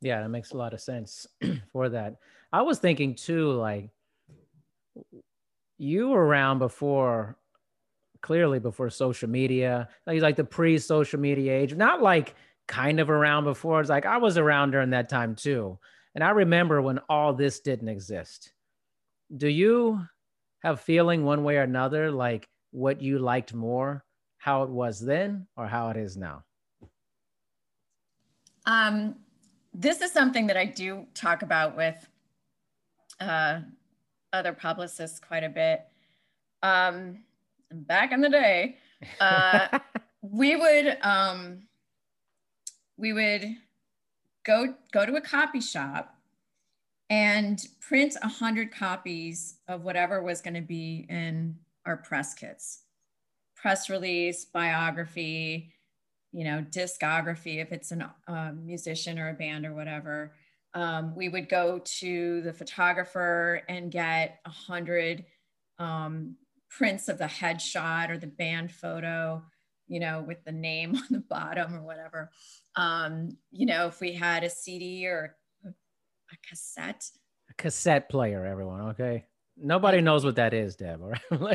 Yeah, 0.01 0.21
that 0.21 0.29
makes 0.29 0.51
a 0.51 0.57
lot 0.57 0.73
of 0.73 0.81
sense 0.81 1.25
for 1.71 1.87
that. 1.87 2.17
I 2.51 2.63
was 2.63 2.79
thinking 2.79 3.15
too, 3.15 3.53
like 3.53 3.89
you 5.77 6.09
were 6.09 6.25
around 6.25 6.59
before 6.59 7.37
clearly 8.21 8.59
before 8.59 8.89
social 8.89 9.29
media 9.29 9.87
like 10.07 10.19
like 10.21 10.35
the 10.35 10.43
pre-social 10.43 11.19
media 11.19 11.53
age 11.53 11.75
not 11.75 12.01
like 12.01 12.33
kind 12.67 12.99
of 12.99 13.11
around 13.11 13.43
before 13.43 13.79
it's 13.81 13.89
like 13.89 14.05
i 14.05 14.17
was 14.17 14.37
around 14.37 14.71
during 14.71 14.89
that 14.89 15.09
time 15.09 15.35
too 15.35 15.77
and 16.15 16.23
i 16.23 16.29
remember 16.31 16.81
when 16.81 16.97
all 17.07 17.33
this 17.33 17.59
didn't 17.59 17.89
exist 17.89 18.53
do 19.37 19.47
you 19.47 19.99
have 20.65 20.81
feeling 20.81 21.23
one 21.23 21.43
way 21.43 21.57
or 21.57 21.61
another 21.61 22.11
like 22.11 22.47
what 22.71 23.01
you 23.01 23.19
liked 23.19 23.53
more 23.53 24.03
how 24.37 24.63
it 24.63 24.69
was 24.69 24.99
then 24.99 25.47
or 25.57 25.67
how 25.67 25.89
it 25.89 25.97
is 25.97 26.17
now? 26.17 26.43
Um 28.65 29.15
this 29.73 30.01
is 30.01 30.11
something 30.11 30.47
that 30.47 30.55
i 30.55 30.63
do 30.65 31.05
talk 31.13 31.41
about 31.41 31.75
with 31.75 32.07
uh 33.19 33.59
other 34.31 34.53
publicists 34.53 35.19
quite 35.19 35.43
a 35.43 35.49
bit. 35.49 35.85
Um 36.63 37.23
back 37.71 38.11
in 38.11 38.21
the 38.21 38.29
day, 38.29 38.77
uh, 39.19 39.79
we 40.21 40.55
would 40.55 40.97
um, 41.01 41.63
we 42.97 43.13
would 43.13 43.45
go 44.45 44.73
go 44.91 45.05
to 45.05 45.15
a 45.15 45.21
copy 45.21 45.61
shop 45.61 46.14
and 47.09 47.67
print 47.79 48.15
a 48.21 48.27
hundred 48.27 48.73
copies 48.73 49.57
of 49.67 49.83
whatever 49.83 50.23
was 50.23 50.41
going 50.41 50.55
to 50.55 50.61
be 50.61 51.05
in 51.09 51.55
our 51.85 51.97
press 51.97 52.33
kits, 52.33 52.83
press 53.55 53.89
release, 53.89 54.45
biography, 54.45 55.71
you 56.31 56.43
know, 56.43 56.65
discography 56.69 57.61
if 57.61 57.71
it's 57.71 57.91
a 57.91 58.53
musician 58.53 59.19
or 59.19 59.29
a 59.29 59.33
band 59.33 59.65
or 59.65 59.73
whatever. 59.73 60.33
Um, 60.73 61.15
we 61.15 61.29
would 61.29 61.47
go 61.47 61.79
to 61.99 62.41
the 62.41 62.51
photographer 62.51 63.61
and 63.69 63.91
get 63.91 64.39
a 64.45 64.49
hundred 64.49 65.25
um, 65.79 66.35
prints 66.69 67.07
of 67.07 67.17
the 67.17 67.25
headshot 67.25 68.09
or 68.09 68.17
the 68.17 68.27
band 68.27 68.71
photo, 68.71 69.41
you 69.87 70.01
know, 70.01 70.25
with 70.27 70.43
the 70.43 70.51
name 70.51 70.95
on 70.95 71.05
the 71.09 71.23
bottom 71.29 71.73
or 71.73 71.81
whatever. 71.81 72.31
Um, 72.75 73.37
you 73.51 73.65
know, 73.65 73.87
if 73.87 74.01
we 74.01 74.11
had 74.11 74.43
a 74.43 74.49
CD 74.49 75.07
or 75.07 75.37
a 76.31 76.47
cassette. 76.47 77.09
A 77.49 77.53
cassette 77.53 78.09
player, 78.09 78.45
everyone, 78.45 78.81
okay? 78.89 79.25
Nobody 79.57 80.01
knows 80.01 80.25
what 80.25 80.35
that 80.35 80.53
is, 80.53 80.75
Deb. 80.75 81.01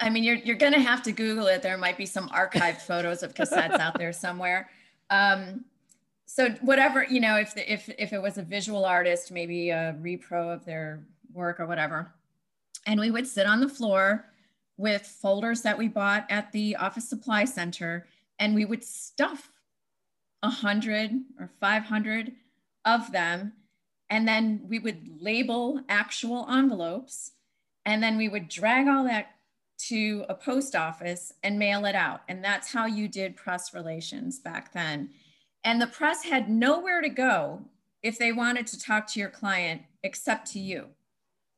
I 0.00 0.10
mean, 0.10 0.24
you're, 0.24 0.36
you're 0.36 0.56
going 0.56 0.72
to 0.72 0.80
have 0.80 1.02
to 1.04 1.12
Google 1.12 1.46
it. 1.46 1.62
There 1.62 1.78
might 1.78 1.96
be 1.96 2.06
some 2.06 2.28
archived 2.28 2.82
photos 2.82 3.22
of 3.22 3.34
cassettes 3.34 3.78
out 3.78 3.98
there 3.98 4.12
somewhere. 4.12 4.68
Um, 5.08 5.64
so 6.26 6.50
whatever, 6.60 7.04
you 7.04 7.20
know, 7.20 7.36
if, 7.36 7.54
the, 7.54 7.72
if, 7.72 7.88
if 7.98 8.12
it 8.12 8.20
was 8.20 8.38
a 8.38 8.42
visual 8.42 8.84
artist, 8.84 9.30
maybe 9.30 9.70
a 9.70 9.96
repro 10.02 10.52
of 10.52 10.64
their 10.64 11.06
work 11.32 11.60
or 11.60 11.66
whatever. 11.66 12.12
And 12.86 13.00
we 13.00 13.10
would 13.10 13.26
sit 13.26 13.46
on 13.46 13.60
the 13.60 13.68
floor 13.68 14.26
with 14.76 15.06
folders 15.06 15.62
that 15.62 15.78
we 15.78 15.88
bought 15.88 16.26
at 16.30 16.50
the 16.52 16.76
office 16.76 17.08
supply 17.08 17.44
center 17.44 18.06
and 18.38 18.54
we 18.54 18.64
would 18.64 18.82
stuff 18.82 19.50
a 20.42 20.50
hundred 20.50 21.12
or 21.38 21.48
500 21.60 22.32
of 22.84 23.12
them 23.12 23.52
and 24.10 24.26
then 24.26 24.60
we 24.68 24.78
would 24.78 25.20
label 25.20 25.80
actual 25.88 26.46
envelopes 26.50 27.32
and 27.86 28.02
then 28.02 28.16
we 28.16 28.28
would 28.28 28.48
drag 28.48 28.88
all 28.88 29.04
that 29.04 29.26
to 29.76 30.24
a 30.28 30.34
post 30.34 30.76
office 30.76 31.32
and 31.42 31.58
mail 31.58 31.84
it 31.84 31.94
out 31.94 32.22
and 32.28 32.42
that's 32.42 32.72
how 32.72 32.86
you 32.86 33.08
did 33.08 33.36
press 33.36 33.74
relations 33.74 34.38
back 34.38 34.72
then 34.72 35.10
and 35.64 35.80
the 35.80 35.86
press 35.86 36.24
had 36.24 36.48
nowhere 36.48 37.00
to 37.00 37.08
go 37.08 37.60
if 38.02 38.18
they 38.18 38.32
wanted 38.32 38.66
to 38.66 38.78
talk 38.78 39.06
to 39.06 39.18
your 39.18 39.30
client 39.30 39.82
except 40.02 40.50
to 40.50 40.58
you 40.58 40.86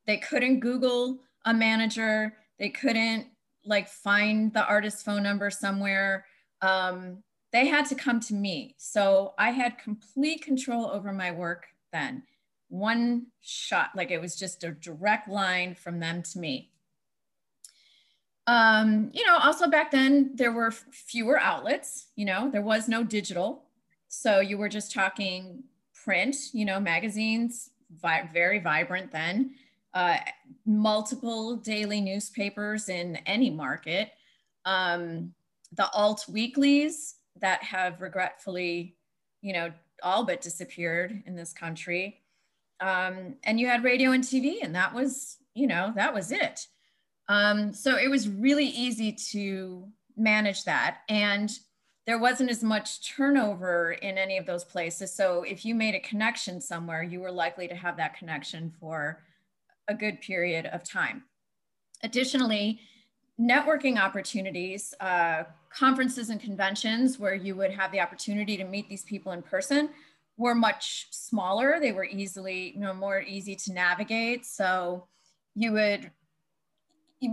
they 0.07 0.17
couldn't 0.17 0.61
google 0.61 1.19
a 1.45 1.53
manager 1.53 2.35
they 2.59 2.71
couldn't 2.71 3.27
like 3.67 3.89
find 3.89 4.53
the 4.53 4.65
artist's 4.67 5.03
phone 5.03 5.23
number 5.23 5.51
somewhere. 5.51 6.25
Um, 6.63 7.23
they 7.53 7.67
had 7.67 7.87
to 7.87 7.95
come 7.95 8.21
to 8.21 8.35
me. 8.35 8.75
So 8.79 9.35
I 9.39 9.51
had 9.51 9.79
complete 9.79 10.43
control 10.43 10.87
over 10.87 11.13
my 11.13 11.33
work 11.33 11.67
then. 11.93 12.23
One 12.69 13.27
shot, 13.41 13.91
like 13.95 14.11
it 14.11 14.21
was 14.21 14.37
just 14.37 14.65
a 14.65 14.73
direct 14.73 15.29
line 15.29 15.75
from 15.75 16.01
them 16.01 16.23
to 16.23 16.39
me. 16.39 16.73
Um, 18.47 19.11
you 19.13 19.27
know, 19.27 19.39
also 19.39 19.69
back 19.69 19.91
then 19.91 20.33
there 20.35 20.53
were 20.53 20.71
fewer 20.71 21.39
outlets, 21.39 22.07
you 22.15 22.25
know, 22.25 22.51
there 22.51 22.63
was 22.63 22.89
no 22.89 23.03
digital. 23.03 23.65
So 24.09 24.41
you 24.41 24.57
were 24.57 24.69
just 24.69 24.93
talking 24.93 25.65
print, 26.05 26.37
you 26.53 26.65
know, 26.65 26.79
magazines, 26.79 27.71
vi- 27.91 28.31
very 28.33 28.61
vibrant 28.61 29.11
then 29.11 29.55
uh, 29.97 30.19
multiple 30.67 31.57
daily 31.57 32.03
newspapers 32.03 32.91
in 32.91 33.17
any 33.25 33.49
market, 33.49 34.11
um, 34.67 35.33
the 35.73 35.91
alt 35.93 36.27
weeklies 36.29 37.15
that 37.41 37.63
have 37.63 38.03
regretfully, 38.03 38.95
you 39.41 39.55
know, 39.55 39.73
all 40.03 40.23
but 40.25 40.43
disappeared 40.43 41.23
in 41.25 41.35
this 41.35 41.55
country. 41.55 42.21
Um, 42.81 43.37
and 43.45 43.59
you 43.59 43.67
had 43.67 43.85
radio 43.85 44.13
and 44.13 44.23
TV, 44.23 44.63
and 44.63 44.75
that 44.75 44.95
was, 44.95 45.39
you 45.55 45.67
know, 45.67 45.93
that 45.97 46.13
was 46.15 46.33
it. 46.33 46.67
Um, 47.29 47.73
so 47.73 47.97
it 47.97 48.09
was 48.09 48.29
really 48.29 48.67
easy 48.67 49.13
to 49.33 49.89
manage 50.17 50.65
that. 50.65 50.99
And 51.09 51.51
there 52.07 52.19
wasn't 52.19 52.51
as 52.51 52.63
much 52.63 53.09
turnover 53.17 53.93
in 53.93 54.17
any 54.17 54.39
of 54.39 54.47
those 54.47 54.65
places. 54.65 55.13
So 55.13 55.43
if 55.43 55.65
you 55.65 55.75
made 55.75 55.95
a 55.95 56.01
connection 56.01 56.61
somewhere, 56.61 57.03
you 57.03 57.21
were 57.21 57.33
likely 57.33 57.67
to 57.69 57.75
have 57.75 57.97
that 57.97 58.17
connection 58.17 58.73
for 58.79 59.23
a 59.89 59.95
good 59.95 60.21
period 60.21 60.67
of 60.67 60.85
time. 60.85 61.25
Additionally, 62.05 62.81
networking 63.41 63.99
opportunities, 63.99 64.95
uh, 65.01 65.45
conferences 65.69 66.31
and 66.31 66.41
conventions 66.41 67.19
where 67.19 67.35
you 67.35 67.55
would 67.57 67.73
have 67.73 67.91
the 67.93 68.01
opportunity 68.01 68.57
to 68.57 68.65
meet 68.65 68.89
these 68.89 69.05
people 69.05 69.33
in 69.33 69.43
person 69.43 69.91
were 70.37 70.55
much 70.55 71.09
smaller. 71.11 71.79
They 71.81 71.93
were 71.93 72.05
easily, 72.05 72.73
you 72.75 72.81
know, 72.81 72.95
more 72.95 73.21
easy 73.21 73.57
to 73.57 73.73
navigate. 73.73 74.45
So 74.45 75.07
you 75.55 75.73
would 75.73 76.11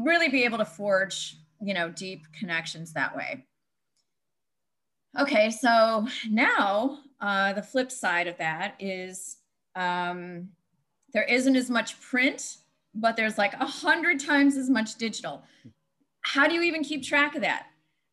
really 0.03 0.29
be 0.29 0.43
able 0.43 0.57
to 0.59 0.65
forge, 0.65 1.37
you 1.61 1.73
know, 1.73 1.89
deep 1.89 2.25
connections 2.37 2.93
that 2.93 3.15
way. 3.15 3.45
Okay, 5.19 5.51
so 5.51 6.07
now 6.29 6.99
uh, 7.21 7.53
the 7.53 7.61
flip 7.61 7.91
side 7.91 8.27
of 8.27 8.37
that 8.37 8.75
is 8.79 9.37
um, 9.75 10.49
there 11.13 11.23
isn't 11.23 11.55
as 11.55 11.69
much 11.69 11.99
print, 12.01 12.57
but 12.95 13.15
there's 13.15 13.37
like 13.37 13.53
a 13.53 13.65
hundred 13.65 14.19
times 14.19 14.57
as 14.57 14.69
much 14.69 14.95
digital. 14.95 15.43
How 16.21 16.47
do 16.47 16.55
you 16.55 16.63
even 16.63 16.83
keep 16.83 17.03
track 17.03 17.35
of 17.35 17.41
that? 17.41 17.67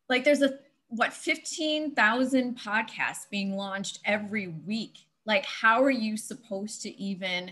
Like 0.09 0.23
there's 0.23 0.41
a 0.41 0.59
what 0.91 1.13
15,000 1.13 2.57
podcasts 2.57 3.29
being 3.29 3.55
launched 3.55 3.99
every 4.05 4.49
week. 4.49 4.99
Like 5.25 5.45
how 5.45 5.81
are 5.83 5.91
you 5.91 6.17
supposed 6.17 6.81
to 6.83 6.89
even 7.01 7.51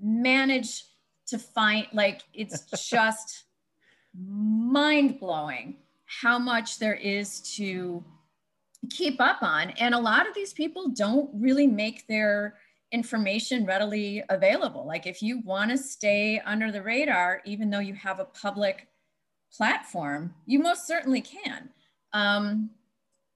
manage 0.00 0.84
to 1.28 1.38
find 1.38 1.86
like 1.92 2.22
it's 2.34 2.64
just 2.90 3.44
mind 4.18 5.20
blowing 5.20 5.76
how 6.06 6.38
much 6.38 6.78
there 6.78 6.94
is 6.94 7.40
to 7.56 8.04
keep 8.90 9.20
up 9.20 9.42
on 9.42 9.70
and 9.78 9.94
a 9.94 9.98
lot 9.98 10.28
of 10.28 10.34
these 10.34 10.52
people 10.52 10.88
don't 10.88 11.30
really 11.32 11.68
make 11.68 12.06
their 12.08 12.56
information 12.90 13.64
readily 13.64 14.22
available. 14.28 14.86
Like 14.86 15.06
if 15.06 15.22
you 15.22 15.40
want 15.40 15.70
to 15.70 15.78
stay 15.78 16.40
under 16.44 16.70
the 16.70 16.82
radar, 16.82 17.40
even 17.46 17.70
though 17.70 17.78
you 17.78 17.94
have 17.94 18.20
a 18.20 18.26
public 18.26 18.88
platform, 19.52 20.34
you 20.46 20.58
most 20.58 20.86
certainly 20.86 21.22
can. 21.22 21.70
Um, 22.12 22.70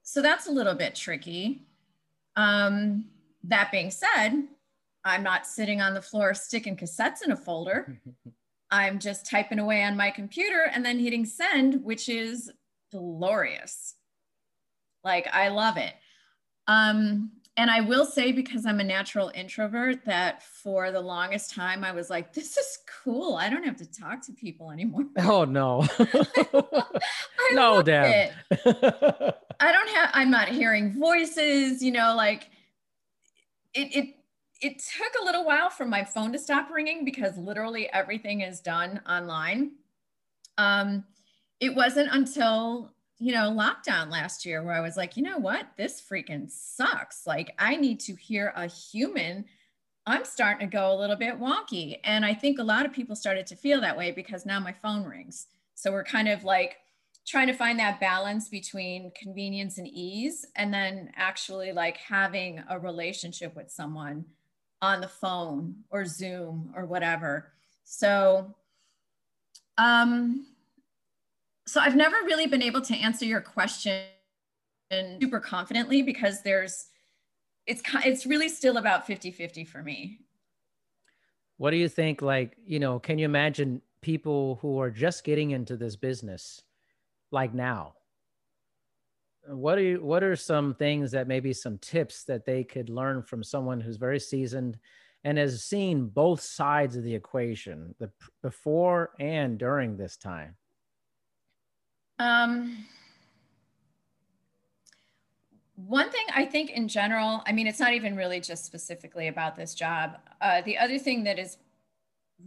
so 0.03 0.23
that's 0.23 0.47
a 0.47 0.53
little 0.53 0.75
bit 0.75 0.95
tricky. 0.95 1.67
Um, 2.37 3.07
that 3.45 3.73
being 3.73 3.91
said, 3.91 4.45
I'm 5.05 5.23
not 5.23 5.47
sitting 5.47 5.81
on 5.81 5.95
the 5.95 6.03
floor 6.03 6.35
sticking 6.35 6.77
cassettes 6.77 7.23
in 7.25 7.33
a 7.33 7.37
folder. 7.37 8.01
I'm 8.71 8.99
just 8.99 9.31
typing 9.31 9.61
away 9.61 9.85
on 9.85 9.97
my 9.97 10.11
computer 10.11 10.69
and 10.73 10.85
then 10.85 10.99
hitting 10.99 11.25
send, 11.25 11.85
which 11.85 12.09
is 12.09 12.51
glorious. 12.91 13.95
Like 15.05 15.29
I 15.33 15.49
love 15.49 15.77
it. 15.77 15.95
Um, 16.67 17.31
and 17.59 17.71
I 17.71 17.81
will 17.81 18.05
say, 18.05 18.33
because 18.33 18.67
I'm 18.67 18.81
a 18.81 18.85
natural 18.85 19.33
introvert, 19.35 20.05
that 20.05 20.43
for 20.43 20.93
the 20.93 21.01
longest 21.01 21.55
time 21.55 21.85
I 21.85 21.93
was 21.93 22.11
like, 22.11 22.35
this 22.35 22.57
is 22.59 22.79
cool. 23.03 23.37
I 23.37 23.49
don't 23.49 23.63
have 23.65 23.77
to 23.79 23.91
talk 23.91 24.21
to 24.27 24.33
people 24.33 24.71
anymore. 24.71 25.05
Oh, 25.19 25.45
no. 25.45 25.87
no, 27.53 27.83
damn. 27.83 28.33
I 28.51 29.73
don't 29.73 29.89
have, 29.89 30.11
I'm 30.13 30.31
not 30.31 30.49
hearing 30.49 30.99
voices, 30.99 31.83
you 31.83 31.93
know, 31.93 32.15
like 32.15 32.51
it, 33.73 33.97
it, 33.97 34.17
it 34.61 34.79
took 34.79 35.13
a 35.23 35.25
little 35.25 35.45
while 35.45 35.71
for 35.71 35.87
my 35.87 36.05
phone 36.05 36.33
to 36.33 36.39
stop 36.39 36.71
ringing 36.71 37.05
because 37.05 37.37
literally 37.39 37.91
everything 37.93 38.43
is 38.43 38.61
done 38.61 39.01
online. 39.09 39.73
Um, 40.59 41.05
it 41.61 41.75
wasn't 41.75 42.11
until 42.13 42.93
you 43.19 43.33
know, 43.33 43.51
lockdown 43.51 44.11
last 44.11 44.45
year 44.45 44.63
where 44.63 44.75
I 44.75 44.81
was 44.81 44.97
like, 44.97 45.17
you 45.17 45.23
know 45.23 45.39
what? 45.39 45.67
This 45.77 46.03
freaking 46.03 46.51
sucks. 46.51 47.27
Like, 47.27 47.55
I 47.59 47.77
need 47.77 48.01
to 48.01 48.15
hear 48.15 48.53
a 48.57 48.67
human 48.67 49.47
I'm 50.07 50.25
starting 50.25 50.71
to 50.71 50.73
go 50.73 50.93
a 50.93 50.99
little 50.99 51.17
bit 51.17 51.41
wonky. 51.41 51.99
And 52.05 52.25
I 52.25 52.33
think 52.33 52.59
a 52.59 52.65
lot 52.65 52.87
of 52.87 52.93
people 52.93 53.17
started 53.17 53.47
to 53.49 53.57
feel 53.57 53.81
that 53.81 53.97
way 53.97 54.13
because 54.13 54.47
now 54.47 54.61
my 54.61 54.73
phone 54.73 55.03
rings. 55.03 55.49
So 55.75 55.91
we're 55.91 56.05
kind 56.05 56.29
of 56.29 56.45
like 56.45 56.77
trying 57.27 57.49
to 57.49 57.53
find 57.53 57.79
that 57.81 57.99
balance 57.99 58.49
between 58.49 59.11
convenience 59.21 59.79
and 59.79 59.89
ease 59.89 60.47
and 60.55 60.73
then 60.73 61.11
actually 61.17 61.73
like 61.73 61.97
having 61.97 62.63
a 62.71 62.79
relationship 62.79 63.57
with 63.57 63.69
someone 63.69 64.25
on 64.81 65.01
the 65.01 65.09
phone 65.09 65.75
or 65.91 66.05
Zoom 66.05 66.73
or 66.77 66.87
whatever. 66.87 67.53
So 67.83 68.55
um 69.77 70.47
so 71.67 71.81
I've 71.81 71.97
never 71.97 72.17
really 72.25 72.47
been 72.47 72.63
able 72.63 72.81
to 72.83 72.95
answer 72.95 73.25
your 73.25 73.41
question 73.41 74.05
super 75.21 75.41
confidently 75.41 76.03
because 76.03 76.43
there's 76.43 76.87
it's 77.67 77.83
it's 78.05 78.25
really 78.25 78.49
still 78.49 78.77
about 78.77 79.07
50-50 79.07 79.67
for 79.67 79.83
me. 79.83 80.21
What 81.57 81.73
do 81.73 81.77
you 81.77 81.89
think 81.89 82.23
like 82.23 82.57
you 82.65 82.79
know 82.79 82.99
can 82.99 83.19
you 83.19 83.25
imagine 83.25 83.83
people 84.01 84.59
who 84.63 84.81
are 84.81 84.91
just 84.91 85.25
getting 85.25 85.51
into 85.51 85.77
this 85.77 85.97
business 85.97 86.63
like 87.33 87.53
now? 87.53 87.95
What 89.49 89.79
are 89.79 89.83
you, 89.83 90.03
what 90.03 90.23
are 90.23 90.37
some 90.37 90.75
things 90.75 91.13
that 91.13 91.29
maybe 91.29 91.53
some 91.53 91.79
tips 91.79 92.25
that 92.25 92.45
they 92.45 92.65
could 92.65 92.89
learn 92.89 93.23
from 93.23 93.45
someone 93.45 93.81
who's 93.81 93.97
very 93.97 94.19
seasoned 94.19 94.79
and 95.25 95.39
has 95.39 95.65
seen 95.65 96.07
both 96.07 96.41
sides 96.41 96.97
of 96.97 97.03
the 97.03 97.15
equation 97.15 97.95
the 97.99 98.11
before 98.43 99.11
and 99.19 99.59
during 99.59 99.97
this 99.97 100.17
time 100.17 100.55
um 102.19 102.85
one 105.77 106.11
thing 106.11 106.25
I 106.35 106.47
think 106.47 106.71
in 106.71 106.89
general, 106.89 107.43
I 107.47 107.53
mean, 107.53 107.67
it's 107.67 107.79
not 107.79 107.93
even 107.93 108.17
really 108.17 108.41
just 108.41 108.65
specifically 108.65 109.29
about 109.29 109.57
this 109.57 109.75
job. 109.75 110.17
Uh, 110.41 110.63
the 110.63 110.79
other 110.79 110.99
thing 110.99 111.23
that 111.25 111.39
is 111.39 111.59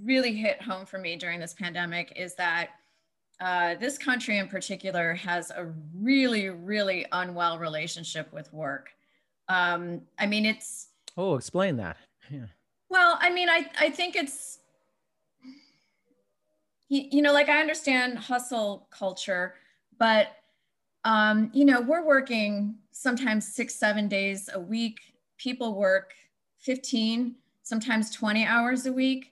really 0.03 0.33
hit 0.35 0.61
home 0.61 0.85
for 0.85 0.97
me 0.97 1.15
during 1.15 1.39
this 1.39 1.53
pandemic 1.53 2.13
is 2.15 2.35
that 2.35 2.71
uh, 3.39 3.75
this 3.75 3.97
country 3.97 4.37
in 4.37 4.47
particular 4.47 5.13
has 5.13 5.51
a 5.51 5.71
really, 5.95 6.49
really 6.49 7.05
unwell 7.11 7.57
relationship 7.59 8.31
with 8.33 8.51
work. 8.51 8.89
Um, 9.47 10.01
I 10.17 10.25
mean, 10.25 10.45
it's. 10.45 10.87
Oh, 11.15 11.35
explain 11.35 11.77
that. 11.77 11.97
Yeah. 12.29 12.47
Well, 12.89 13.17
I 13.21 13.29
mean, 13.29 13.49
I, 13.49 13.69
I 13.79 13.89
think 13.91 14.15
it's, 14.15 14.58
you 16.89 17.21
know, 17.21 17.33
like 17.33 17.49
I 17.49 17.59
understand 17.59 18.17
hustle 18.17 18.87
culture, 18.91 19.55
but 19.97 20.29
um, 21.05 21.49
you 21.53 21.63
know, 21.63 21.81
we're 21.81 22.05
working 22.05 22.75
sometimes 22.91 23.47
six, 23.47 23.75
seven 23.75 24.07
days 24.07 24.49
a 24.53 24.59
week. 24.59 24.99
People 25.37 25.75
work 25.75 26.13
15, 26.59 27.35
sometimes 27.63 28.11
20 28.11 28.45
hours 28.45 28.85
a 28.85 28.91
week. 28.91 29.31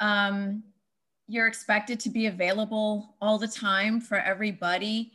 Um, 0.00 0.62
you're 1.26 1.46
expected 1.46 1.98
to 2.00 2.10
be 2.10 2.26
available 2.26 3.16
all 3.20 3.38
the 3.38 3.48
time 3.48 4.00
for 4.00 4.18
everybody. 4.18 5.12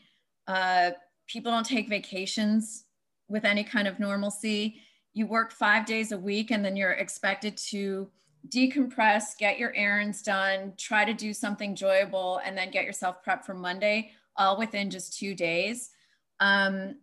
Uh, 0.47 0.91
people 1.27 1.51
don't 1.51 1.65
take 1.65 1.87
vacations 1.87 2.85
with 3.29 3.45
any 3.45 3.63
kind 3.63 3.87
of 3.87 3.99
normalcy. 3.99 4.81
You 5.13 5.25
work 5.27 5.51
five 5.51 5.85
days 5.85 6.11
a 6.11 6.17
week 6.17 6.51
and 6.51 6.65
then 6.65 6.75
you're 6.75 6.91
expected 6.91 7.55
to 7.69 8.09
decompress, 8.49 9.37
get 9.37 9.57
your 9.57 9.73
errands 9.75 10.21
done, 10.21 10.73
try 10.77 11.05
to 11.05 11.13
do 11.13 11.33
something 11.33 11.71
enjoyable, 11.71 12.41
and 12.43 12.57
then 12.57 12.71
get 12.71 12.85
yourself 12.85 13.23
prepped 13.25 13.45
for 13.45 13.53
Monday 13.53 14.11
all 14.35 14.57
within 14.57 14.89
just 14.89 15.17
two 15.17 15.33
days. 15.33 15.91
Um, 16.39 16.97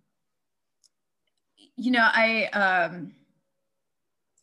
you 1.76 1.90
know, 1.90 2.06
I, 2.12 2.44
um, 2.46 3.12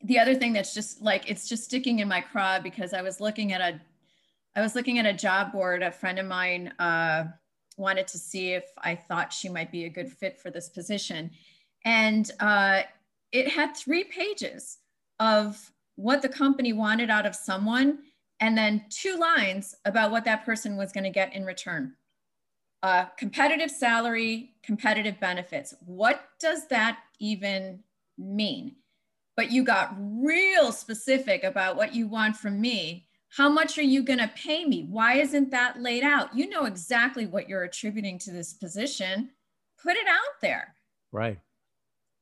the 0.01 0.19
other 0.19 0.35
thing 0.35 0.53
that's 0.53 0.73
just 0.73 1.01
like, 1.01 1.29
it's 1.29 1.47
just 1.47 1.65
sticking 1.65 1.99
in 1.99 2.07
my 2.07 2.21
craw 2.21 2.59
because 2.59 2.93
I 2.93 3.01
was 3.01 3.19
looking 3.19 3.53
at 3.53 3.61
a, 3.61 3.79
I 4.55 4.61
was 4.61 4.73
looking 4.73 4.97
at 4.97 5.05
a 5.05 5.13
job 5.13 5.51
board. 5.51 5.83
A 5.83 5.91
friend 5.91 6.17
of 6.17 6.25
mine 6.25 6.73
uh, 6.79 7.25
wanted 7.77 8.07
to 8.07 8.17
see 8.17 8.53
if 8.53 8.63
I 8.79 8.95
thought 8.95 9.31
she 9.31 9.49
might 9.49 9.71
be 9.71 9.85
a 9.85 9.89
good 9.89 10.11
fit 10.11 10.39
for 10.39 10.49
this 10.49 10.69
position. 10.69 11.29
And 11.85 12.29
uh, 12.39 12.81
it 13.31 13.49
had 13.49 13.75
three 13.75 14.03
pages 14.03 14.77
of 15.19 15.71
what 15.97 16.21
the 16.21 16.29
company 16.29 16.71
wanted 16.71 17.09
out 17.09 17.25
of 17.25 17.35
someone 17.35 17.99
and 18.39 18.57
then 18.57 18.85
two 18.89 19.17
lines 19.17 19.75
about 19.83 20.11
what 20.11 20.23
that 20.23 20.45
person 20.45 20.77
was 20.77 20.93
going 20.93 21.03
to 21.03 21.09
get 21.09 21.35
in 21.35 21.43
return 21.43 21.93
uh, 22.83 23.05
competitive 23.17 23.71
salary, 23.71 24.53
competitive 24.63 25.19
benefits. 25.19 25.73
What 25.85 26.21
does 26.39 26.67
that 26.67 26.99
even 27.19 27.79
mean? 28.17 28.75
But 29.35 29.51
you 29.51 29.63
got 29.63 29.95
real 29.99 30.71
specific 30.71 31.43
about 31.43 31.75
what 31.75 31.93
you 31.93 32.07
want 32.07 32.37
from 32.37 32.61
me. 32.61 33.07
How 33.29 33.49
much 33.49 33.77
are 33.77 33.83
you 33.83 34.03
going 34.03 34.19
to 34.19 34.31
pay 34.35 34.63
me? 34.63 34.85
Why 34.89 35.15
isn't 35.15 35.51
that 35.51 35.81
laid 35.81 36.03
out? 36.03 36.35
You 36.35 36.49
know 36.49 36.65
exactly 36.65 37.25
what 37.25 37.49
you're 37.49 37.63
attributing 37.63 38.19
to 38.19 38.31
this 38.31 38.53
position. 38.53 39.31
Put 39.81 39.95
it 39.95 40.07
out 40.07 40.39
there. 40.41 40.75
Right. 41.11 41.39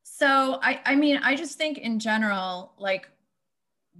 So 0.03 0.59
I, 0.61 0.81
I 0.85 0.95
mean, 0.95 1.17
I 1.17 1.35
just 1.35 1.57
think 1.57 1.77
in 1.77 1.99
general, 1.99 2.73
like 2.77 3.07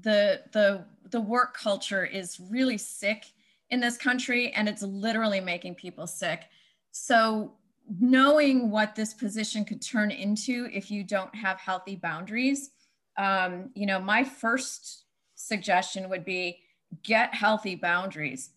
the 0.01 0.41
the 0.51 0.85
the 1.11 1.21
work 1.21 1.55
culture 1.55 2.05
is 2.05 2.39
really 2.39 2.77
sick 2.77 3.25
in 3.69 3.79
this 3.79 3.97
country 3.97 4.51
and 4.53 4.67
it's 4.67 4.81
literally 4.81 5.39
making 5.39 5.75
people 5.75 6.07
sick. 6.07 6.43
So 6.91 7.53
knowing 7.99 8.71
what 8.71 8.95
this 8.95 9.13
position 9.13 9.65
could 9.65 9.81
turn 9.81 10.11
into 10.11 10.67
if 10.73 10.89
you 10.89 11.03
don't 11.03 11.33
have 11.35 11.59
healthy 11.59 11.95
boundaries, 11.95 12.71
um, 13.17 13.69
you 13.75 13.85
know, 13.85 13.99
my 13.99 14.23
first 14.23 15.05
suggestion 15.35 16.09
would 16.09 16.25
be 16.25 16.59
get 17.03 17.33
healthy 17.33 17.75
boundaries. 17.75 18.51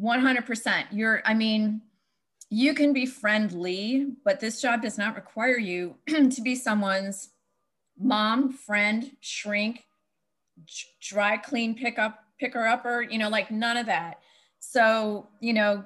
100%. 0.00 0.84
You're, 0.90 1.22
I 1.24 1.34
mean, 1.34 1.80
you 2.50 2.74
can 2.74 2.92
be 2.92 3.06
friendly, 3.06 4.12
but 4.24 4.40
this 4.40 4.60
job 4.60 4.82
does 4.82 4.98
not 4.98 5.16
require 5.16 5.58
you 5.58 5.96
to 6.06 6.42
be 6.42 6.54
someone's 6.54 7.30
mom, 7.98 8.52
friend, 8.52 9.12
shrink, 9.20 9.84
dry 11.00 11.36
clean 11.36 11.74
pickup, 11.74 12.18
picker 12.38 12.66
upper, 12.66 13.02
you 13.02 13.18
know, 13.18 13.28
like 13.28 13.50
none 13.50 13.76
of 13.76 13.86
that. 13.86 14.20
So, 14.58 15.28
you 15.40 15.52
know, 15.52 15.84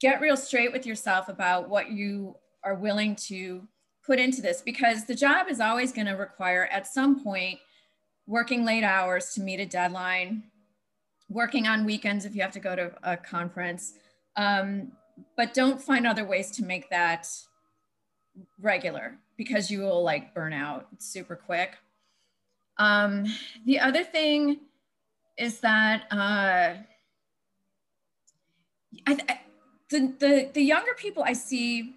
get 0.00 0.20
real 0.20 0.36
straight 0.36 0.72
with 0.72 0.84
yourself 0.84 1.28
about 1.28 1.68
what 1.68 1.90
you 1.90 2.36
are 2.64 2.74
willing 2.74 3.16
to 3.16 3.66
put 4.04 4.18
into 4.18 4.42
this 4.42 4.62
because 4.62 5.04
the 5.04 5.14
job 5.14 5.48
is 5.48 5.60
always 5.60 5.92
going 5.92 6.06
to 6.06 6.12
require 6.12 6.68
at 6.72 6.86
some 6.86 7.22
point 7.22 7.58
working 8.26 8.64
late 8.64 8.84
hours 8.84 9.32
to 9.34 9.40
meet 9.40 9.60
a 9.60 9.66
deadline, 9.66 10.44
working 11.28 11.66
on 11.66 11.84
weekends 11.84 12.24
if 12.24 12.34
you 12.34 12.42
have 12.42 12.52
to 12.52 12.60
go 12.60 12.74
to 12.74 12.92
a 13.02 13.16
conference. 13.16 13.94
Um, 14.36 14.92
but 15.36 15.54
don't 15.54 15.80
find 15.80 16.06
other 16.06 16.24
ways 16.24 16.50
to 16.52 16.64
make 16.64 16.90
that 16.90 17.28
regular 18.60 19.18
because 19.36 19.70
you 19.70 19.80
will 19.80 20.02
like 20.02 20.34
burn 20.34 20.52
out 20.52 20.86
super 20.98 21.36
quick. 21.36 21.76
Um, 22.82 23.26
the 23.64 23.78
other 23.78 24.02
thing 24.02 24.58
is 25.38 25.60
that 25.60 26.02
uh, 26.10 26.74
I, 29.06 29.18
I, 29.28 29.40
the, 29.88 30.12
the, 30.18 30.50
the 30.52 30.62
younger 30.62 30.94
people 30.96 31.22
I 31.22 31.34
see 31.34 31.94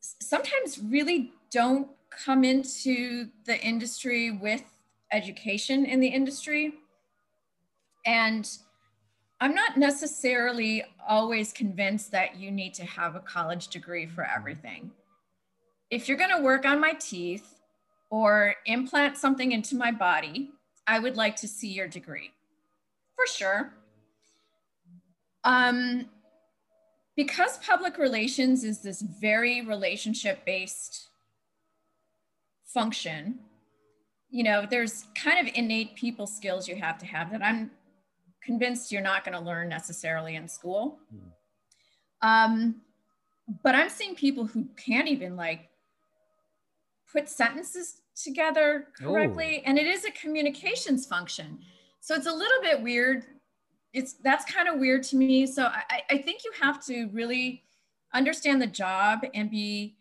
sometimes 0.00 0.78
really 0.78 1.32
don't 1.52 1.88
come 2.10 2.42
into 2.42 3.28
the 3.44 3.60
industry 3.60 4.30
with 4.30 4.64
education 5.12 5.84
in 5.84 6.00
the 6.00 6.08
industry. 6.08 6.72
And 8.06 8.48
I'm 9.42 9.54
not 9.54 9.76
necessarily 9.76 10.84
always 11.06 11.52
convinced 11.52 12.12
that 12.12 12.36
you 12.36 12.50
need 12.50 12.72
to 12.74 12.84
have 12.86 13.14
a 13.14 13.20
college 13.20 13.68
degree 13.68 14.06
for 14.06 14.24
everything. 14.24 14.90
If 15.90 16.08
you're 16.08 16.16
going 16.16 16.34
to 16.34 16.42
work 16.42 16.64
on 16.64 16.80
my 16.80 16.94
teeth 16.94 17.59
or 18.10 18.56
implant 18.66 19.16
something 19.16 19.52
into 19.52 19.76
my 19.76 19.92
body, 19.92 20.50
I 20.86 20.98
would 20.98 21.16
like 21.16 21.36
to 21.36 21.48
see 21.48 21.68
your 21.68 21.88
degree 21.88 22.32
for 23.14 23.26
sure. 23.26 23.72
Um, 25.44 26.06
because 27.16 27.58
public 27.58 27.98
relations 27.98 28.64
is 28.64 28.80
this 28.80 29.00
very 29.00 29.62
relationship 29.62 30.44
based 30.44 31.08
function, 32.64 33.38
you 34.30 34.42
know, 34.42 34.66
there's 34.68 35.06
kind 35.14 35.46
of 35.46 35.52
innate 35.54 35.94
people 35.94 36.26
skills 36.26 36.68
you 36.68 36.76
have 36.76 36.98
to 36.98 37.06
have 37.06 37.30
that 37.32 37.42
I'm 37.42 37.70
convinced 38.42 38.90
you're 38.90 39.02
not 39.02 39.24
going 39.24 39.36
to 39.36 39.44
learn 39.44 39.68
necessarily 39.68 40.36
in 40.36 40.48
school. 40.48 40.98
Hmm. 41.10 42.28
Um, 42.28 42.74
but 43.62 43.74
I'm 43.74 43.88
seeing 43.88 44.14
people 44.14 44.46
who 44.46 44.66
can't 44.76 45.08
even 45.08 45.36
like 45.36 45.68
put 47.12 47.28
sentences 47.28 47.99
together 48.14 48.88
correctly, 48.98 49.62
oh. 49.64 49.68
and 49.68 49.78
it 49.78 49.86
is 49.86 50.04
a 50.04 50.10
communications 50.12 51.06
function. 51.06 51.58
So 52.00 52.14
it's 52.14 52.26
a 52.26 52.32
little 52.32 52.62
bit 52.62 52.82
weird 52.82 53.24
it's 53.92 54.14
that's 54.14 54.44
kind 54.50 54.68
of 54.68 54.78
weird 54.78 55.02
to 55.04 55.16
me. 55.16 55.46
So 55.46 55.64
I, 55.64 56.02
I 56.10 56.18
think 56.18 56.44
you 56.44 56.52
have 56.60 56.84
to 56.86 57.08
really 57.12 57.62
understand 58.12 58.60
the 58.62 58.66
job 58.66 59.20
and 59.34 59.50
be 59.50 59.96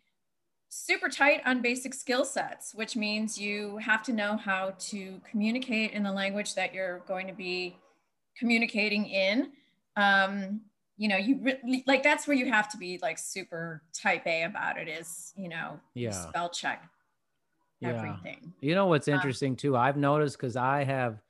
super 0.70 1.10
tight 1.10 1.42
on 1.46 1.62
basic 1.62 1.94
skill 1.94 2.24
sets, 2.24 2.76
which 2.76 2.96
means 2.96 3.40
you 3.40 3.78
have 3.78 4.04
to 4.04 4.14
know 4.14 4.38
how 4.38 4.74
to 4.78 5.20
communicate 5.30 5.92
in 5.92 6.04
the 6.04 6.12
language 6.12 6.54
that 6.56 6.74
you're 6.74 7.00
going 7.08 7.28
to 7.28 7.34
be 7.34 7.76
communicating 8.38 9.06
in. 9.08 9.52
Um, 9.96 10.62
you 10.98 11.08
know, 11.08 11.18
you 11.18 11.40
re- 11.42 11.84
like 11.88 12.04
that's 12.04 12.28
where 12.28 12.38
you 12.38 12.52
have 12.52 12.70
to 12.70 12.78
be 12.78 13.00
like 13.02 13.18
super 13.18 13.82
type 13.94 14.28
A 14.28 14.44
about 14.44 14.78
it 14.78 14.88
is, 14.88 15.34
you 15.36 15.50
know, 15.50 15.80
yeah. 15.96 16.12
spell 16.12 16.50
check 16.50 16.88
everything. 17.84 18.38
Yeah. 18.42 18.70
You 18.70 18.76
know 18.76 18.88
what's 18.88 19.08
um, 19.08 19.16
interesting 19.16 19.52
um, 19.52 19.58
too? 19.58 19.78
I've 19.78 19.98
noticed 19.98 20.38
because 20.38 20.56
I 20.56 20.84
have 20.84 21.22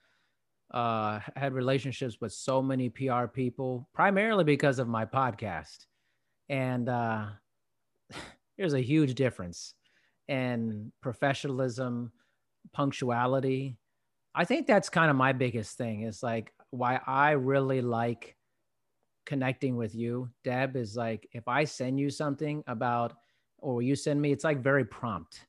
uh, 0.71 1.19
had 1.35 1.53
relationships 1.53 2.19
with 2.21 2.33
so 2.33 2.61
many 2.61 2.89
PR 2.89 3.25
people, 3.25 3.87
primarily 3.93 4.43
because 4.43 4.79
of 4.79 4.87
my 4.87 5.05
podcast. 5.05 5.85
And 6.47 6.89
uh, 6.89 7.25
there's 8.57 8.73
a 8.73 8.81
huge 8.81 9.15
difference 9.15 9.73
in 10.27 10.91
professionalism, 11.01 12.11
punctuality. 12.73 13.77
I 14.35 14.45
think 14.45 14.67
that's 14.67 14.89
kind 14.89 15.09
of 15.09 15.15
my 15.15 15.33
biggest 15.33 15.77
thing 15.77 16.03
is 16.03 16.21
like 16.21 16.53
why 16.69 16.99
I 17.05 17.31
really 17.31 17.81
like 17.81 18.35
connecting 19.25 19.75
with 19.75 19.95
you, 19.95 20.29
Deb, 20.43 20.75
is 20.75 20.95
like 20.95 21.27
if 21.31 21.47
I 21.47 21.63
send 21.63 21.99
you 21.99 22.09
something 22.09 22.63
about, 22.67 23.13
or 23.57 23.81
you 23.81 23.95
send 23.95 24.21
me, 24.21 24.31
it's 24.31 24.43
like 24.43 24.61
very 24.61 24.85
prompt, 24.85 25.45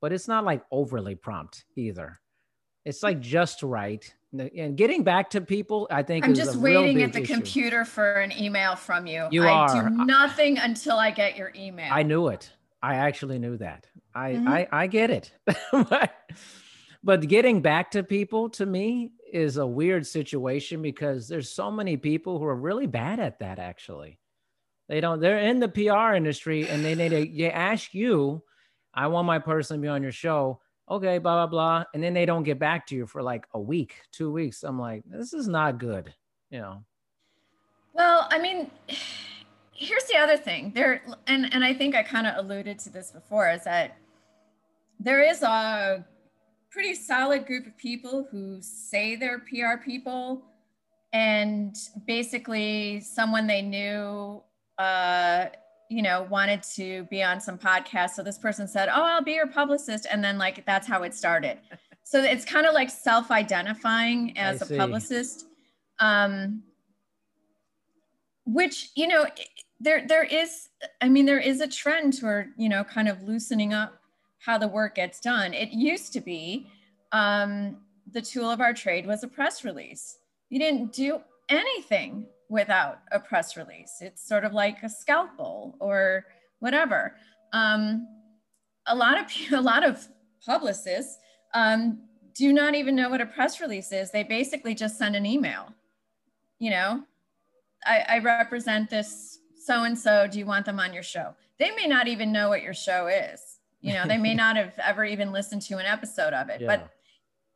but 0.00 0.12
it's 0.12 0.28
not 0.28 0.44
like 0.44 0.62
overly 0.70 1.14
prompt 1.14 1.64
either. 1.76 2.18
It's 2.84 3.02
like 3.02 3.20
just 3.20 3.62
right. 3.62 4.12
And 4.32 4.76
getting 4.76 5.02
back 5.02 5.30
to 5.30 5.40
people, 5.40 5.88
I 5.90 6.02
think 6.02 6.24
I'm 6.24 6.34
just 6.34 6.56
waiting 6.56 7.02
at 7.02 7.12
the 7.12 7.22
issue. 7.22 7.34
computer 7.34 7.84
for 7.84 8.14
an 8.14 8.32
email 8.32 8.76
from 8.76 9.06
you. 9.06 9.26
You 9.30 9.44
I 9.44 9.50
are. 9.50 9.90
do 9.90 10.04
nothing 10.04 10.58
until 10.58 10.96
I 10.96 11.10
get 11.10 11.36
your 11.36 11.52
email. 11.56 11.92
I 11.92 12.04
knew 12.04 12.28
it. 12.28 12.50
I 12.82 12.94
actually 12.94 13.38
knew 13.38 13.56
that. 13.58 13.86
I 14.14 14.32
mm-hmm. 14.32 14.48
I, 14.48 14.68
I 14.72 14.86
get 14.86 15.10
it. 15.10 15.32
but 17.04 17.28
getting 17.28 17.60
back 17.60 17.90
to 17.92 18.02
people 18.02 18.48
to 18.50 18.64
me 18.64 19.12
is 19.32 19.56
a 19.56 19.66
weird 19.66 20.06
situation 20.06 20.80
because 20.80 21.28
there's 21.28 21.50
so 21.50 21.70
many 21.70 21.96
people 21.96 22.38
who 22.38 22.44
are 22.44 22.56
really 22.56 22.86
bad 22.86 23.20
at 23.20 23.40
that 23.40 23.58
actually. 23.58 24.18
They 24.88 25.00
don't 25.00 25.20
they're 25.20 25.38
in 25.38 25.60
the 25.60 25.68
PR 25.68 26.14
industry 26.14 26.68
and 26.68 26.84
they 26.84 26.94
need 26.94 27.10
to 27.10 27.36
they 27.36 27.50
ask 27.50 27.94
you, 27.94 28.42
I 28.94 29.06
want 29.06 29.26
my 29.26 29.38
person 29.38 29.78
to 29.78 29.82
be 29.82 29.88
on 29.88 30.02
your 30.02 30.12
show. 30.12 30.60
Okay, 30.90 31.18
blah 31.18 31.46
blah 31.46 31.46
blah. 31.46 31.84
And 31.94 32.02
then 32.02 32.14
they 32.14 32.26
don't 32.26 32.42
get 32.42 32.58
back 32.58 32.86
to 32.88 32.96
you 32.96 33.06
for 33.06 33.22
like 33.22 33.46
a 33.54 33.60
week, 33.60 33.96
two 34.12 34.32
weeks. 34.32 34.62
I'm 34.64 34.78
like, 34.78 35.04
this 35.06 35.32
is 35.32 35.46
not 35.46 35.78
good, 35.78 36.12
you 36.50 36.58
know. 36.58 36.82
Well, 37.94 38.26
I 38.30 38.38
mean 38.38 38.70
here's 39.80 40.04
the 40.04 40.16
other 40.16 40.36
thing 40.36 40.70
there 40.74 41.02
and 41.26 41.52
and 41.54 41.64
i 41.64 41.72
think 41.72 41.94
i 41.94 42.02
kind 42.02 42.26
of 42.26 42.36
alluded 42.36 42.78
to 42.78 42.90
this 42.90 43.10
before 43.10 43.50
is 43.50 43.64
that 43.64 43.96
there 45.00 45.22
is 45.22 45.42
a 45.42 46.04
pretty 46.70 46.94
solid 46.94 47.46
group 47.46 47.66
of 47.66 47.76
people 47.78 48.28
who 48.30 48.58
say 48.60 49.16
they're 49.16 49.38
pr 49.38 49.82
people 49.82 50.42
and 51.14 51.74
basically 52.06 53.00
someone 53.00 53.46
they 53.46 53.62
knew 53.62 54.42
uh 54.78 55.46
you 55.90 56.02
know 56.02 56.26
wanted 56.30 56.62
to 56.62 57.04
be 57.04 57.22
on 57.22 57.40
some 57.40 57.58
podcast 57.58 58.10
so 58.10 58.22
this 58.22 58.38
person 58.38 58.66
said 58.66 58.88
oh 58.88 59.02
i'll 59.02 59.22
be 59.22 59.32
your 59.32 59.46
publicist. 59.46 60.06
And 60.10 60.22
then 60.22 60.38
like 60.38 60.64
that's 60.64 60.86
how 60.86 61.02
it 61.02 61.14
started. 61.14 61.58
So 62.04 62.22
it's 62.22 62.44
kind 62.44 62.66
of 62.66 62.74
like 62.74 62.90
self-identifying 62.90 64.36
as 64.38 64.62
a 64.62 64.76
publicist 64.76 65.46
um 65.98 66.62
which 68.46 68.90
you 68.96 69.06
know 69.06 69.26
there 69.78 70.06
there 70.06 70.24
is 70.24 70.68
i 71.02 71.08
mean 71.08 71.26
there 71.26 71.38
is 71.38 71.60
a 71.60 71.68
trend 71.68 72.18
toward 72.18 72.48
you 72.56 72.68
know 72.68 72.82
kind 72.82 73.08
of 73.08 73.22
loosening 73.22 73.74
up 73.74 74.00
how 74.40 74.58
the 74.58 74.68
work 74.68 74.96
gets 74.96 75.20
done. 75.20 75.54
It 75.54 75.70
used 75.70 76.12
to 76.14 76.20
be 76.20 76.66
um, 77.12 77.76
the 78.10 78.22
tool 78.22 78.50
of 78.50 78.60
our 78.60 78.72
trade 78.72 79.06
was 79.06 79.22
a 79.22 79.28
press 79.28 79.64
release. 79.64 80.18
You 80.48 80.58
didn't 80.58 80.92
do 80.92 81.20
anything 81.48 82.26
without 82.50 82.98
a 83.10 83.18
press 83.18 83.56
release. 83.56 83.98
It's 84.02 84.26
sort 84.26 84.44
of 84.44 84.52
like 84.52 84.82
a 84.82 84.90
scalpel 84.90 85.76
or 85.80 86.26
whatever. 86.58 87.16
Um, 87.54 88.06
a 88.86 88.94
lot 88.94 89.18
of 89.18 89.26
a 89.52 89.62
lot 89.62 89.84
of 89.84 90.06
publicists 90.44 91.16
um, 91.54 92.02
do 92.34 92.52
not 92.52 92.74
even 92.74 92.94
know 92.94 93.08
what 93.08 93.22
a 93.22 93.26
press 93.26 93.60
release 93.60 93.90
is. 93.92 94.10
They 94.10 94.22
basically 94.22 94.74
just 94.74 94.98
send 94.98 95.16
an 95.16 95.24
email 95.24 95.74
you 96.60 96.70
know? 96.70 97.02
I, 97.84 98.04
I 98.08 98.18
represent 98.18 98.90
this 98.90 99.38
so 99.64 99.82
and 99.84 99.98
so 99.98 100.26
do 100.30 100.38
you 100.38 100.46
want 100.46 100.66
them 100.66 100.78
on 100.78 100.92
your 100.92 101.02
show? 101.02 101.34
They 101.58 101.70
may 101.72 101.86
not 101.86 102.06
even 102.06 102.30
know 102.30 102.48
what 102.48 102.62
your 102.62 102.74
show 102.74 103.08
is. 103.08 103.40
You 103.80 103.94
know 103.94 104.06
they 104.06 104.18
may 104.18 104.34
not 104.34 104.56
have 104.56 104.74
ever 104.84 105.06
even 105.06 105.32
listened 105.32 105.62
to 105.62 105.78
an 105.78 105.86
episode 105.86 106.34
of 106.34 106.50
it 106.50 106.60
yeah. 106.60 106.66
but 106.66 106.90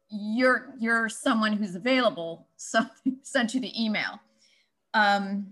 you're 0.08 0.74
you're 0.78 1.10
someone 1.10 1.52
who's 1.52 1.74
available 1.74 2.48
so 2.56 2.80
sent 3.22 3.52
you 3.52 3.60
the 3.60 3.84
email 3.84 4.18
um 4.94 5.46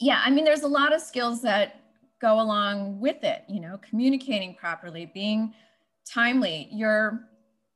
yeah 0.00 0.20
i 0.24 0.30
mean 0.30 0.44
there's 0.44 0.62
a 0.62 0.68
lot 0.68 0.94
of 0.94 1.00
skills 1.00 1.42
that 1.42 1.80
go 2.20 2.40
along 2.40 3.00
with 3.00 3.22
it 3.24 3.44
you 3.48 3.60
know 3.60 3.78
communicating 3.88 4.54
properly 4.54 5.10
being 5.14 5.52
timely 6.08 6.68
you're 6.70 7.28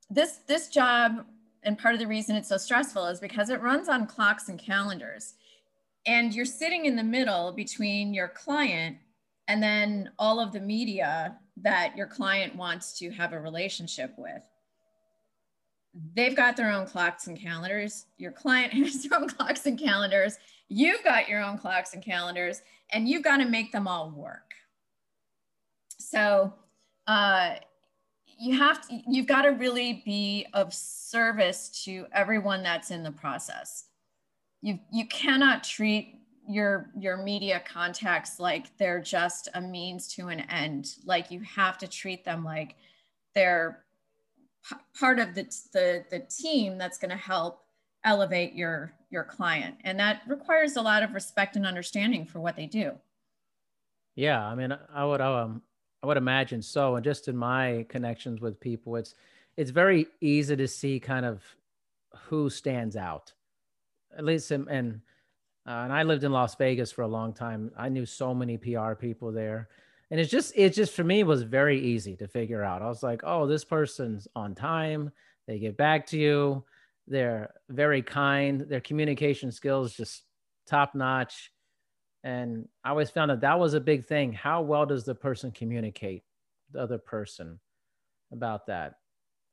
this 0.09 0.39
this 0.47 0.67
job 0.67 1.25
and 1.63 1.77
part 1.77 1.93
of 1.93 1.99
the 1.99 2.07
reason 2.07 2.35
it's 2.35 2.49
so 2.49 2.57
stressful 2.57 3.05
is 3.05 3.19
because 3.19 3.49
it 3.49 3.61
runs 3.61 3.89
on 3.89 4.05
clocks 4.05 4.49
and 4.49 4.59
calendars 4.59 5.33
and 6.05 6.33
you're 6.33 6.45
sitting 6.45 6.85
in 6.85 6.95
the 6.95 7.03
middle 7.03 7.51
between 7.51 8.13
your 8.13 8.29
client 8.29 8.97
and 9.47 9.61
then 9.61 10.11
all 10.19 10.39
of 10.39 10.51
the 10.51 10.59
media 10.59 11.37
that 11.57 11.97
your 11.97 12.07
client 12.07 12.55
wants 12.55 12.97
to 12.99 13.09
have 13.11 13.33
a 13.33 13.39
relationship 13.39 14.13
with. 14.17 14.43
They've 16.15 16.35
got 16.35 16.55
their 16.55 16.71
own 16.71 16.85
clocks 16.85 17.27
and 17.27 17.39
calendars. 17.39 18.05
Your 18.17 18.31
client 18.31 18.73
has 18.73 19.03
their 19.03 19.19
own 19.19 19.27
clocks 19.27 19.65
and 19.65 19.79
calendars. 19.79 20.37
You've 20.67 21.03
got 21.03 21.27
your 21.27 21.41
own 21.41 21.57
clocks 21.57 21.93
and 21.93 22.03
calendars, 22.03 22.61
and 22.91 23.07
you've 23.07 23.23
got 23.23 23.37
to 23.37 23.45
make 23.45 23.71
them 23.71 23.87
all 23.87 24.11
work. 24.11 24.53
So, 25.97 26.53
uh, 27.07 27.55
you 28.39 28.57
have 28.57 28.87
to, 28.87 29.01
you've 29.07 29.27
got 29.27 29.41
to 29.41 29.49
really 29.49 30.01
be 30.05 30.45
of 30.53 30.73
service 30.73 31.83
to 31.83 32.05
everyone 32.13 32.63
that's 32.63 32.91
in 32.91 33.03
the 33.03 33.11
process 33.11 33.85
you 34.61 34.79
you 34.91 35.05
cannot 35.07 35.63
treat 35.63 36.15
your 36.47 36.89
your 36.97 37.17
media 37.17 37.61
contacts 37.65 38.39
like 38.39 38.75
they're 38.77 39.01
just 39.01 39.49
a 39.53 39.61
means 39.61 40.07
to 40.07 40.27
an 40.27 40.41
end 40.49 40.95
like 41.05 41.31
you 41.31 41.41
have 41.41 41.77
to 41.77 41.87
treat 41.87 42.25
them 42.25 42.43
like 42.43 42.75
they're 43.35 43.83
part 44.99 45.19
of 45.19 45.35
the, 45.35 45.43
the 45.73 46.05
the 46.09 46.19
team 46.19 46.77
that's 46.77 46.97
going 46.97 47.11
to 47.11 47.17
help 47.17 47.63
elevate 48.03 48.53
your 48.53 48.93
your 49.09 49.23
client. 49.23 49.75
And 49.83 49.99
that 49.99 50.21
requires 50.27 50.75
a 50.75 50.81
lot 50.81 51.03
of 51.03 51.13
respect 51.13 51.55
and 51.55 51.65
understanding 51.65 52.25
for 52.25 52.39
what 52.39 52.55
they 52.55 52.65
do. 52.65 52.93
Yeah 54.15 54.45
i 54.45 54.55
mean 54.55 54.77
i 54.93 55.05
would 55.05 55.21
um 55.21 55.61
i 56.03 56.07
would 56.07 56.17
imagine 56.17 56.61
so. 56.61 56.95
And 56.95 57.03
just 57.03 57.27
in 57.27 57.37
my 57.37 57.85
connections 57.89 58.41
with 58.41 58.59
people 58.59 58.95
it's 58.95 59.15
it's 59.57 59.71
very 59.71 60.07
easy 60.21 60.55
to 60.55 60.67
see 60.67 60.99
kind 60.99 61.25
of 61.25 61.43
who 62.27 62.49
stands 62.49 62.95
out. 62.95 63.33
At 64.17 64.25
least 64.25 64.51
and 64.51 64.67
and, 64.67 65.01
uh, 65.67 65.83
and 65.83 65.93
I 65.93 66.03
lived 66.03 66.23
in 66.23 66.31
Las 66.31 66.55
Vegas 66.55 66.91
for 66.91 67.03
a 67.03 67.07
long 67.07 67.33
time. 67.33 67.71
I 67.77 67.89
knew 67.89 68.05
so 68.05 68.33
many 68.33 68.57
PR 68.57 68.93
people 68.93 69.31
there, 69.31 69.69
and 70.11 70.19
it's 70.19 70.31
just 70.31 70.53
it 70.55 70.73
just 70.73 70.93
for 70.93 71.03
me 71.03 71.23
was 71.23 71.43
very 71.43 71.79
easy 71.79 72.15
to 72.17 72.27
figure 72.27 72.63
out. 72.63 72.81
I 72.81 72.87
was 72.87 73.03
like, 73.03 73.21
oh, 73.23 73.45
this 73.45 73.63
person's 73.63 74.27
on 74.35 74.55
time. 74.55 75.11
They 75.47 75.59
get 75.59 75.77
back 75.77 76.07
to 76.07 76.17
you. 76.17 76.63
They're 77.07 77.53
very 77.69 78.01
kind. 78.01 78.61
Their 78.61 78.81
communication 78.81 79.51
skills 79.51 79.93
just 79.93 80.23
top 80.67 80.95
notch. 80.95 81.51
And 82.23 82.67
I 82.83 82.89
always 82.89 83.09
found 83.09 83.31
that 83.31 83.41
that 83.41 83.59
was 83.59 83.73
a 83.73 83.79
big 83.79 84.05
thing. 84.05 84.33
How 84.33 84.61
well 84.61 84.85
does 84.85 85.05
the 85.05 85.15
person 85.15 85.51
communicate, 85.51 86.23
the 86.71 86.81
other 86.81 86.97
person, 86.97 87.59
about 88.31 88.67
that? 88.67 88.95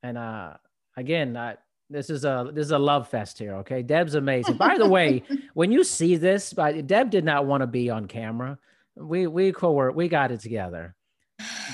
And 0.03 0.19
uh, 0.19 0.55
again, 0.97 1.37
I, 1.37 1.57
this 1.89 2.11
is 2.11 2.25
a 2.25 2.51
this 2.53 2.67
is 2.67 2.73
a 2.73 2.79
love 2.79 3.09
fest 3.09 3.39
here. 3.39 3.55
Okay, 3.57 3.83
Deb's 3.83 4.15
amazing. 4.15 4.57
By 4.57 4.77
the 4.77 4.89
way, 4.89 5.23
when 5.55 5.71
you 5.71 5.85
see 5.85 6.17
this, 6.17 6.53
but 6.53 6.87
Deb 6.87 7.11
did 7.11 7.25
not 7.25 7.47
want 7.47 7.61
to 7.61 7.67
be 7.67 7.91
on 7.91 8.07
camera. 8.07 8.59
We 8.97 9.26
we 9.26 9.53
co 9.53 9.90
we 9.90 10.09
got 10.09 10.32
it 10.32 10.40
together, 10.40 10.94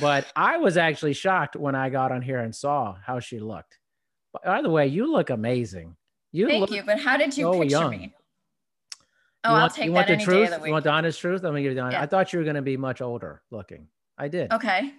but 0.00 0.26
I 0.36 0.58
was 0.58 0.76
actually 0.76 1.12
shocked 1.12 1.56
when 1.56 1.74
I 1.74 1.90
got 1.90 2.12
on 2.12 2.22
here 2.22 2.38
and 2.38 2.54
saw 2.54 2.96
how 3.04 3.20
she 3.20 3.38
looked. 3.38 3.78
By 4.44 4.62
the 4.62 4.70
way, 4.70 4.86
you 4.86 5.10
look 5.10 5.30
amazing. 5.30 5.96
You 6.32 6.48
thank 6.48 6.70
you. 6.70 6.82
But 6.84 6.98
how 6.98 7.16
did 7.16 7.36
you 7.36 7.44
so 7.44 7.52
picture 7.60 7.68
young. 7.68 7.90
me? 7.90 8.14
Oh, 9.44 9.50
you 9.50 9.54
I'll 9.54 9.60
want, 9.60 9.74
take 9.74 9.84
you 9.86 9.92
that 9.92 10.08
want 10.08 10.08
the 10.08 10.24
truth? 10.24 10.50
The 10.50 10.66
you 10.66 10.72
want 10.72 10.84
the 10.84 10.90
honest 10.90 11.20
truth? 11.20 11.42
I'm 11.42 11.50
gonna 11.50 11.62
give 11.62 11.72
you 11.72 11.76
the 11.76 11.82
honest. 11.82 11.94
Yeah. 11.94 12.02
I 12.02 12.06
thought 12.06 12.32
you 12.32 12.38
were 12.38 12.44
gonna 12.44 12.62
be 12.62 12.76
much 12.76 13.00
older 13.00 13.42
looking. 13.50 13.88
I 14.18 14.28
did. 14.28 14.52
Okay. 14.52 14.92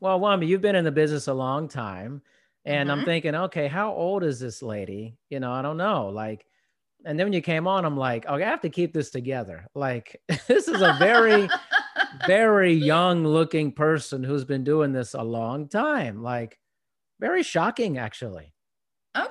Well, 0.00 0.20
Wami, 0.20 0.46
you've 0.46 0.60
been 0.60 0.76
in 0.76 0.84
the 0.84 0.92
business 0.92 1.28
a 1.28 1.34
long 1.34 1.68
time. 1.68 2.22
And 2.66 2.90
mm-hmm. 2.90 2.98
I'm 2.98 3.04
thinking, 3.04 3.34
okay, 3.34 3.68
how 3.68 3.92
old 3.92 4.24
is 4.24 4.40
this 4.40 4.60
lady? 4.60 5.16
You 5.30 5.40
know, 5.40 5.52
I 5.52 5.62
don't 5.62 5.76
know. 5.76 6.08
Like, 6.08 6.44
and 7.06 7.18
then 7.18 7.26
when 7.26 7.32
you 7.32 7.40
came 7.40 7.68
on, 7.68 7.84
I'm 7.84 7.96
like, 7.96 8.26
okay, 8.26 8.42
I 8.42 8.50
have 8.50 8.62
to 8.62 8.68
keep 8.68 8.92
this 8.92 9.10
together. 9.10 9.66
Like, 9.74 10.20
this 10.48 10.66
is 10.66 10.82
a 10.82 10.96
very, 10.98 11.48
very 12.26 12.72
young 12.74 13.24
looking 13.24 13.70
person 13.70 14.24
who's 14.24 14.44
been 14.44 14.64
doing 14.64 14.92
this 14.92 15.14
a 15.14 15.22
long 15.22 15.68
time. 15.68 16.22
Like, 16.22 16.58
very 17.20 17.44
shocking, 17.44 17.96
actually. 17.96 18.52
Oh, 19.14 19.28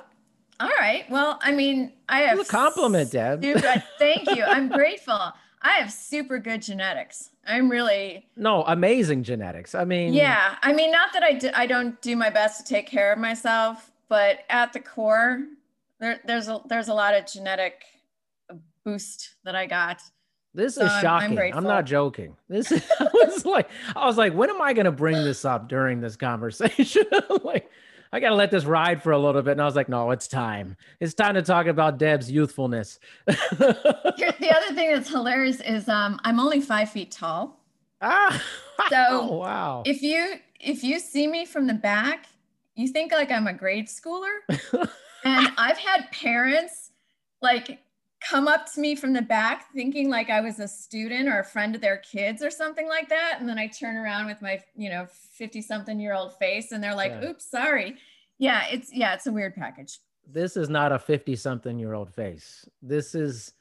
all 0.58 0.70
right. 0.80 1.04
Well, 1.10 1.38
I 1.42 1.52
mean, 1.52 1.92
I 2.08 2.20
have 2.22 2.40
a 2.40 2.44
compliment, 2.44 3.12
Deb. 3.12 3.44
Super, 3.44 3.82
thank 3.98 4.34
you. 4.34 4.42
I'm 4.42 4.68
grateful. 4.68 5.32
I 5.60 5.72
have 5.78 5.92
super 5.92 6.38
good 6.38 6.62
genetics. 6.62 7.30
I'm 7.46 7.70
really 7.70 8.26
no 8.36 8.62
amazing 8.64 9.22
genetics. 9.22 9.74
I 9.74 9.84
mean, 9.84 10.14
yeah. 10.14 10.56
I 10.62 10.72
mean, 10.72 10.90
not 10.90 11.12
that 11.12 11.22
I 11.22 11.32
do, 11.34 11.50
I 11.54 11.66
don't 11.66 12.00
do 12.00 12.16
my 12.16 12.30
best 12.30 12.64
to 12.64 12.72
take 12.72 12.86
care 12.86 13.12
of 13.12 13.18
myself, 13.18 13.90
but 14.08 14.40
at 14.48 14.72
the 14.72 14.80
core, 14.80 15.44
there, 16.00 16.20
there's 16.24 16.48
a 16.48 16.60
there's 16.68 16.88
a 16.88 16.94
lot 16.94 17.14
of 17.14 17.26
genetic 17.26 17.84
boost 18.84 19.34
that 19.44 19.54
I 19.54 19.66
got. 19.66 20.00
This 20.54 20.76
so 20.76 20.86
is 20.86 20.92
shocking. 21.02 21.38
I'm, 21.38 21.58
I'm, 21.58 21.64
not 21.64 21.84
joking. 21.84 22.34
This 22.48 22.72
is, 22.72 22.82
I 23.00 23.08
was 23.12 23.44
like, 23.44 23.68
I 23.94 24.06
was 24.06 24.16
like, 24.16 24.32
when 24.32 24.48
am 24.48 24.62
I 24.62 24.72
going 24.72 24.86
to 24.86 24.92
bring 24.92 25.16
this 25.16 25.44
up 25.44 25.68
during 25.68 26.00
this 26.00 26.16
conversation? 26.16 27.04
like, 27.44 27.70
I 28.10 28.20
got 28.20 28.30
to 28.30 28.34
let 28.36 28.50
this 28.50 28.64
ride 28.64 29.02
for 29.02 29.12
a 29.12 29.18
little 29.18 29.42
bit. 29.42 29.50
And 29.52 29.60
I 29.60 29.66
was 29.66 29.76
like, 29.76 29.90
no, 29.90 30.10
it's 30.12 30.26
time. 30.26 30.78
It's 30.98 31.12
time 31.12 31.34
to 31.34 31.42
talk 31.42 31.66
about 31.66 31.98
Deb's 31.98 32.30
youthfulness. 32.30 32.98
the 33.26 34.56
other 34.56 34.74
thing 34.74 34.92
that's 34.92 35.10
hilarious 35.10 35.60
is 35.60 35.90
um, 35.90 36.18
I'm 36.24 36.40
only 36.40 36.62
five 36.62 36.90
feet 36.90 37.10
tall. 37.10 37.60
Ah, 38.00 38.42
so 38.88 39.06
oh, 39.08 39.36
wow. 39.36 39.82
If 39.84 40.02
you 40.02 40.34
if 40.60 40.84
you 40.84 41.00
see 41.00 41.26
me 41.26 41.44
from 41.44 41.66
the 41.66 41.74
back, 41.74 42.26
you 42.76 42.88
think 42.88 43.12
like 43.12 43.30
I'm 43.30 43.46
a 43.46 43.52
grade 43.52 43.88
schooler. 43.88 44.36
And 45.26 45.48
I've 45.56 45.78
had 45.78 46.10
parents 46.12 46.90
like 47.42 47.80
come 48.20 48.48
up 48.48 48.72
to 48.72 48.80
me 48.80 48.94
from 48.94 49.12
the 49.12 49.22
back 49.22 49.72
thinking 49.72 50.08
like 50.08 50.30
I 50.30 50.40
was 50.40 50.58
a 50.58 50.66
student 50.66 51.28
or 51.28 51.40
a 51.40 51.44
friend 51.44 51.74
of 51.74 51.80
their 51.80 51.98
kids 51.98 52.42
or 52.42 52.50
something 52.50 52.88
like 52.88 53.08
that. 53.08 53.36
And 53.38 53.48
then 53.48 53.58
I 53.58 53.66
turn 53.66 53.96
around 53.96 54.26
with 54.26 54.40
my, 54.40 54.60
you 54.74 54.90
know, 54.90 55.06
50 55.06 55.62
something 55.62 56.00
year 56.00 56.14
old 56.14 56.36
face 56.38 56.72
and 56.72 56.82
they're 56.82 56.94
like, 56.94 57.12
yeah. 57.12 57.28
oops, 57.28 57.48
sorry. 57.48 57.96
Yeah, 58.38 58.64
it's 58.70 58.92
yeah, 58.92 59.14
it's 59.14 59.26
a 59.26 59.32
weird 59.32 59.54
package. 59.54 59.98
This 60.26 60.56
is 60.56 60.68
not 60.68 60.92
a 60.92 60.98
50 60.98 61.36
something 61.36 61.78
year 61.78 61.94
old 61.94 62.12
face. 62.12 62.68
This 62.82 63.14
is 63.14 63.52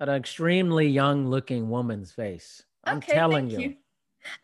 an 0.00 0.08
extremely 0.08 0.86
young 0.86 1.28
looking 1.28 1.68
woman's 1.68 2.12
face. 2.12 2.62
I'm 2.84 2.98
okay, 2.98 3.12
telling 3.12 3.48
you. 3.50 3.58
you. 3.58 3.76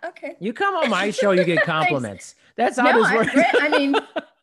Okay. 0.05 0.37
You 0.41 0.53
come 0.53 0.75
on 0.75 0.91
my 0.91 1.11
show, 1.11 1.33
you 1.33 1.45
get 1.45 1.63
compliments. 1.65 2.35
That's 2.57 2.79
how 2.79 2.91
no, 2.91 3.03
this 3.03 3.13
works. 3.13 3.49
I 3.61 3.69
mean, 3.69 3.97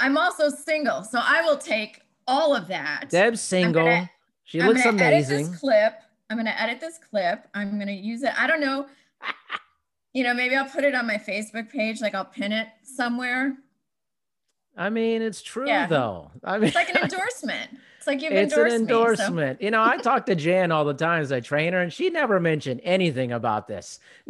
I'm 0.00 0.16
also 0.16 0.48
single, 0.48 1.02
so 1.02 1.20
I 1.22 1.42
will 1.42 1.58
take 1.58 2.02
all 2.26 2.54
of 2.54 2.68
that. 2.68 3.06
Deb's 3.10 3.40
single. 3.40 3.84
Gonna, 3.84 4.10
she 4.44 4.60
I'm 4.60 4.68
looks 4.68 4.84
amazing. 4.84 5.36
Edit 5.36 5.50
this 5.50 5.60
clip. 5.60 5.94
I'm 6.30 6.36
going 6.36 6.46
to 6.46 6.60
edit 6.60 6.80
this 6.80 6.98
clip. 6.98 7.48
I'm 7.54 7.76
going 7.76 7.88
to 7.88 7.92
use 7.92 8.22
it. 8.22 8.32
I 8.38 8.46
don't 8.46 8.60
know. 8.60 8.86
you 10.12 10.22
know, 10.22 10.34
maybe 10.34 10.54
I'll 10.56 10.68
put 10.68 10.84
it 10.84 10.94
on 10.94 11.06
my 11.06 11.16
Facebook 11.16 11.70
page. 11.70 12.00
Like 12.00 12.14
I'll 12.14 12.24
pin 12.24 12.52
it 12.52 12.68
somewhere. 12.82 13.56
I 14.76 14.90
mean, 14.90 15.22
it's 15.22 15.42
true 15.42 15.66
yeah. 15.66 15.86
though. 15.86 16.30
I 16.44 16.58
mean, 16.58 16.68
it's 16.68 16.76
like 16.76 16.90
an 16.90 16.98
endorsement. 17.02 17.70
It's 17.96 18.06
like 18.06 18.22
you've 18.22 18.32
it's 18.32 18.56
an 18.56 18.68
endorsement. 18.68 19.58
Me, 19.58 19.62
so. 19.62 19.64
You 19.64 19.70
know, 19.72 19.82
I 19.82 19.96
talk 19.96 20.24
to 20.26 20.36
Jan 20.36 20.70
all 20.70 20.84
the 20.84 20.94
time 20.94 21.20
as 21.20 21.32
I 21.32 21.40
train 21.40 21.72
her, 21.72 21.80
and 21.80 21.92
she 21.92 22.10
never 22.10 22.38
mentioned 22.38 22.80
anything 22.84 23.32
about 23.32 23.66
this. 23.66 23.98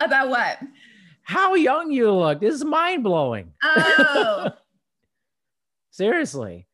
about 0.00 0.28
what? 0.28 0.58
How 1.28 1.56
young 1.56 1.90
you 1.90 2.10
look. 2.10 2.40
This 2.40 2.54
is 2.54 2.64
mind 2.64 3.04
blowing. 3.04 3.52
Oh. 3.62 4.48
Seriously. 5.90 6.66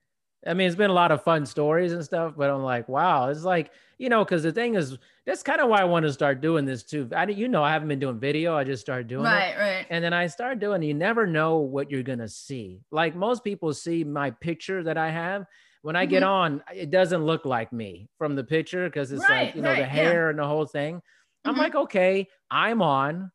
I 0.47 0.55
mean, 0.55 0.69
it's 0.69 0.77
been 0.77 0.91
a 0.91 0.95
lot 0.95 1.11
of 1.11 1.25
fun 1.25 1.45
stories 1.45 1.93
and 1.93 2.05
stuff, 2.05 2.35
but 2.37 2.51
I'm 2.51 2.63
like, 2.63 2.89
wow, 2.89 3.31
it's 3.31 3.43
like, 3.43 3.73
you 3.99 4.09
know, 4.09 4.25
because 4.25 4.45
the 4.45 4.53
thing 4.53 4.77
is, 4.77 4.97
that's 5.27 5.43
kind 5.43 5.61
of 5.61 5.69
why 5.69 5.81
I 5.81 5.85
want 5.85 6.07
to 6.07 6.13
start 6.13 6.41
doing 6.41 6.65
this 6.65 6.85
too. 6.85 7.09
I, 7.17 7.27
you 7.27 7.49
know, 7.49 7.65
I 7.65 7.73
haven't 7.73 7.89
been 7.89 7.99
doing 7.99 8.21
video. 8.21 8.57
I 8.57 8.63
just 8.63 8.81
started 8.81 9.09
doing 9.09 9.25
right, 9.25 9.49
it. 9.49 9.59
Right, 9.59 9.75
right. 9.79 9.87
And 9.91 10.05
then 10.05 10.13
I 10.13 10.29
started 10.29 10.61
doing. 10.61 10.85
You 10.85 10.95
never 10.95 11.27
know 11.27 11.59
what 11.59 11.91
you're 11.91 12.05
gonna 12.05 12.29
see. 12.29 12.81
Like 12.93 13.17
most 13.17 13.43
people 13.43 13.75
see 13.75 14.05
my 14.05 14.31
picture 14.31 14.85
that 14.85 14.97
I 14.97 15.11
have. 15.11 15.47
When 15.83 15.97
I 15.97 16.05
mm-hmm. 16.05 16.11
get 16.11 16.23
on, 16.23 16.63
it 16.73 16.91
doesn't 16.91 17.27
look 17.27 17.45
like 17.45 17.73
me 17.73 18.09
from 18.19 18.37
the 18.37 18.45
picture 18.45 18.89
because 18.89 19.11
it's 19.11 19.29
right, 19.29 19.47
like 19.47 19.57
you 19.57 19.63
know 19.63 19.71
right, 19.71 19.81
the 19.81 19.85
hair 19.85 20.25
yeah. 20.25 20.31
and 20.31 20.39
the 20.39 20.47
whole 20.47 20.67
thing. 20.67 20.97
Mm-hmm. 20.99 21.51
I'm 21.51 21.57
like, 21.57 21.75
okay, 21.75 22.29
I'm 22.53 22.83
on. 22.83 23.33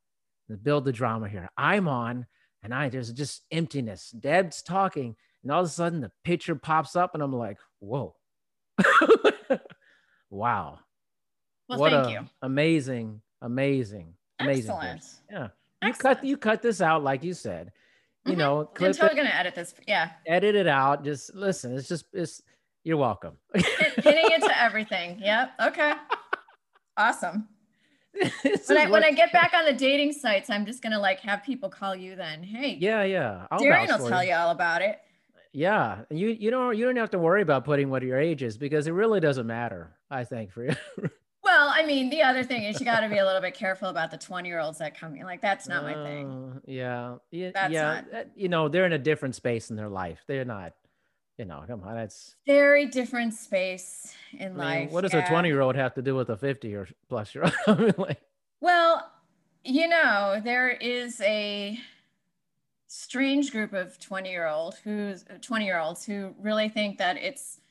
Build 0.57 0.85
the 0.85 0.91
drama 0.91 1.29
here. 1.29 1.49
I'm 1.57 1.87
on, 1.87 2.25
and 2.63 2.73
I 2.73 2.89
there's 2.89 3.11
just 3.11 3.43
emptiness. 3.51 4.09
Deb's 4.11 4.61
talking 4.61 5.15
and 5.43 5.51
all 5.51 5.61
of 5.61 5.67
a 5.67 5.69
sudden 5.69 6.01
the 6.01 6.11
picture 6.23 6.55
pops 6.55 6.95
up 6.95 7.13
and 7.13 7.23
I'm 7.23 7.33
like, 7.33 7.57
whoa. 7.79 8.15
wow. 10.29 10.79
Well, 11.67 11.79
what 11.79 11.91
thank 11.91 12.09
you. 12.09 12.27
Amazing, 12.41 13.21
amazing, 13.41 14.13
amazing. 14.39 14.71
Excellent. 14.71 15.05
Yeah. 15.31 15.47
You 15.83 15.93
cut 15.93 16.23
you 16.23 16.37
cut 16.37 16.61
this 16.61 16.81
out 16.81 17.03
like 17.03 17.23
you 17.23 17.33
said. 17.33 17.71
You 18.25 18.31
mm-hmm. 18.31 18.39
know, 18.39 18.65
clip 18.65 18.89
I'm 18.89 18.93
totally 18.95 19.19
it, 19.19 19.23
gonna 19.23 19.35
edit 19.35 19.55
this. 19.55 19.73
Yeah. 19.87 20.09
Edit 20.25 20.55
it 20.55 20.67
out. 20.67 21.03
Just 21.03 21.33
listen. 21.35 21.75
It's 21.75 21.87
just 21.87 22.05
it's 22.11 22.41
you're 22.83 22.97
welcome. 22.97 23.37
Hitting 23.53 23.65
it 24.05 24.41
to 24.41 24.61
everything. 24.61 25.19
Yep. 25.19 25.51
Okay. 25.67 25.93
Awesome. 26.97 27.47
When 28.13 28.77
I 28.77 28.89
when 28.89 29.03
I 29.03 29.11
get 29.11 29.31
back 29.31 29.53
on 29.53 29.65
the 29.65 29.73
dating 29.73 30.13
sites, 30.13 30.49
I'm 30.49 30.65
just 30.65 30.81
gonna 30.81 30.99
like 30.99 31.19
have 31.21 31.43
people 31.43 31.69
call 31.69 31.95
you 31.95 32.15
then. 32.15 32.43
Hey, 32.43 32.77
yeah, 32.79 33.03
yeah. 33.03 33.47
I'll 33.51 33.59
Darian 33.59 33.89
will 33.99 34.07
tell 34.07 34.23
you 34.23 34.33
all 34.33 34.51
about 34.51 34.81
it. 34.81 34.99
Yeah, 35.51 35.99
you 36.09 36.29
you 36.29 36.51
don't 36.51 36.77
you 36.77 36.85
don't 36.85 36.95
have 36.97 37.11
to 37.11 37.19
worry 37.19 37.41
about 37.41 37.65
putting 37.65 37.89
what 37.89 38.03
your 38.03 38.19
age 38.19 38.43
is 38.43 38.57
because 38.57 38.87
it 38.87 38.91
really 38.91 39.19
doesn't 39.19 39.47
matter. 39.47 39.95
I 40.09 40.23
think 40.23 40.51
for 40.51 40.63
you. 40.63 40.75
well, 41.43 41.71
I 41.73 41.85
mean, 41.85 42.09
the 42.09 42.21
other 42.21 42.43
thing 42.43 42.63
is 42.63 42.79
you 42.79 42.85
got 42.85 42.99
to 43.01 43.09
be 43.09 43.17
a 43.17 43.25
little 43.25 43.41
bit 43.41 43.55
careful 43.55 43.89
about 43.89 44.11
the 44.11 44.17
twenty 44.17 44.49
year 44.49 44.59
olds 44.59 44.77
that 44.79 44.97
come 44.97 45.15
in. 45.15 45.23
Like 45.23 45.41
that's 45.41 45.67
not 45.67 45.83
my 45.83 45.93
thing. 45.93 46.53
Uh, 46.55 46.59
yeah, 46.65 47.15
yeah, 47.31 47.51
that's 47.53 47.73
yeah. 47.73 48.01
Not... 48.11 48.27
You 48.35 48.49
know, 48.49 48.69
they're 48.69 48.85
in 48.85 48.93
a 48.93 48.99
different 48.99 49.35
space 49.35 49.69
in 49.69 49.75
their 49.75 49.89
life. 49.89 50.23
They're 50.27 50.45
not. 50.45 50.73
You 51.39 51.45
know, 51.45 51.63
come 51.65 51.81
on, 51.83 51.95
that's 51.95 52.35
very 52.45 52.85
different 52.85 53.33
space 53.33 54.13
in 54.33 54.41
I 54.41 54.49
mean, 54.49 54.57
life. 54.57 54.91
What 54.91 55.01
does 55.01 55.13
yeah. 55.13 55.25
a 55.25 55.29
twenty 55.29 55.47
year 55.47 55.61
old 55.61 55.77
have 55.77 55.93
to 55.93 56.01
do 56.01 56.13
with 56.13 56.29
a 56.29 56.35
fifty 56.35 56.75
or 56.75 56.87
plus 57.07 57.33
year 57.33 57.49
old? 57.65 57.97
like, 57.97 58.19
well, 58.59 59.09
you 59.63 59.87
know, 59.87 60.41
there 60.43 60.69
is 60.69 61.21
a 61.21 61.79
strange 62.87 63.51
group 63.51 63.71
of 63.71 63.99
20 63.99 64.29
year 64.29 64.47
old 64.47 64.75
who's 64.83 65.23
20 65.41 65.63
year 65.63 65.79
olds 65.79 66.03
who 66.03 66.33
really 66.41 66.67
think 66.67 66.97
that 66.97 67.17
it's 67.17 67.61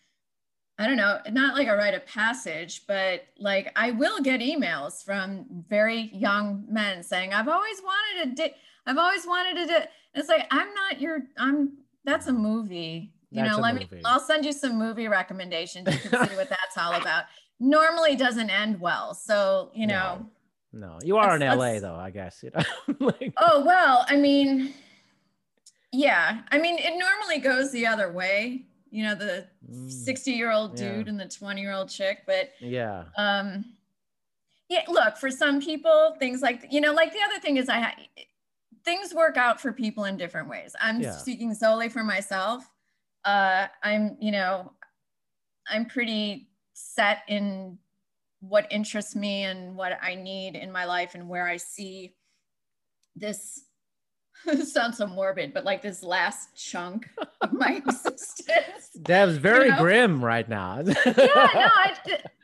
I 0.78 0.86
don't 0.86 0.96
know, 0.96 1.18
not 1.32 1.56
like 1.56 1.66
a 1.66 1.74
rite 1.74 1.94
of 1.94 2.06
passage, 2.06 2.86
but 2.86 3.26
like 3.36 3.72
I 3.74 3.90
will 3.90 4.20
get 4.20 4.40
emails 4.40 5.04
from 5.04 5.44
very 5.68 6.08
young 6.14 6.64
men 6.70 7.02
saying, 7.02 7.34
I've 7.34 7.48
always 7.48 7.82
wanted 7.82 8.36
to, 8.36 8.42
di- 8.42 8.54
I've 8.86 8.96
always 8.96 9.26
wanted 9.26 9.60
to, 9.60 9.66
di-. 9.66 9.86
it's 10.14 10.28
like, 10.28 10.46
I'm 10.52 10.72
not 10.74 11.00
your, 11.00 11.24
I'm, 11.36 11.78
that's 12.04 12.28
a 12.28 12.32
movie. 12.32 13.12
You 13.30 13.42
that's 13.42 13.56
know, 13.56 13.62
let 13.62 13.74
movie. 13.74 13.96
me, 13.96 14.02
I'll 14.04 14.20
send 14.20 14.44
you 14.44 14.52
some 14.52 14.78
movie 14.78 15.06
recommendations. 15.06 15.86
You 15.86 16.10
can 16.10 16.28
see 16.28 16.36
what 16.36 16.48
that's 16.48 16.78
all 16.78 16.94
about. 16.94 17.24
Normally 17.60 18.16
doesn't 18.16 18.48
end 18.48 18.80
well. 18.80 19.14
So, 19.14 19.70
you 19.74 19.86
know, 19.86 20.26
no, 20.72 20.88
no. 20.88 20.98
you 21.02 21.16
are 21.18 21.36
in 21.36 21.42
LA 21.42 21.78
though, 21.78 21.94
I 21.94 22.10
guess, 22.10 22.42
you 22.42 22.50
know, 22.54 22.94
like, 23.06 23.34
oh, 23.36 23.64
well, 23.64 24.06
I 24.08 24.16
mean, 24.16 24.72
yeah. 25.92 26.40
I 26.50 26.58
mean, 26.58 26.78
it 26.78 26.98
normally 26.98 27.38
goes 27.38 27.70
the 27.70 27.86
other 27.86 28.10
way, 28.10 28.64
you 28.90 29.04
know, 29.04 29.14
the 29.14 29.46
60 29.88 30.30
year 30.30 30.50
old 30.50 30.76
dude 30.76 31.06
yeah. 31.06 31.10
and 31.10 31.20
the 31.20 31.28
20 31.28 31.60
year 31.60 31.72
old 31.72 31.90
chick. 31.90 32.22
But 32.26 32.52
yeah. 32.60 33.04
Um, 33.18 33.64
yeah, 34.70 34.82
look, 34.88 35.16
for 35.16 35.30
some 35.30 35.60
people, 35.60 36.16
things 36.18 36.40
like, 36.42 36.66
you 36.70 36.80
know, 36.80 36.92
like 36.92 37.12
the 37.12 37.20
other 37.30 37.40
thing 37.40 37.56
is 37.56 37.68
I, 37.68 37.94
things 38.84 39.14
work 39.14 39.36
out 39.36 39.60
for 39.60 39.72
people 39.72 40.04
in 40.04 40.16
different 40.16 40.48
ways. 40.48 40.74
I'm 40.80 41.00
yeah. 41.00 41.12
speaking 41.12 41.54
solely 41.54 41.88
for 41.88 42.04
myself. 42.04 42.70
Uh, 43.28 43.68
I'm, 43.82 44.16
you 44.20 44.32
know, 44.32 44.72
I'm 45.68 45.84
pretty 45.84 46.48
set 46.72 47.18
in 47.28 47.76
what 48.40 48.66
interests 48.70 49.14
me 49.14 49.42
and 49.42 49.76
what 49.76 49.98
I 50.00 50.14
need 50.14 50.54
in 50.54 50.72
my 50.72 50.86
life 50.86 51.14
and 51.14 51.28
where 51.28 51.46
I 51.46 51.58
see 51.58 52.14
this 53.16 53.64
sounds 54.64 54.96
so 54.96 55.06
morbid, 55.06 55.52
but 55.52 55.64
like 55.64 55.82
this 55.82 56.02
last 56.02 56.56
chunk 56.56 57.06
of 57.42 57.52
my 57.52 57.72
existence. 57.86 58.88
Deb's 59.02 59.36
very 59.36 59.66
you 59.66 59.72
know? 59.72 59.78
grim 59.78 60.24
right 60.24 60.48
now. 60.48 60.80
yeah, 60.86 60.94
no, 61.06 61.28
I, 61.34 61.96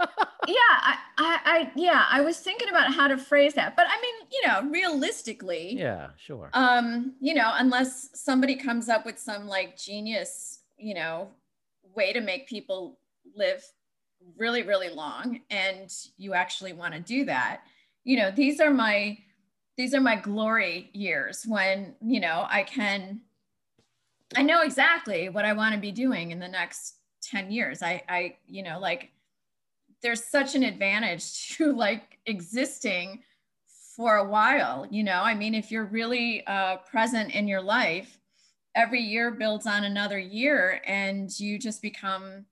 yeah, 0.00 0.06
I, 0.46 0.96
I, 1.18 1.38
I, 1.44 1.72
yeah, 1.74 2.04
I 2.10 2.20
was 2.20 2.38
thinking 2.38 2.68
about 2.68 2.92
how 2.92 3.08
to 3.08 3.16
phrase 3.16 3.54
that, 3.54 3.76
but 3.76 3.86
I 3.88 4.00
mean, 4.00 4.14
you 4.30 4.46
know, 4.46 4.70
realistically, 4.70 5.76
yeah, 5.76 6.08
sure. 6.16 6.50
Um, 6.52 7.14
you 7.20 7.34
know, 7.34 7.52
unless 7.54 8.10
somebody 8.14 8.56
comes 8.56 8.88
up 8.88 9.04
with 9.04 9.18
some 9.18 9.46
like 9.46 9.76
genius, 9.76 10.60
you 10.76 10.94
know, 10.94 11.28
way 11.94 12.12
to 12.12 12.20
make 12.20 12.48
people 12.48 12.98
live 13.34 13.64
really, 14.36 14.62
really 14.62 14.90
long, 14.90 15.40
and 15.50 15.92
you 16.16 16.34
actually 16.34 16.72
want 16.72 16.94
to 16.94 17.00
do 17.00 17.24
that, 17.24 17.62
you 18.04 18.16
know, 18.16 18.30
these 18.30 18.60
are 18.60 18.70
my 18.70 19.18
these 19.78 19.94
are 19.94 20.00
my 20.00 20.16
glory 20.16 20.90
years 20.92 21.44
when 21.46 21.94
you 22.02 22.20
know 22.20 22.44
i 22.50 22.62
can 22.64 23.20
i 24.36 24.42
know 24.42 24.60
exactly 24.62 25.30
what 25.30 25.46
i 25.46 25.52
want 25.54 25.74
to 25.74 25.80
be 25.80 25.92
doing 25.92 26.32
in 26.32 26.38
the 26.38 26.48
next 26.48 26.96
10 27.22 27.50
years 27.50 27.80
i 27.80 28.02
i 28.08 28.36
you 28.46 28.62
know 28.62 28.78
like 28.78 29.12
there's 30.02 30.24
such 30.24 30.54
an 30.54 30.62
advantage 30.62 31.48
to 31.56 31.72
like 31.72 32.18
existing 32.26 33.22
for 33.96 34.16
a 34.16 34.28
while 34.28 34.86
you 34.90 35.02
know? 35.02 35.20
I 35.22 35.34
mean 35.34 35.54
if 35.54 35.70
you're 35.70 35.86
really 35.86 36.46
uh, 36.46 36.76
present 36.78 37.34
in 37.34 37.48
your 37.48 37.62
life 37.62 38.18
every 38.74 39.00
year 39.00 39.30
builds 39.32 39.66
on 39.66 39.84
another 39.84 40.18
year 40.18 40.80
and 40.86 41.38
you 41.40 41.58
just 41.58 41.82
become 41.82 42.46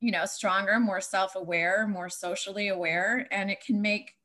you 0.00 0.10
know 0.10 0.24
stronger 0.24 0.80
more 0.80 1.00
self-aware 1.00 1.86
more 1.86 2.08
socially 2.08 2.68
aware 2.68 3.28
and 3.30 3.50
it 3.50 3.64
can 3.64 3.80
make 3.80 4.16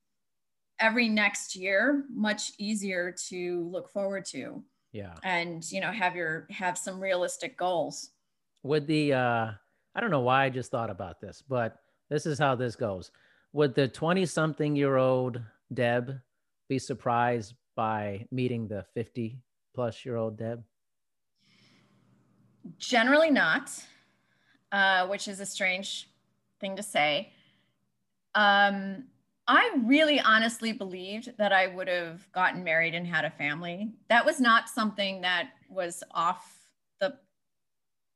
every 0.79 1.09
next 1.09 1.55
year 1.55 2.05
much 2.09 2.51
easier 2.57 3.11
to 3.29 3.67
look 3.71 3.89
forward 3.89 4.25
to. 4.25 4.63
Yeah. 4.91 5.13
And 5.23 5.69
you 5.71 5.81
know 5.81 5.91
have 5.91 6.15
your 6.15 6.47
have 6.49 6.77
some 6.77 6.99
realistic 6.99 7.57
goals. 7.57 8.11
With 8.63 8.87
the 8.87 9.13
uh 9.13 9.51
i 9.95 9.99
don't 10.01 10.11
know 10.11 10.21
why 10.21 10.45
i 10.45 10.49
just 10.49 10.71
thought 10.71 10.89
about 10.89 11.21
this 11.21 11.41
but 11.47 11.77
this 12.09 12.25
is 12.25 12.39
how 12.39 12.55
this 12.55 12.75
goes. 12.75 13.11
Would 13.53 13.75
the 13.75 13.87
20 13.87 14.25
something 14.25 14.75
year 14.75 14.97
old 14.97 15.41
deb 15.73 16.19
be 16.69 16.79
surprised 16.79 17.53
by 17.75 18.25
meeting 18.31 18.67
the 18.67 18.85
50 18.93 19.39
plus 19.73 20.05
year 20.05 20.15
old 20.15 20.37
deb? 20.37 20.63
Generally 22.77 23.31
not 23.31 23.71
uh, 24.71 25.07
which 25.07 25.27
is 25.27 25.39
a 25.39 25.45
strange 25.45 26.09
thing 26.59 26.75
to 26.75 26.83
say. 26.83 27.31
Um, 28.35 29.05
I 29.47 29.71
really 29.85 30.19
honestly 30.19 30.73
believed 30.73 31.37
that 31.37 31.53
I 31.53 31.67
would 31.67 31.87
have 31.87 32.29
gotten 32.33 32.63
married 32.63 32.93
and 32.93 33.07
had 33.07 33.23
a 33.25 33.29
family. 33.29 33.93
That 34.09 34.25
was 34.25 34.41
not 34.41 34.67
something 34.67 35.21
that 35.21 35.51
was 35.69 36.03
off 36.11 36.56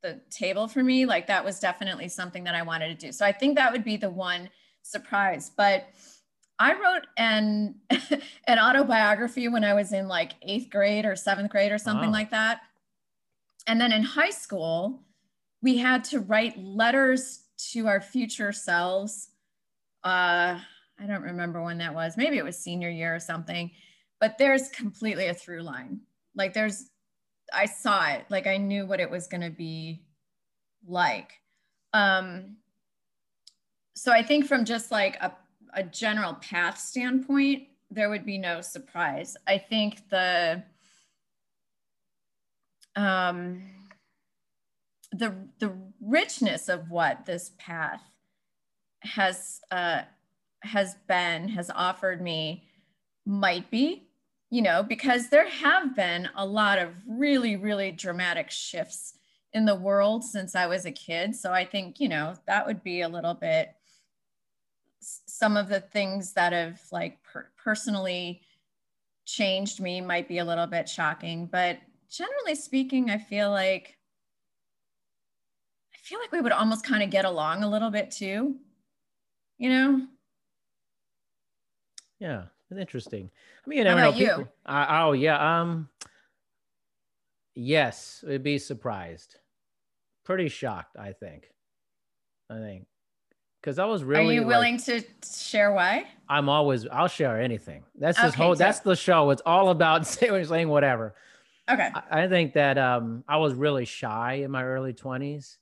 the 0.02 0.20
table 0.30 0.68
for 0.68 0.84
me. 0.84 1.06
Like 1.06 1.28
that 1.28 1.44
was 1.44 1.60
definitely 1.60 2.08
something 2.08 2.44
that 2.46 2.56
I 2.56 2.62
wanted 2.62 2.88
to 2.88 3.06
do. 3.06 3.12
So 3.12 3.26
I 3.26 3.32
think 3.32 3.56
that 3.56 3.72
would 3.72 3.84
be 3.84 3.98
the 3.98 4.10
one 4.10 4.50
surprise. 4.82 5.52
But 5.56 5.88
I 6.60 6.74
wrote 6.74 7.08
an 7.18 7.76
an 8.48 8.60
autobiography 8.60 9.48
when 9.48 9.64
I 9.64 9.74
was 9.74 9.94
in 9.94 10.08
like 10.08 10.34
eighth 10.42 10.70
grade 10.70 11.06
or 11.06 11.16
seventh 11.16 11.52
grade 11.52 11.72
or 11.72 11.78
something 11.78 12.10
wow. 12.10 12.14
like 12.14 12.32
that. 12.32 12.62
And 13.68 13.80
then 13.80 13.92
in 13.92 14.04
high 14.04 14.30
school, 14.32 15.04
we 15.62 15.78
had 15.78 16.04
to 16.06 16.20
write 16.20 16.58
letters 16.58 17.44
to 17.72 17.88
our 17.88 18.02
future 18.02 18.52
selves. 18.52 19.30
Uh, 20.04 20.60
I 21.00 21.06
don't 21.08 21.22
remember 21.22 21.62
when 21.62 21.78
that 21.78 21.94
was. 21.94 22.18
Maybe 22.18 22.38
it 22.38 22.44
was 22.44 22.58
senior 22.58 22.90
year 22.90 23.16
or 23.16 23.20
something. 23.20 23.72
But 24.20 24.38
there's 24.38 24.70
completely 24.70 25.28
a 25.28 25.34
through 25.34 25.62
line. 25.62 26.02
Like 26.36 26.54
there's, 26.54 26.90
I 27.54 27.66
saw 27.66 28.10
it. 28.10 28.26
Like 28.30 28.48
I 28.48 28.58
knew 28.58 28.86
what 28.86 29.00
it 29.00 29.10
was 29.10 29.28
going 29.28 29.42
to 29.42 29.50
be 29.50 30.02
like. 30.88 31.40
Um, 31.94 32.58
so 33.96 34.12
I 34.12 34.24
think 34.24 34.46
from 34.46 34.66
just 34.66 34.92
like 34.92 35.18
a, 35.22 35.34
a 35.74 35.84
general 35.84 36.36
path 36.36 36.80
standpoint, 36.80 37.68
there 37.90 38.10
would 38.10 38.26
be 38.26 38.38
no 38.38 38.62
surprise. 38.62 39.36
I 39.48 39.58
think 39.58 40.10
the 40.10 40.64
um, 42.96 43.64
the 45.12 45.36
the 45.60 45.74
richness 46.00 46.70
of 46.70 46.90
what 46.90 47.26
this 47.26 47.52
path 47.58 48.02
has 49.02 49.62
uh, 49.72 50.04
has 50.64 50.96
been, 51.08 51.50
has 51.50 51.70
offered 51.74 52.22
me 52.22 52.64
might 53.26 53.70
be, 53.70 54.08
you 54.52 54.62
know, 54.62 54.84
because 54.84 55.30
there 55.30 55.50
have 55.50 55.96
been 55.96 56.30
a 56.36 56.46
lot 56.46 56.78
of 56.78 56.90
really, 57.08 57.56
really 57.56 57.92
dramatic 57.92 58.52
shifts 58.52 59.14
in 59.54 59.66
the 59.66 59.76
world 59.76 60.26
since 60.26 60.56
I 60.56 60.68
was 60.68 60.86
a 60.86 60.92
kid. 60.92 61.36
So 61.36 61.54
I 61.54 61.66
think, 61.66 62.02
you 62.02 62.10
know, 62.10 62.36
that 62.48 62.68
would 62.68 62.84
be 62.84 63.02
a 63.02 63.10
little 63.10 63.34
bit 63.34 63.74
some 65.02 65.58
of 65.58 65.68
the 65.68 65.80
things 65.80 66.34
that 66.34 66.54
have 66.54 66.80
like 66.92 67.24
per- 67.24 67.50
personally 67.58 68.42
changed 69.26 69.80
me 69.80 70.02
might 70.02 70.28
be 70.28 70.38
a 70.38 70.46
little 70.46 70.68
bit 70.68 70.88
shocking, 70.88 71.48
but 71.48 71.80
generally 72.10 72.54
speaking, 72.54 73.10
I 73.10 73.18
feel 73.18 73.50
like 73.50 73.98
I 75.94 75.98
feel 76.04 76.20
like 76.20 76.32
we 76.32 76.42
would 76.42 76.52
almost 76.52 76.86
kind 76.86 77.02
of 77.02 77.10
get 77.10 77.26
along 77.26 77.64
a 77.64 77.70
little 77.70 77.90
bit 77.90 78.12
too. 78.12 78.58
You 79.58 79.70
know? 79.70 80.08
Yeah, 82.20 82.46
it's 82.72 82.80
interesting. 82.80 83.30
I 83.66 83.70
mean, 83.70 83.80
you 83.80 83.84
never 83.84 84.00
know. 84.00 84.14
People? 84.14 84.48
Uh, 84.66 84.86
oh 84.90 85.12
yeah. 85.12 85.62
Um. 85.62 85.90
Yes, 87.54 88.24
it'd 88.26 88.44
be 88.44 88.58
surprised. 88.58 89.36
Pretty 90.24 90.48
shocked, 90.48 90.96
I 90.98 91.12
think. 91.12 91.52
I 92.50 92.60
think 92.60 92.86
because 93.62 93.78
I 93.78 93.86
was 93.86 94.04
really. 94.04 94.38
Are 94.38 94.42
you 94.42 94.48
willing 94.48 94.78
to 94.80 95.04
share 95.30 95.74
why? 95.74 96.06
I'm 96.30 96.48
always. 96.48 96.88
I'll 96.88 97.10
share 97.10 97.42
anything. 97.42 97.84
That's 97.96 98.18
this 98.18 98.34
okay, 98.34 98.44
whole. 98.44 98.56
So- 98.56 98.60
that's 98.60 98.80
the 98.80 98.96
show. 98.96 99.30
It's 99.32 99.42
all 99.46 99.70
about 99.70 100.08
saying 100.08 100.70
whatever. 100.70 101.16
Okay. 101.70 101.90
I, 101.94 102.24
I, 102.24 102.28
think 102.28 102.54
that 102.54 102.78
um 102.78 103.24
I 103.28 103.38
was 103.38 103.54
really 103.54 103.86
shy 103.86 104.42
in 104.44 104.52
my 104.52 104.64
early 104.64 104.94
20s, 104.94 105.58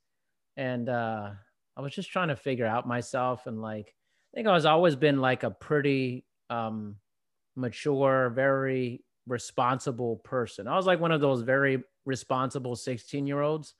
and 0.57 0.87
uh 0.89 1.31
I 1.75 1.81
was 1.81 1.93
just 1.93 2.11
trying 2.11 2.29
to 2.29 2.35
figure 2.35 2.65
out 2.65 2.87
myself 2.87 3.47
and 3.47 3.61
like 3.61 3.93
I 4.33 4.37
think 4.37 4.47
I 4.47 4.53
was 4.53 4.65
always 4.65 4.95
been 4.95 5.19
like 5.21 5.43
a 5.43 5.51
pretty 5.51 6.25
um, 6.49 6.95
mature, 7.55 8.29
very 8.29 9.03
responsible 9.27 10.17
person. 10.17 10.67
I 10.67 10.75
was 10.75 10.85
like 10.85 10.99
one 10.99 11.11
of 11.11 11.21
those 11.21 11.41
very 11.41 11.83
responsible 12.05 12.75
16 12.75 13.27
year 13.27 13.41
olds. 13.41 13.73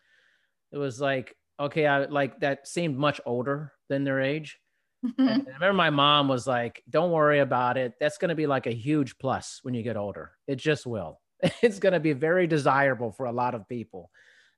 It 0.72 0.78
was 0.78 1.02
like, 1.02 1.36
okay, 1.60 1.86
I 1.88 2.06
like 2.06 2.40
that 2.42 2.68
seemed 2.68 2.98
much 2.98 3.20
older 3.26 3.74
than 3.90 4.04
their 4.04 4.22
age. 4.22 4.60
I 5.20 5.42
remember 5.46 5.74
my 5.74 5.90
mom 5.90 6.28
was 6.28 6.46
like, 6.46 6.84
don't 6.90 7.12
worry 7.12 7.40
about 7.40 7.78
it. 7.78 7.94
That's 8.00 8.18
going 8.18 8.30
to 8.30 8.36
be 8.36 8.48
like 8.48 8.68
a 8.68 8.72
huge 8.72 9.18
plus 9.18 9.60
when 9.64 9.74
you 9.74 9.82
get 9.82 9.98
older. 9.98 10.32
It 10.48 10.56
just 10.56 10.86
will. 10.86 11.20
It's 11.62 11.80
going 11.80 11.94
to 11.94 12.02
be 12.02 12.12
very 12.12 12.48
desirable 12.48 13.12
for 13.12 13.26
a 13.26 13.32
lot 13.32 13.56
of 13.56 13.68
people 13.68 14.12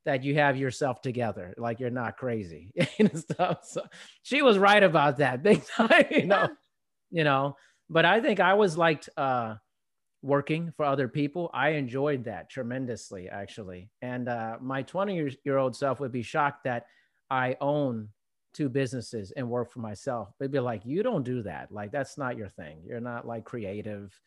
that 0.05 0.23
you 0.23 0.35
have 0.35 0.57
yourself 0.57 0.99
together, 1.01 1.53
like 1.57 1.79
you're 1.79 1.91
not 1.91 2.17
crazy 2.17 2.73
and 2.99 3.17
stuff. 3.17 3.59
So 3.63 3.83
she 4.23 4.41
was 4.41 4.57
right 4.57 4.81
about 4.81 5.17
that 5.17 5.43
big 5.43 5.63
time, 5.67 6.05
you 6.09 6.25
know, 6.25 6.49
you 7.11 7.23
know, 7.23 7.55
but 7.91 8.05
I 8.05 8.21
think 8.21 8.39
I 8.39 8.53
was 8.53 8.77
liked 8.77 9.09
uh, 9.17 9.55
working 10.21 10.71
for 10.77 10.85
other 10.85 11.09
people. 11.09 11.51
I 11.53 11.71
enjoyed 11.71 12.23
that 12.23 12.49
tremendously, 12.49 13.27
actually. 13.27 13.89
And 14.01 14.29
uh, 14.29 14.57
my 14.61 14.81
20 14.81 15.37
year 15.43 15.57
old 15.57 15.75
self 15.75 15.99
would 15.99 16.13
be 16.13 16.21
shocked 16.21 16.63
that 16.63 16.85
I 17.29 17.57
own 17.59 18.07
two 18.53 18.69
businesses 18.69 19.31
and 19.31 19.49
work 19.49 19.71
for 19.71 19.79
myself. 19.79 20.29
They'd 20.39 20.51
be 20.51 20.59
like, 20.59 20.85
you 20.85 21.03
don't 21.03 21.23
do 21.23 21.43
that. 21.43 21.69
Like, 21.69 21.91
that's 21.91 22.17
not 22.17 22.37
your 22.37 22.47
thing. 22.47 22.81
You're 22.85 23.01
not 23.01 23.27
like 23.27 23.43
creative. 23.43 24.17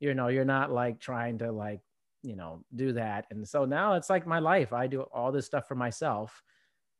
You 0.00 0.14
know, 0.14 0.26
you're 0.26 0.44
not 0.44 0.72
like 0.72 0.98
trying 0.98 1.38
to 1.38 1.52
like, 1.52 1.80
you 2.24 2.34
know, 2.34 2.64
do 2.74 2.92
that. 2.94 3.26
And 3.30 3.46
so 3.46 3.64
now 3.64 3.94
it's 3.94 4.10
like 4.10 4.26
my 4.26 4.40
life. 4.40 4.72
I 4.72 4.88
do 4.88 5.02
all 5.02 5.30
this 5.30 5.46
stuff 5.46 5.68
for 5.68 5.76
myself. 5.76 6.42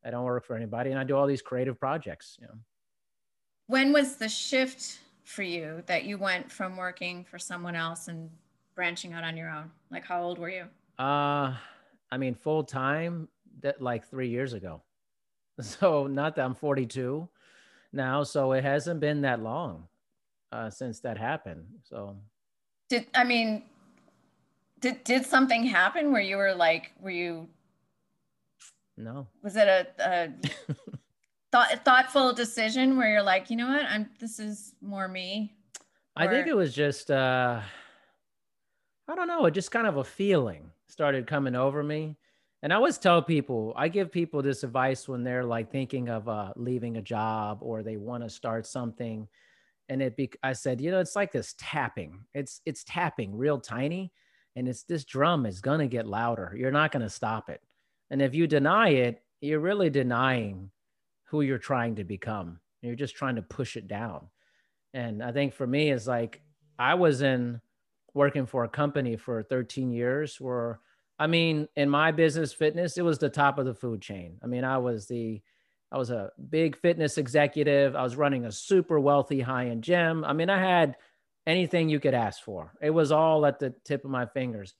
I 0.05 0.11
don't 0.11 0.25
work 0.25 0.45
for 0.45 0.55
anybody 0.55 0.91
and 0.91 0.99
I 0.99 1.05
do 1.05 1.17
all 1.17 1.27
these 1.27 1.43
creative 1.43 1.81
projects, 1.81 2.37
you 2.41 2.47
know. 2.47 2.55
When 3.67 3.93
was 3.93 4.17
the 4.17 4.29
shift 4.29 4.99
for 5.25 5.43
you 5.43 5.83
that 5.87 6.05
you 6.05 6.19
went 6.19 6.51
from 6.51 6.77
working 6.77 7.25
for 7.25 7.39
someone 7.39 7.75
else 7.75 8.09
and 8.09 8.31
branching 8.75 9.13
out 9.13 9.25
on 9.25 9.37
your 9.37 9.51
own? 9.51 9.71
Like 9.91 10.05
how 10.05 10.23
old 10.23 10.39
were 10.39 10.51
you? 10.51 10.65
Uh 10.99 11.55
I 12.11 12.19
mean 12.19 12.35
full 12.35 12.65
time 12.65 13.29
that 13.61 13.81
like 13.81 14.09
3 14.09 14.29
years 14.29 14.53
ago. 14.53 14.83
So 15.61 16.07
not 16.07 16.35
that 16.37 16.45
I'm 16.45 16.55
42 16.55 17.29
now, 17.93 18.23
so 18.25 18.53
it 18.53 18.65
hasn't 18.65 19.01
been 19.01 19.21
that 19.23 19.43
long 19.43 19.89
uh 20.51 20.71
since 20.71 21.01
that 21.01 21.19
happened. 21.19 21.65
So 21.85 22.17
Did 22.89 23.07
I 23.15 23.25
mean 23.25 23.65
did 24.81 25.05
did 25.05 25.25
something 25.25 25.63
happen 25.65 26.11
where 26.13 26.23
you 26.23 26.37
were 26.37 26.55
like 26.55 26.93
were 27.01 27.11
you 27.11 27.49
no. 28.97 29.27
Was 29.43 29.57
it 29.57 29.69
a, 29.69 29.87
a 29.99 30.33
thought, 31.53 31.85
thoughtful 31.85 32.33
decision 32.33 32.97
where 32.97 33.11
you're 33.11 33.23
like, 33.23 33.51
you 33.51 33.57
know 33.57 33.69
what, 33.69 33.85
I'm 33.85 34.09
this 34.19 34.39
is 34.39 34.75
more 34.81 35.07
me? 35.07 35.55
Or... 36.17 36.25
I 36.25 36.29
think 36.29 36.47
it 36.47 36.57
was 36.57 36.75
just 36.75 37.11
uh 37.11 37.61
I 39.09 39.15
don't 39.15 39.29
know, 39.29 39.47
it 39.47 39.53
just 39.53 39.71
kind 39.71 39.87
of 39.87 39.99
a 39.99 40.05
feeling 40.05 40.71
started 40.89 41.27
coming 41.27 41.55
over 41.55 41.83
me. 41.83 42.17
And 42.63 42.73
I 42.73 42.77
always 42.77 42.99
tell 42.99 43.21
people, 43.21 43.73
I 43.77 43.89
give 43.89 44.13
people 44.13 44.41
this 44.41 44.63
advice 44.63 45.09
when 45.09 45.25
they're 45.25 45.45
like 45.45 45.73
thinking 45.73 46.09
of 46.09 46.29
uh, 46.29 46.53
leaving 46.55 46.97
a 46.97 47.03
job 47.03 47.59
or 47.61 47.83
they 47.83 47.97
want 47.97 48.23
to 48.23 48.31
start 48.31 48.67
something. 48.67 49.27
And 49.89 50.01
it 50.01 50.17
be, 50.17 50.31
I 50.45 50.53
said, 50.53 50.81
you 50.81 50.93
know, 50.93 51.01
it's 51.01 51.17
like 51.17 51.33
this 51.33 51.57
tapping. 51.59 52.21
It's 52.35 52.61
it's 52.65 52.85
tapping 52.85 53.37
real 53.37 53.59
tiny, 53.59 54.13
and 54.55 54.69
it's 54.69 54.85
this 54.85 55.05
drum 55.05 55.45
is 55.45 55.61
gonna 55.61 55.89
get 55.89 56.07
louder. 56.07 56.55
You're 56.57 56.71
not 56.71 56.93
gonna 56.93 57.11
stop 57.11 57.51
it. 57.51 57.61
And 58.11 58.23
if 58.23 58.33
you 58.33 58.47
deny 58.47 58.91
it, 58.91 59.23
you're 59.41 59.59
really 59.59 59.91
denying 59.91 60.71
who 61.33 61.41
you're 61.41 61.57
trying 61.57 61.95
to 61.97 62.05
become. 62.05 62.61
You're 62.83 62.95
just 62.95 63.17
trying 63.17 63.37
to 63.37 63.43
push 63.43 63.79
it 63.79 63.89
down. 63.89 64.29
And 64.93 65.23
I 65.23 65.33
think 65.33 65.55
for 65.55 65.67
me, 65.67 65.91
it's 65.91 66.07
like 66.07 66.43
I 66.79 66.93
was 66.93 67.23
in 67.23 67.63
working 68.13 68.45
for 68.45 68.65
a 68.65 68.69
company 68.69 69.17
for 69.17 69.43
13 69.43 69.91
years 69.91 70.39
where, 70.39 70.81
I 71.19 71.29
mean, 71.29 71.69
in 71.75 71.89
my 71.89 72.13
business 72.13 72.53
fitness, 72.53 72.99
it 72.99 73.03
was 73.03 73.19
the 73.19 73.31
top 73.31 73.59
of 73.59 73.65
the 73.65 73.73
food 73.73 74.03
chain. 74.03 74.37
I 74.43 74.47
mean, 74.47 74.63
I 74.63 74.77
was 74.77 75.07
the, 75.07 75.41
I 75.91 75.97
was 75.97 76.11
a 76.11 76.33
big 76.51 76.77
fitness 76.77 77.17
executive. 77.17 77.97
I 77.97 78.03
was 78.03 78.15
running 78.15 78.45
a 78.45 78.53
super 78.53 79.01
wealthy 79.01 79.41
high 79.41 79.69
end 79.69 79.85
gym. 79.85 80.27
I 80.27 80.35
mean, 80.35 80.51
I 80.51 80.61
had 80.61 80.97
anything 81.47 81.89
you 81.89 81.99
could 81.99 82.13
ask 82.13 82.43
for. 82.43 82.75
It 82.83 82.91
was 82.91 83.11
all 83.11 83.47
at 83.47 83.59
the 83.59 83.73
tip 83.87 84.05
of 84.05 84.11
my 84.11 84.27
fingers. 84.27 84.75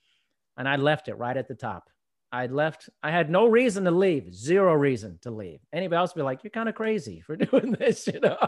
And 0.59 0.69
I 0.69 0.77
left 0.77 1.09
it 1.09 1.15
right 1.15 1.37
at 1.39 1.49
the 1.49 1.55
top. 1.55 1.89
I 2.33 2.47
left, 2.47 2.89
I 3.03 3.11
had 3.11 3.29
no 3.29 3.47
reason 3.47 3.85
to 3.85 3.91
leave, 3.91 4.35
zero 4.35 4.73
reason 4.75 5.19
to 5.23 5.31
leave. 5.31 5.61
Anybody 5.71 5.99
else 5.99 6.15
be 6.15 6.23
like, 6.23 6.43
you're 6.43 6.51
kind 6.51 6.69
of 6.69 6.75
crazy 6.75 7.21
for 7.21 7.37
doing 7.37 7.73
this, 7.73 8.07
you 8.07 8.21
know? 8.21 8.39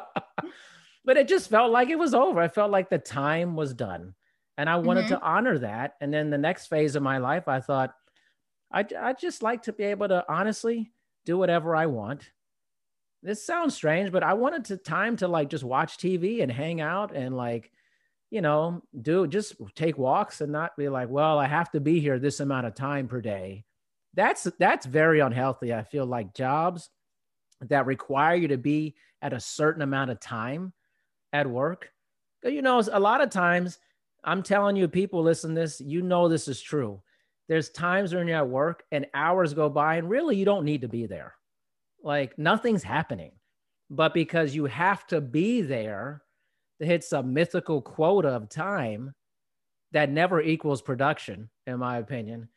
but 1.05 1.18
it 1.18 1.28
just 1.28 1.51
felt 1.51 1.70
like 1.70 1.91
it 1.91 1.99
was 1.99 2.14
over. 2.14 2.41
I 2.41 2.49
felt 2.49 2.70
like 2.70 2.89
the 2.89 2.99
time 2.99 3.57
was 3.57 3.74
done. 3.74 4.14
And 4.57 4.70
I 4.70 4.76
wanted 4.76 5.07
mm-hmm. 5.07 5.16
to 5.16 5.22
honor 5.22 5.59
that. 5.59 5.95
And 6.01 6.14
then 6.14 6.30
the 6.30 6.39
next 6.39 6.68
phase 6.68 6.97
of 6.97 7.03
my 7.03 7.18
life, 7.18 7.47
I 7.47 7.61
thought, 7.61 7.95
I, 8.72 8.87
I 8.99 9.12
just 9.12 9.43
like 9.43 9.64
to 9.64 9.72
be 9.72 9.85
able 9.85 10.09
to 10.09 10.24
honestly 10.28 10.91
do 11.26 11.37
whatever 11.37 11.76
I 11.76 11.87
want. 11.87 12.30
This 13.22 13.45
sounds 13.45 13.74
strange, 13.74 14.12
but 14.12 14.22
I 14.22 14.35
wanted 14.35 14.66
to 14.66 14.76
time 14.76 15.16
to 15.18 15.28
like 15.28 15.49
just 15.51 15.64
watch 15.64 15.99
TV 15.99 16.43
and 16.43 16.51
hang 16.51 16.80
out 16.80 17.14
and 17.14 17.37
like, 17.37 17.70
you 18.30 18.41
know, 18.41 18.82
do 19.01 19.26
just 19.26 19.55
take 19.74 19.99
walks 19.99 20.41
and 20.41 20.53
not 20.53 20.76
be 20.76 20.89
like, 20.89 21.09
well, 21.09 21.39
I 21.39 21.47
have 21.47 21.70
to 21.72 21.80
be 21.80 22.01
here 22.01 22.18
this 22.18 22.41
amount 22.41 22.66
of 22.66 22.74
time 22.74 23.09
per 23.09 23.20
day. 23.20 23.64
That's 24.14 24.46
that's 24.58 24.86
very 24.86 25.20
unhealthy. 25.20 25.74
I 25.74 25.82
feel 25.82 26.06
like 26.06 26.34
jobs 26.34 26.90
that 27.62 27.86
require 27.86 28.36
you 28.36 28.48
to 28.48 28.58
be 28.58 28.94
at 29.22 29.32
a 29.32 29.40
certain 29.40 29.82
amount 29.82 30.10
of 30.10 30.20
time 30.20 30.72
at 31.32 31.48
work. 31.48 31.90
You 32.44 32.62
know, 32.62 32.82
a 32.92 33.00
lot 33.00 33.22
of 33.22 33.30
times 33.30 33.78
I'm 34.22 34.42
telling 34.42 34.76
you, 34.76 34.88
people 34.88 35.22
listen 35.22 35.54
this, 35.54 35.80
you 35.80 36.02
know 36.02 36.28
this 36.28 36.48
is 36.48 36.60
true. 36.60 37.02
There's 37.48 37.70
times 37.70 38.14
when 38.14 38.26
you're 38.26 38.38
at 38.38 38.48
work 38.48 38.84
and 38.90 39.06
hours 39.14 39.52
go 39.52 39.68
by 39.68 39.96
and 39.96 40.08
really 40.08 40.36
you 40.36 40.44
don't 40.44 40.64
need 40.64 40.80
to 40.82 40.88
be 40.88 41.06
there. 41.06 41.34
Like 42.02 42.38
nothing's 42.38 42.82
happening. 42.82 43.32
But 43.90 44.14
because 44.14 44.54
you 44.54 44.64
have 44.66 45.06
to 45.08 45.20
be 45.20 45.60
there 45.60 46.22
to 46.80 46.86
hit 46.86 47.04
some 47.04 47.34
mythical 47.34 47.82
quota 47.82 48.28
of 48.28 48.48
time 48.48 49.14
that 49.92 50.10
never 50.10 50.40
equals 50.40 50.82
production, 50.82 51.50
in 51.66 51.78
my 51.78 51.98
opinion. 51.98 52.48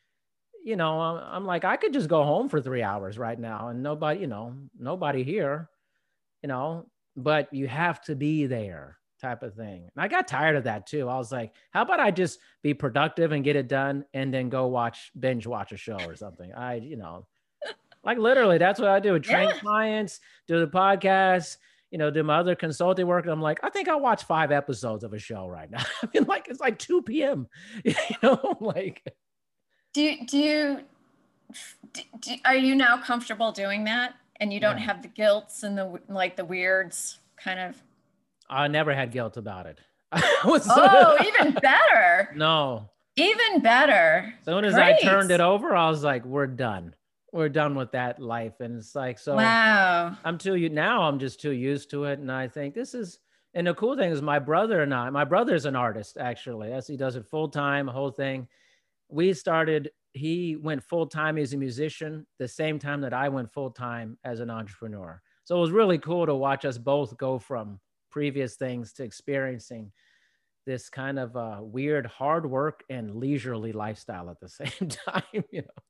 You 0.64 0.76
know, 0.76 1.00
I'm 1.00 1.46
like, 1.46 1.64
I 1.64 1.76
could 1.76 1.92
just 1.92 2.08
go 2.08 2.24
home 2.24 2.48
for 2.48 2.60
three 2.60 2.82
hours 2.82 3.18
right 3.18 3.38
now 3.38 3.68
and 3.68 3.82
nobody, 3.82 4.20
you 4.20 4.26
know, 4.26 4.54
nobody 4.78 5.22
here, 5.22 5.70
you 6.42 6.48
know, 6.48 6.86
but 7.16 7.52
you 7.52 7.66
have 7.68 8.00
to 8.02 8.14
be 8.14 8.46
there 8.46 8.98
type 9.20 9.42
of 9.42 9.54
thing. 9.54 9.88
And 9.94 10.02
I 10.02 10.08
got 10.08 10.28
tired 10.28 10.56
of 10.56 10.64
that 10.64 10.86
too. 10.86 11.08
I 11.08 11.16
was 11.16 11.32
like, 11.32 11.52
how 11.70 11.82
about 11.82 12.00
I 12.00 12.10
just 12.10 12.38
be 12.62 12.74
productive 12.74 13.32
and 13.32 13.44
get 13.44 13.56
it 13.56 13.68
done 13.68 14.04
and 14.14 14.32
then 14.32 14.48
go 14.48 14.66
watch 14.66 15.10
binge 15.18 15.46
watch 15.46 15.72
a 15.72 15.76
show 15.76 15.98
or 16.06 16.14
something. 16.14 16.52
I, 16.54 16.74
you 16.76 16.96
know, 16.96 17.26
like 18.04 18.18
literally 18.18 18.58
that's 18.58 18.80
what 18.80 18.90
I 18.90 19.00
do. 19.00 19.18
Train 19.18 19.48
yeah. 19.48 19.58
clients, 19.58 20.20
do 20.46 20.60
the 20.60 20.68
podcast, 20.68 21.56
you 21.90 21.98
know, 21.98 22.10
do 22.10 22.22
my 22.22 22.38
other 22.38 22.54
consulting 22.54 23.06
work. 23.06 23.24
And 23.24 23.32
I'm 23.32 23.42
like, 23.42 23.60
I 23.62 23.70
think 23.70 23.88
I'll 23.88 24.00
watch 24.00 24.24
five 24.24 24.52
episodes 24.52 25.04
of 25.04 25.12
a 25.12 25.18
show 25.18 25.46
right 25.46 25.70
now. 25.70 25.82
I 26.02 26.08
mean, 26.12 26.24
like 26.24 26.48
it's 26.48 26.60
like 26.60 26.78
2 26.78 27.02
p.m. 27.02 27.48
You 27.84 27.94
know, 28.22 28.56
like 28.60 29.02
do 29.98 30.04
you 30.04 30.26
do 30.26 30.38
you 30.38 30.80
do, 32.20 32.34
are 32.44 32.54
you 32.54 32.76
now 32.76 32.98
comfortable 32.98 33.50
doing 33.50 33.82
that? 33.84 34.14
And 34.40 34.52
you 34.52 34.60
don't 34.60 34.78
yeah. 34.78 34.84
have 34.84 35.02
the 35.02 35.08
guilts 35.08 35.64
and 35.64 35.76
the 35.76 36.00
like 36.08 36.36
the 36.36 36.44
weirds 36.44 37.18
kind 37.36 37.58
of 37.58 37.82
I 38.48 38.68
never 38.68 38.94
had 38.94 39.10
guilt 39.10 39.36
about 39.36 39.66
it. 39.66 39.80
was, 40.44 40.66
oh, 40.70 41.18
even 41.26 41.52
better. 41.54 42.32
No. 42.34 42.88
Even 43.16 43.60
better. 43.60 44.32
As 44.38 44.44
soon 44.44 44.64
as 44.64 44.74
Great. 44.74 44.94
I 44.94 45.00
turned 45.02 45.30
it 45.32 45.40
over, 45.40 45.74
I 45.74 45.90
was 45.90 46.02
like, 46.02 46.24
we're 46.24 46.46
done. 46.46 46.94
We're 47.32 47.50
done 47.50 47.74
with 47.74 47.90
that 47.92 48.20
life. 48.20 48.60
And 48.60 48.78
it's 48.78 48.94
like, 48.94 49.18
so 49.18 49.34
wow. 49.34 50.16
I'm 50.24 50.38
too 50.38 50.54
you 50.54 50.68
now 50.68 51.02
I'm 51.02 51.18
just 51.18 51.40
too 51.40 51.50
used 51.50 51.90
to 51.90 52.04
it. 52.04 52.20
And 52.20 52.30
I 52.30 52.46
think 52.46 52.74
this 52.74 52.94
is 52.94 53.18
and 53.52 53.66
the 53.66 53.74
cool 53.74 53.96
thing 53.96 54.12
is 54.12 54.22
my 54.22 54.38
brother 54.38 54.82
and 54.82 54.94
I, 54.94 55.10
my 55.10 55.24
brother's 55.24 55.64
an 55.64 55.74
artist 55.74 56.18
actually. 56.18 56.72
As 56.72 56.86
he 56.86 56.96
does 56.96 57.16
it 57.16 57.26
full 57.26 57.48
time, 57.48 57.88
whole 57.88 58.12
thing. 58.12 58.46
We 59.08 59.32
started, 59.32 59.90
he 60.12 60.56
went 60.56 60.82
full 60.82 61.06
time 61.06 61.38
as 61.38 61.52
a 61.52 61.56
musician 61.56 62.26
the 62.38 62.48
same 62.48 62.78
time 62.78 63.00
that 63.02 63.14
I 63.14 63.28
went 63.28 63.52
full 63.52 63.70
time 63.70 64.18
as 64.24 64.40
an 64.40 64.50
entrepreneur. 64.50 65.20
So 65.44 65.56
it 65.56 65.60
was 65.60 65.70
really 65.70 65.98
cool 65.98 66.26
to 66.26 66.34
watch 66.34 66.64
us 66.64 66.76
both 66.76 67.16
go 67.16 67.38
from 67.38 67.80
previous 68.10 68.56
things 68.56 68.92
to 68.94 69.04
experiencing 69.04 69.92
this 70.68 70.90
kind 70.90 71.18
of 71.18 71.34
uh, 71.34 71.58
weird 71.62 72.04
hard 72.04 72.44
work 72.44 72.84
and 72.90 73.16
leisurely 73.16 73.72
lifestyle 73.72 74.28
at 74.28 74.38
the 74.38 74.48
same 74.60 74.88
time 74.88 75.22
you 75.50 75.62
know 75.62 75.82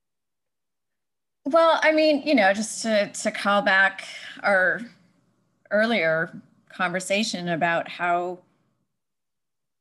well 1.47 1.81
i 1.83 1.91
mean 1.91 2.23
you 2.23 2.35
know 2.35 2.53
just 2.53 2.83
to 2.83 3.11
to 3.13 3.33
call 3.33 3.61
back 3.61 4.05
our 4.43 4.81
earlier 5.73 6.41
conversation 6.69 7.49
about 7.49 7.89
how 7.89 8.39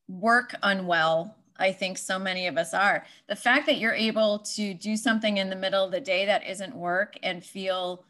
work 0.08 0.56
unwell 0.64 1.36
i 1.60 1.72
think 1.72 1.98
so 1.98 2.18
many 2.20 2.48
of 2.48 2.58
us 2.58 2.74
are 2.74 3.06
the 3.28 3.36
fact 3.36 3.66
that 3.66 3.78
you're 3.78 3.94
able 3.94 4.40
to 4.40 4.74
do 4.74 4.96
something 4.96 5.38
in 5.38 5.50
the 5.50 5.56
middle 5.56 5.84
of 5.84 5.92
the 5.92 6.02
day 6.02 6.26
that 6.26 6.48
isn't 6.48 6.76
work 6.76 7.16
and 7.24 7.44
feel 7.44 8.06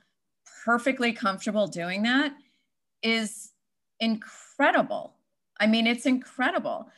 perfectly 0.65 1.13
comfortable 1.13 1.67
doing 1.67 2.03
that 2.03 2.33
is 3.01 3.51
incredible. 3.99 5.13
I 5.59 5.67
mean, 5.67 5.87
it's 5.87 6.05
incredible. 6.05 6.89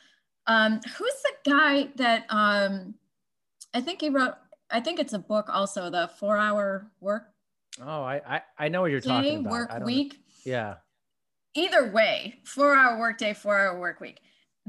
Um, 0.46 0.80
who's 0.96 1.14
the 1.22 1.50
guy 1.50 1.88
that 1.96 2.26
um, 2.28 2.94
I 3.72 3.80
think 3.80 4.00
he 4.00 4.08
wrote? 4.08 4.34
I 4.70 4.80
think 4.80 4.98
it's 4.98 5.12
a 5.12 5.18
book 5.18 5.48
also, 5.48 5.90
the 5.90 6.10
Four 6.18 6.36
Hour 6.36 6.90
Work. 7.00 7.28
Oh, 7.80 8.02
I 8.02 8.20
I, 8.26 8.42
I 8.58 8.68
know 8.68 8.82
what 8.82 8.90
you're 8.90 9.00
day, 9.00 9.08
talking 9.08 9.40
about. 9.40 9.52
Work 9.52 9.84
week. 9.84 10.14
Know. 10.14 10.52
Yeah. 10.52 10.74
Either 11.54 11.90
way, 11.90 12.38
four 12.44 12.74
hour 12.74 12.98
work 12.98 13.18
day, 13.18 13.34
four 13.34 13.58
hour 13.58 13.78
work 13.78 14.00
week. 14.00 14.20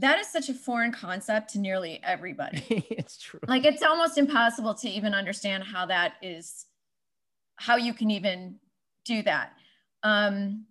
That 0.02 0.20
is 0.20 0.28
such 0.28 0.50
a 0.50 0.54
foreign 0.54 0.92
concept 0.92 1.52
to 1.54 1.60
nearly 1.60 2.00
everybody. 2.04 2.64
it's 2.90 3.20
true. 3.20 3.40
Like 3.48 3.66
it's 3.66 3.84
almost 3.84 4.18
impossible 4.18 4.74
to 4.76 4.90
even 4.90 5.14
understand 5.14 5.64
how 5.64 5.86
that 5.88 6.14
is, 6.22 6.66
how 7.56 7.78
you 7.78 7.94
can 7.94 8.12
even 8.12 8.58
do 9.06 9.24
that. 9.24 9.54
Um, 10.04 10.66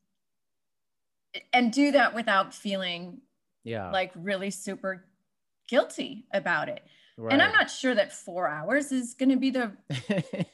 and 1.52 1.72
do 1.72 1.92
that 1.92 2.14
without 2.14 2.54
feeling 2.54 3.20
yeah 3.64 3.90
like 3.90 4.12
really 4.14 4.50
super 4.50 5.04
guilty 5.68 6.24
about 6.32 6.68
it 6.68 6.82
right. 7.16 7.32
and 7.32 7.42
i'm 7.42 7.52
not 7.52 7.70
sure 7.70 7.94
that 7.94 8.12
four 8.12 8.48
hours 8.48 8.90
is 8.92 9.14
going 9.14 9.28
to 9.28 9.36
be 9.36 9.50
the 9.50 9.72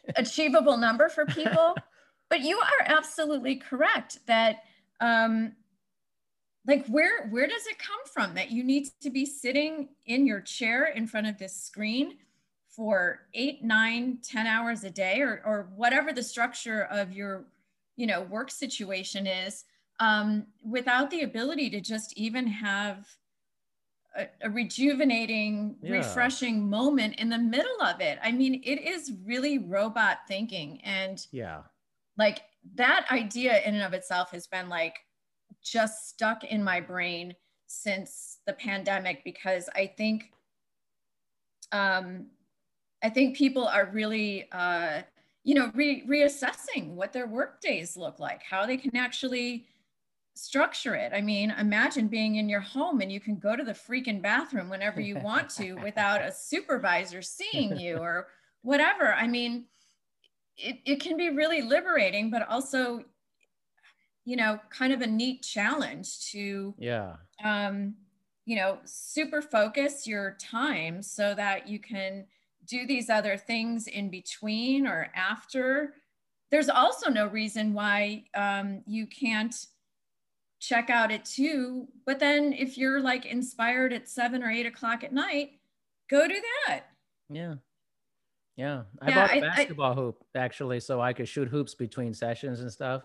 achievable 0.16 0.76
number 0.76 1.08
for 1.08 1.24
people 1.26 1.74
but 2.30 2.40
you 2.40 2.58
are 2.58 2.86
absolutely 2.86 3.56
correct 3.56 4.18
that 4.26 4.62
um 5.00 5.52
like 6.66 6.86
where 6.88 7.28
where 7.28 7.46
does 7.46 7.66
it 7.66 7.78
come 7.78 8.00
from 8.12 8.34
that 8.34 8.50
you 8.50 8.64
need 8.64 8.88
to 9.00 9.10
be 9.10 9.24
sitting 9.24 9.88
in 10.06 10.26
your 10.26 10.40
chair 10.40 10.86
in 10.86 11.06
front 11.06 11.26
of 11.26 11.38
this 11.38 11.54
screen 11.54 12.16
for 12.68 13.20
eight 13.34 13.62
nine 13.64 14.18
ten 14.22 14.46
hours 14.46 14.84
a 14.84 14.90
day 14.90 15.20
or 15.20 15.42
or 15.44 15.68
whatever 15.76 16.12
the 16.12 16.22
structure 16.22 16.82
of 16.90 17.12
your 17.12 17.44
you 17.96 18.06
know 18.06 18.22
work 18.22 18.50
situation 18.50 19.26
is 19.26 19.64
um, 20.00 20.46
without 20.64 21.10
the 21.10 21.22
ability 21.22 21.70
to 21.70 21.80
just 21.80 22.16
even 22.18 22.46
have 22.46 23.06
a, 24.16 24.26
a 24.42 24.50
rejuvenating, 24.50 25.76
yeah. 25.82 25.92
refreshing 25.92 26.68
moment 26.68 27.16
in 27.16 27.28
the 27.28 27.38
middle 27.38 27.80
of 27.82 28.00
it. 28.00 28.18
I 28.22 28.32
mean, 28.32 28.62
it 28.64 28.82
is 28.82 29.12
really 29.24 29.58
robot 29.58 30.18
thinking. 30.28 30.80
And 30.84 31.24
yeah, 31.32 31.62
like 32.18 32.42
that 32.74 33.06
idea 33.10 33.62
in 33.62 33.74
and 33.74 33.84
of 33.84 33.92
itself 33.92 34.30
has 34.32 34.46
been 34.46 34.68
like 34.68 34.96
just 35.66 36.08
stuck 36.08 36.44
in 36.44 36.62
my 36.62 36.80
brain 36.80 37.34
since 37.66 38.38
the 38.46 38.52
pandemic 38.52 39.24
because 39.24 39.68
I 39.74 39.86
think 39.86 40.30
um, 41.72 42.26
I 43.02 43.10
think 43.10 43.36
people 43.36 43.66
are 43.66 43.90
really 43.92 44.48
uh, 44.52 45.02
you 45.44 45.54
know 45.54 45.70
re- 45.74 46.04
reassessing 46.06 46.94
what 46.94 47.12
their 47.12 47.26
work 47.26 47.60
days 47.60 47.96
look 47.96 48.18
like, 48.18 48.42
how 48.42 48.66
they 48.66 48.76
can 48.76 48.96
actually 48.96 49.66
structure 50.34 50.94
it. 50.94 51.12
I 51.14 51.22
mean, 51.22 51.50
imagine 51.50 52.08
being 52.08 52.36
in 52.36 52.48
your 52.48 52.60
home 52.60 53.00
and 53.00 53.10
you 53.10 53.20
can 53.20 53.36
go 53.36 53.56
to 53.56 53.64
the 53.64 53.72
freaking 53.72 54.20
bathroom 54.20 54.68
whenever 54.68 55.00
you 55.00 55.18
want 55.18 55.48
to 55.50 55.74
without 55.74 56.20
a 56.20 56.30
supervisor 56.30 57.22
seeing 57.22 57.76
you 57.78 57.96
or 58.00 58.28
whatever. 58.62 59.14
I 59.14 59.26
mean, 59.26 59.64
it, 60.56 60.78
it 60.84 61.00
can 61.00 61.16
be 61.16 61.30
really 61.30 61.62
liberating, 61.62 62.30
but 62.30 62.46
also, 62.48 63.04
you 64.26 64.36
know, 64.36 64.60
kind 64.68 64.92
of 64.92 65.00
a 65.00 65.06
neat 65.06 65.42
challenge 65.42 66.30
to, 66.32 66.74
yeah, 66.76 67.14
um, 67.42 67.94
you 68.44 68.56
know, 68.56 68.78
super 68.84 69.40
focus 69.40 70.06
your 70.06 70.36
time 70.38 71.00
so 71.02 71.34
that 71.34 71.66
you 71.66 71.78
can 71.78 72.26
do 72.66 72.86
these 72.86 73.08
other 73.08 73.38
things 73.38 73.86
in 73.86 74.10
between 74.10 74.86
or 74.86 75.08
after. 75.14 75.94
There's 76.50 76.68
also 76.68 77.08
no 77.08 77.28
reason 77.28 77.72
why 77.72 78.24
um, 78.34 78.82
you 78.86 79.06
can't 79.06 79.54
check 80.60 80.90
out 80.90 81.10
at 81.10 81.24
two. 81.24 81.86
But 82.04 82.18
then 82.18 82.52
if 82.52 82.76
you're 82.76 83.00
like 83.00 83.26
inspired 83.26 83.92
at 83.92 84.08
seven 84.08 84.42
or 84.42 84.50
eight 84.50 84.66
o'clock 84.66 85.04
at 85.04 85.12
night, 85.12 85.52
go 86.10 86.26
do 86.28 86.40
that. 86.66 86.84
Yeah. 87.30 87.54
Yeah, 88.56 88.84
I 89.02 89.10
yeah, 89.10 89.14
bought 89.14 89.30
a 89.30 89.36
I, 89.36 89.40
basketball 89.40 89.92
I, 89.92 89.94
hoop 89.94 90.24
actually, 90.34 90.80
so 90.80 90.98
I 90.98 91.12
could 91.12 91.28
shoot 91.28 91.46
hoops 91.46 91.74
between 91.74 92.14
sessions 92.14 92.60
and 92.60 92.72
stuff, 92.72 93.02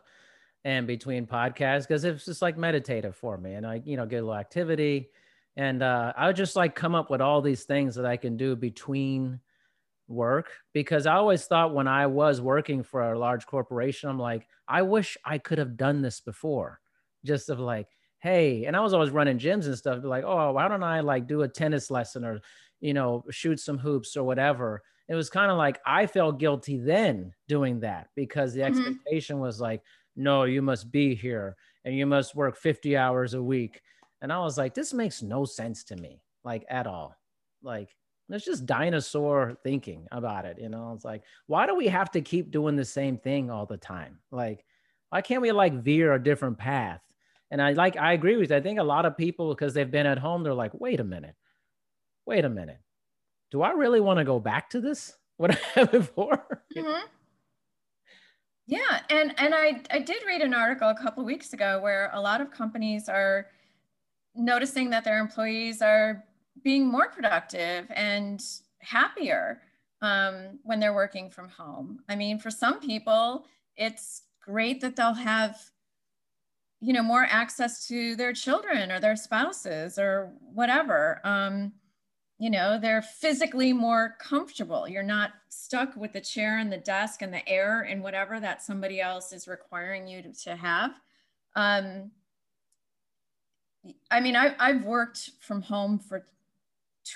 and 0.64 0.86
between 0.86 1.26
podcasts 1.26 1.88
because 1.88 2.04
it's 2.04 2.26
just 2.26 2.42
like 2.42 2.58
meditative 2.58 3.16
for 3.16 3.38
me, 3.38 3.54
and 3.54 3.66
I 3.66 3.82
you 3.86 3.98
know 3.98 4.06
get 4.06 4.18
a 4.18 4.26
little 4.26 4.36
activity, 4.36 5.10
and 5.56 5.82
uh, 5.82 6.14
I 6.16 6.28
would 6.28 6.36
just 6.36 6.56
like 6.56 6.76
come 6.76 6.96
up 6.96 7.10
with 7.10 7.22
all 7.22 7.42
these 7.42 7.64
things 7.64 7.96
that 7.96 8.06
I 8.06 8.18
can 8.18 8.38
do 8.38 8.56
between 8.56 9.40
work 10.08 10.52
because 10.74 11.06
I 11.06 11.16
always 11.16 11.46
thought 11.46 11.74
when 11.74 11.88
I 11.88 12.08
was 12.08 12.42
working 12.42 12.84
for 12.84 13.14
a 13.14 13.20
large 13.20 13.46
corporation, 13.46 14.10
I'm 14.10 14.20
like, 14.20 14.46
I 14.68 14.82
wish 14.82 15.18
I 15.24 15.38
could 15.38 15.58
have 15.58 15.78
done 15.78 16.02
this 16.02 16.20
before, 16.20 16.80
just 17.24 17.50
of 17.50 17.60
like, 17.60 17.88
hey, 18.20 18.66
and 18.66 18.76
I 18.76 18.82
was 18.82 18.94
always 18.94 19.10
running 19.10 19.40
gyms 19.40 19.66
and 19.66 19.78
stuff, 19.78 20.04
like, 20.04 20.26
oh, 20.26 20.52
why 20.52 20.68
don't 20.68 20.84
I 20.84 21.00
like 21.00 21.28
do 21.28 21.42
a 21.42 21.48
tennis 21.48 21.90
lesson 21.90 22.26
or 22.26 22.42
you 22.80 22.94
know 22.94 23.24
shoot 23.30 23.60
some 23.60 23.78
hoops 23.78 24.18
or 24.18 24.24
whatever 24.24 24.84
it 25.12 25.16
was 25.16 25.30
kind 25.30 25.52
of 25.52 25.58
like 25.58 25.78
I 25.86 26.08
felt 26.08 26.40
guilty 26.40 26.78
then 26.78 27.34
doing 27.50 27.82
that 27.82 28.08
because 28.16 28.54
the 28.54 28.62
mm-hmm. 28.62 28.78
expectation 28.78 29.40
was 29.40 29.60
like, 29.60 29.82
no, 30.16 30.44
you 30.44 30.62
must 30.62 30.92
be 30.92 31.16
here 31.16 31.56
and 31.86 31.96
you 31.96 32.06
must 32.06 32.36
work 32.36 32.58
50 32.58 32.98
hours 32.98 33.34
a 33.34 33.42
week. 33.42 33.82
And 34.22 34.32
I 34.32 34.40
was 34.40 34.58
like, 34.58 34.74
this 34.74 34.94
makes 34.94 35.22
no 35.22 35.46
sense 35.46 35.84
to 35.86 35.96
me, 35.96 36.22
like 36.44 36.66
at 36.70 36.88
all. 36.88 37.16
Like, 37.64 37.96
it's 38.30 38.46
just 38.46 38.66
dinosaur 38.66 39.58
thinking 39.64 40.08
about 40.12 40.46
it. 40.46 40.58
You 40.60 40.70
know, 40.70 40.94
it's 40.96 41.04
like, 41.04 41.24
why 41.48 41.66
do 41.66 41.76
we 41.76 41.88
have 41.88 42.12
to 42.12 42.22
keep 42.22 42.52
doing 42.52 42.76
the 42.76 42.86
same 42.86 43.18
thing 43.18 43.52
all 43.52 43.66
the 43.66 43.78
time? 43.78 44.20
Like, 44.32 44.64
why 45.10 45.22
can't 45.22 45.42
we 45.42 45.52
like 45.52 45.74
veer 45.74 46.14
a 46.14 46.24
different 46.24 46.58
path? 46.58 47.02
And 47.50 47.62
I 47.62 47.74
like, 47.74 47.98
I 47.98 48.14
agree 48.14 48.38
with 48.38 48.52
you. 48.52 48.56
I 48.56 48.62
think 48.62 48.80
a 48.80 48.84
lot 48.84 49.06
of 49.06 49.18
people, 49.18 49.50
because 49.50 49.74
they've 49.74 49.92
been 49.92 50.06
at 50.06 50.20
home, 50.20 50.44
they're 50.44 50.54
like, 50.54 50.72
wait 50.74 51.02
a 51.02 51.04
minute, 51.04 51.36
wait 52.26 52.46
a 52.46 52.50
minute 52.50 52.80
do 53.52 53.62
I 53.62 53.72
really 53.72 54.00
want 54.00 54.18
to 54.18 54.26
go 54.26 54.40
back 54.40 54.70
to 54.72 54.82
this? 54.82 55.16
What 55.38 55.52
I 55.76 55.80
had 55.80 55.92
before? 55.92 56.64
Mm-hmm. 56.76 57.06
Yeah, 58.68 59.02
and 59.10 59.34
and 59.38 59.54
I 59.54 59.82
I 59.92 60.00
did 60.00 60.24
read 60.26 60.42
an 60.42 60.54
article 60.54 60.90
a 60.90 60.96
couple 60.96 61.24
weeks 61.26 61.54
ago 61.54 61.80
where 61.82 62.10
a 62.14 62.22
lot 62.22 62.42
of 62.42 62.52
companies 62.52 63.10
are 63.10 63.48
noticing 64.36 64.92
that 64.92 65.04
their 65.04 65.20
employees 65.20 65.82
are 65.82 66.26
being 66.64 66.88
more 66.88 67.10
productive 67.10 67.88
and 67.92 68.44
happier 68.80 69.62
um, 70.02 70.60
when 70.64 70.80
they're 70.80 70.94
working 70.96 71.30
from 71.30 71.50
home. 71.50 72.02
I 72.10 72.16
mean, 72.16 72.40
for 72.40 72.52
some 72.52 72.80
people, 72.80 73.46
it's 73.78 74.24
great 74.44 74.82
that 74.82 74.96
they'll 74.96 75.14
have 75.14 75.60
you 76.80 76.94
know 76.94 77.04
more 77.04 77.26
access 77.30 77.88
to 77.88 78.16
their 78.16 78.34
children 78.34 78.92
or 78.92 79.00
their 79.00 79.16
spouses 79.16 79.98
or 80.00 80.32
whatever. 80.42 81.22
Um, 81.24 81.74
you 82.42 82.50
know 82.50 82.80
they're 82.80 83.04
physically 83.04 83.72
more 83.72 84.16
comfortable. 84.20 84.88
You're 84.88 85.04
not 85.04 85.30
stuck 85.50 85.96
with 85.96 86.14
the 86.14 86.22
chair 86.22 86.58
and 86.58 86.74
the 86.74 86.78
desk 86.80 87.22
and 87.22 87.32
the 87.32 87.48
air 87.48 87.82
and 87.82 88.02
whatever 88.02 88.40
that 88.40 88.64
somebody 88.64 89.00
else 89.00 89.32
is 89.32 89.48
requiring 89.48 90.08
you 90.08 90.24
to, 90.24 90.34
to 90.46 90.56
have. 90.56 91.00
Um, 91.56 92.10
i 94.10 94.20
mean 94.20 94.36
I, 94.36 94.56
i've 94.60 94.86
worked 94.86 95.32
from 95.40 95.62
home 95.64 95.98
for 96.00 96.26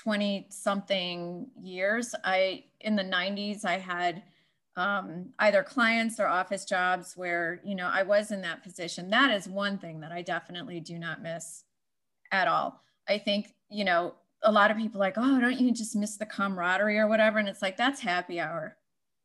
20 0.02 0.46
something 0.50 1.48
years. 1.60 2.14
I 2.24 2.64
in 2.80 2.94
the 2.94 3.04
90s 3.04 3.64
i 3.64 3.78
had 3.78 4.22
um, 4.76 5.30
either 5.38 5.62
clients 5.62 6.20
or 6.20 6.26
office 6.26 6.64
jobs 6.64 7.16
where 7.16 7.60
you 7.64 7.74
know 7.74 7.90
i 7.92 8.04
was 8.04 8.30
in 8.30 8.42
that 8.42 8.62
position. 8.62 9.10
That 9.10 9.32
is 9.32 9.48
one 9.48 9.78
thing 9.78 9.98
that 10.00 10.12
i 10.12 10.22
definitely 10.22 10.78
do 10.78 11.00
not 11.00 11.20
miss 11.20 11.64
at 12.30 12.46
all. 12.46 12.80
I 13.08 13.18
think 13.18 13.54
you 13.70 13.84
know 13.84 14.14
a 14.42 14.52
lot 14.52 14.70
of 14.70 14.76
people 14.76 15.00
like, 15.00 15.14
oh, 15.16 15.40
don't 15.40 15.58
you 15.58 15.72
just 15.72 15.96
miss 15.96 16.16
the 16.16 16.26
camaraderie 16.26 16.98
or 16.98 17.08
whatever? 17.08 17.38
And 17.38 17.48
it's 17.48 17.62
like, 17.62 17.76
that's 17.76 18.00
happy 18.00 18.40
hour. 18.40 18.76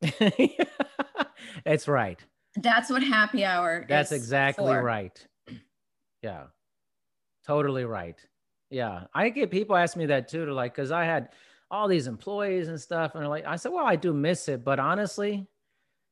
that's 1.65 1.87
right. 1.87 2.19
That's 2.57 2.89
what 2.89 3.03
happy 3.03 3.45
hour 3.45 3.85
That's 3.87 4.11
exactly 4.11 4.65
for. 4.65 4.83
right. 4.83 5.27
Yeah. 6.21 6.45
Totally 7.45 7.85
right. 7.85 8.17
Yeah. 8.69 9.05
I 9.13 9.29
get 9.29 9.51
people 9.51 9.75
ask 9.75 9.95
me 9.95 10.05
that 10.07 10.27
too, 10.27 10.45
to 10.45 10.53
like, 10.53 10.75
cause 10.75 10.91
I 10.91 11.05
had 11.05 11.29
all 11.69 11.87
these 11.87 12.07
employees 12.07 12.67
and 12.67 12.79
stuff. 12.79 13.15
And 13.15 13.27
like, 13.29 13.45
I 13.45 13.55
said, 13.55 13.71
well, 13.71 13.85
I 13.85 13.95
do 13.95 14.13
miss 14.13 14.49
it, 14.49 14.63
but 14.63 14.79
honestly, 14.79 15.47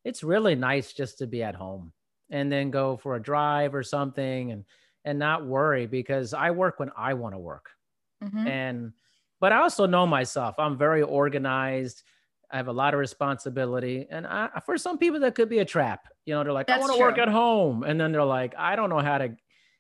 it's 0.06 0.24
really 0.24 0.56
nice 0.56 0.94
just 0.94 1.18
to 1.20 1.28
be 1.28 1.44
at 1.44 1.56
home 1.56 1.92
and 2.30 2.52
then 2.52 2.72
go 2.72 2.96
for 2.96 3.16
a 3.16 3.22
drive 3.22 3.76
or 3.76 3.84
something 3.84 4.52
and, 4.52 4.64
and 5.04 5.20
not 5.20 5.46
worry 5.46 5.88
because 5.88 6.34
I 6.34 6.52
work 6.52 6.80
when 6.80 6.92
I 6.98 7.14
want 7.14 7.36
to 7.36 7.40
work. 7.40 7.70
Mm-hmm. 8.24 8.48
And 8.48 8.94
but 9.40 9.54
I 9.54 9.62
also 9.62 9.86
know 9.86 10.06
myself. 10.06 10.56
I'm 10.58 10.78
very 10.78 11.02
organized. 11.02 12.04
I 12.52 12.58
have 12.58 12.68
a 12.68 12.74
lot 12.74 12.94
of 12.94 13.00
responsibility. 13.00 14.08
And 14.10 14.26
I, 14.26 14.50
for 14.66 14.78
some 14.78 14.98
people, 14.98 15.20
that 15.20 15.36
could 15.36 15.50
be 15.50 15.60
a 15.60 15.66
trap. 15.66 16.08
You 16.26 16.34
know, 16.34 16.44
they're 16.44 16.54
like, 16.54 16.68
that's 16.68 16.84
I 16.84 16.88
want 16.88 16.94
to 16.94 17.00
work 17.00 17.18
at 17.18 17.30
home. 17.30 17.84
And 17.84 18.00
then 18.00 18.12
they're 18.12 18.24
like, 18.24 18.56
I 18.58 18.76
don't 18.76 18.90
know 18.90 19.00
how 19.00 19.20
to 19.20 19.36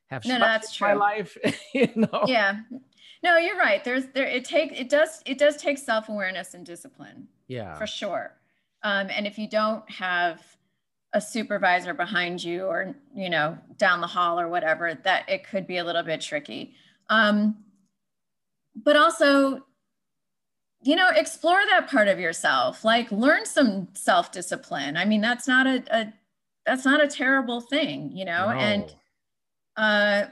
have 0.09 0.25
no, 0.25 0.39
that's 0.39 0.75
true. 0.75 0.87
my 0.87 0.93
life. 0.93 1.37
you 1.73 1.89
know? 1.95 2.23
Yeah. 2.27 2.59
No, 3.21 3.37
you're 3.37 3.57
right. 3.57 3.83
There's 3.83 4.05
there 4.13 4.27
it 4.27 4.45
take 4.45 4.79
it 4.79 4.89
does 4.89 5.21
it 5.25 5.37
does 5.37 5.57
take 5.57 5.77
self-awareness 5.77 6.53
and 6.53 6.65
discipline. 6.65 7.27
Yeah. 7.47 7.77
For 7.77 7.87
sure. 7.87 8.37
Um, 8.83 9.07
and 9.09 9.27
if 9.27 9.37
you 9.37 9.49
don't 9.49 9.89
have 9.91 10.41
a 11.13 11.19
supervisor 11.19 11.93
behind 11.93 12.41
you 12.43 12.65
or 12.65 12.95
you 13.13 13.29
know 13.29 13.57
down 13.77 13.99
the 13.99 14.07
hall 14.07 14.39
or 14.39 14.47
whatever, 14.47 14.97
that 15.03 15.27
it 15.27 15.45
could 15.45 15.67
be 15.67 15.77
a 15.77 15.83
little 15.83 16.03
bit 16.03 16.21
tricky. 16.21 16.75
Um, 17.09 17.57
but 18.83 18.95
also 18.95 19.63
you 20.81 20.95
know 20.95 21.09
explore 21.15 21.61
that 21.69 21.89
part 21.89 22.07
of 22.07 22.19
yourself 22.19 22.83
like 22.83 23.11
learn 23.11 23.45
some 23.45 23.87
self-discipline 23.93 24.95
i 24.97 25.05
mean 25.05 25.21
that's 25.21 25.47
not 25.47 25.67
a, 25.67 25.83
a 25.91 26.13
that's 26.65 26.85
not 26.85 27.03
a 27.03 27.07
terrible 27.07 27.61
thing 27.61 28.11
you 28.13 28.25
know 28.25 28.51
no. 28.51 28.57
and 28.57 28.95
uh 29.77 30.23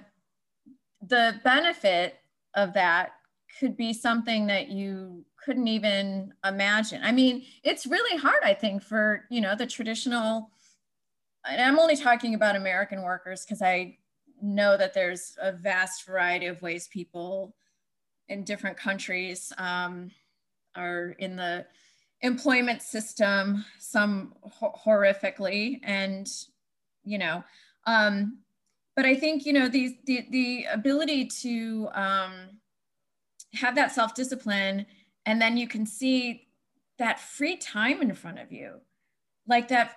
the 1.02 1.40
benefit 1.44 2.16
of 2.56 2.74
that 2.74 3.12
could 3.60 3.76
be 3.76 3.94
something 3.94 4.48
that 4.48 4.70
you 4.70 5.26
couldn't 5.44 5.68
even 5.68 6.34
imagine 6.46 7.02
i 7.04 7.12
mean 7.12 7.44
it's 7.64 7.86
really 7.86 8.18
hard 8.18 8.42
i 8.44 8.54
think 8.54 8.82
for 8.82 9.26
you 9.30 9.42
know 9.42 9.56
the 9.56 9.68
traditional 9.68 10.50
and 11.46 11.62
i'm 11.62 11.80
only 11.80 11.96
talking 11.96 12.34
about 12.34 12.56
american 12.56 13.02
workers 13.02 13.44
because 13.46 13.62
i 13.62 13.98
know 14.42 14.78
that 14.78 14.94
there's 14.94 15.36
a 15.42 15.52
vast 15.52 16.06
variety 16.06 16.46
of 16.46 16.62
ways 16.62 16.88
people 16.90 17.56
in 18.30 18.44
different 18.44 18.78
countries 18.78 19.54
um, 19.58 20.12
are 20.76 21.16
in 21.20 21.36
the 21.36 21.66
employment 22.22 22.82
system, 22.82 23.64
some 23.80 24.34
ho- 24.42 24.76
horrifically, 24.86 25.80
and 25.84 26.30
you 27.04 27.18
know, 27.18 27.44
um, 27.86 28.40
but 28.96 29.06
I 29.06 29.16
think 29.16 29.46
you 29.46 29.54
know 29.54 29.70
the 29.70 29.98
the, 30.06 30.26
the 30.30 30.66
ability 30.72 31.26
to 31.42 31.90
um, 31.94 32.32
have 33.54 33.76
that 33.76 33.92
self 33.92 34.14
discipline, 34.14 34.86
and 35.26 35.42
then 35.42 35.58
you 35.58 35.68
can 35.68 35.86
see 35.86 36.48
that 37.00 37.20
free 37.20 37.58
time 37.58 38.02
in 38.02 38.14
front 38.14 38.40
of 38.40 38.52
you, 38.52 38.82
like 39.48 39.68
that. 39.70 39.96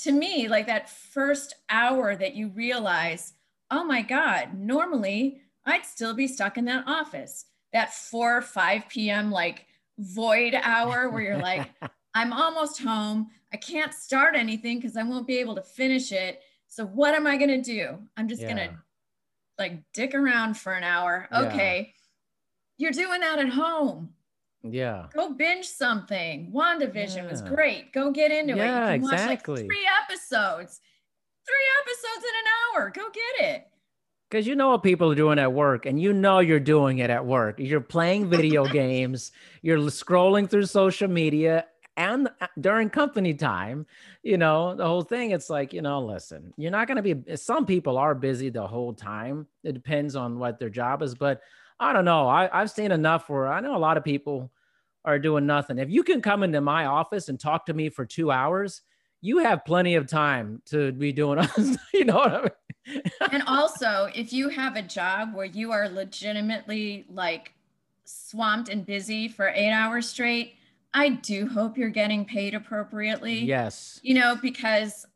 To 0.00 0.12
me, 0.12 0.46
like 0.46 0.66
that 0.66 0.90
first 0.90 1.54
hour 1.70 2.14
that 2.16 2.34
you 2.34 2.48
realize, 2.48 3.32
oh 3.70 3.82
my 3.82 4.02
God, 4.02 4.50
normally 4.52 5.40
I'd 5.66 5.84
still 5.84 6.14
be 6.14 6.28
stuck 6.28 6.56
in 6.56 6.64
that 6.66 6.84
office. 6.86 7.46
That 7.72 7.92
4 7.92 8.38
or 8.38 8.42
5 8.42 8.88
p.m. 8.88 9.30
like 9.30 9.66
void 9.98 10.54
hour 10.54 11.10
where 11.10 11.22
you're 11.22 11.38
like, 11.38 11.68
I'm 12.14 12.32
almost 12.32 12.80
home. 12.80 13.28
I 13.52 13.56
can't 13.56 13.92
start 13.92 14.36
anything 14.36 14.78
because 14.78 14.96
I 14.96 15.02
won't 15.02 15.26
be 15.26 15.38
able 15.38 15.54
to 15.56 15.62
finish 15.62 16.12
it. 16.12 16.40
So 16.68 16.86
what 16.86 17.14
am 17.14 17.26
I 17.26 17.36
gonna 17.36 17.62
do? 17.62 17.98
I'm 18.16 18.28
just 18.28 18.42
yeah. 18.42 18.48
gonna 18.48 18.82
like 19.58 19.82
dick 19.92 20.14
around 20.14 20.56
for 20.56 20.72
an 20.72 20.84
hour. 20.84 21.28
Okay. 21.32 21.92
Yeah. 22.78 22.88
You're 22.88 22.92
doing 22.92 23.20
that 23.20 23.38
at 23.38 23.48
home. 23.48 24.10
Yeah. 24.62 25.06
Go 25.14 25.32
binge 25.32 25.66
something. 25.66 26.52
WandaVision 26.54 27.16
yeah. 27.16 27.30
was 27.30 27.42
great. 27.42 27.92
Go 27.92 28.10
get 28.10 28.30
into 28.30 28.54
it. 28.54 28.56
You 28.56 28.62
can 28.62 28.92
exactly. 28.94 29.18
watch 29.18 29.26
like 29.28 29.66
three 29.66 29.88
episodes. 30.02 30.80
Three 31.46 31.66
episodes 31.80 32.24
in 32.24 32.34
an 32.40 32.80
hour. 32.82 32.90
Go 32.90 33.04
get 33.10 33.48
it. 33.48 33.66
Because 34.28 34.46
you 34.46 34.56
know 34.56 34.70
what 34.70 34.82
people 34.82 35.12
are 35.12 35.16
doing 35.16 35.38
at 35.38 35.52
work, 35.52 35.86
and 35.86 36.00
you 36.00 36.12
know 36.12 36.40
you're 36.40 36.58
doing 36.58 36.98
it 36.98 37.10
at 37.10 37.24
work. 37.24 37.56
You're 37.58 37.80
playing 37.80 38.28
video 38.28 38.66
games, 38.82 39.32
you're 39.62 39.78
scrolling 39.78 40.50
through 40.50 40.66
social 40.66 41.08
media, 41.08 41.66
and 41.96 42.28
uh, 42.40 42.46
during 42.60 42.90
company 42.90 43.32
time, 43.34 43.86
you 44.22 44.36
know, 44.36 44.74
the 44.74 44.86
whole 44.86 45.02
thing, 45.02 45.30
it's 45.30 45.48
like, 45.48 45.72
you 45.72 45.80
know, 45.80 46.00
listen, 46.04 46.52
you're 46.56 46.70
not 46.70 46.86
going 46.88 47.02
to 47.02 47.14
be, 47.14 47.36
some 47.36 47.64
people 47.64 47.96
are 47.96 48.14
busy 48.14 48.50
the 48.50 48.66
whole 48.66 48.92
time. 48.92 49.46
It 49.64 49.72
depends 49.72 50.14
on 50.14 50.38
what 50.38 50.58
their 50.58 50.68
job 50.68 51.02
is. 51.02 51.14
But 51.14 51.40
I 51.80 51.92
don't 51.92 52.04
know. 52.04 52.28
I, 52.28 52.50
I've 52.52 52.70
seen 52.70 52.92
enough 52.92 53.28
where 53.30 53.48
I 53.48 53.60
know 53.60 53.76
a 53.76 53.78
lot 53.78 53.96
of 53.96 54.04
people 54.04 54.50
are 55.04 55.18
doing 55.18 55.46
nothing. 55.46 55.78
If 55.78 55.88
you 55.90 56.02
can 56.02 56.20
come 56.20 56.42
into 56.42 56.60
my 56.60 56.86
office 56.86 57.28
and 57.28 57.40
talk 57.40 57.66
to 57.66 57.74
me 57.74 57.88
for 57.88 58.04
two 58.04 58.30
hours, 58.30 58.82
you 59.20 59.38
have 59.38 59.64
plenty 59.64 59.94
of 59.94 60.06
time 60.06 60.62
to 60.66 60.92
be 60.92 61.12
doing, 61.12 61.38
us. 61.40 61.76
you 61.92 62.04
know 62.04 62.16
what 62.16 62.32
I 62.32 62.42
mean? 62.42 63.02
and 63.32 63.42
also, 63.46 64.08
if 64.14 64.32
you 64.32 64.48
have 64.48 64.76
a 64.76 64.82
job 64.82 65.34
where 65.34 65.46
you 65.46 65.72
are 65.72 65.88
legitimately 65.88 67.04
like 67.10 67.52
swamped 68.04 68.68
and 68.68 68.86
busy 68.86 69.28
for 69.28 69.48
eight 69.48 69.72
hours 69.72 70.08
straight, 70.08 70.54
I 70.94 71.10
do 71.10 71.48
hope 71.48 71.76
you're 71.76 71.88
getting 71.88 72.24
paid 72.24 72.54
appropriately. 72.54 73.40
Yes. 73.40 74.00
You 74.02 74.14
know, 74.14 74.36
because 74.40 75.06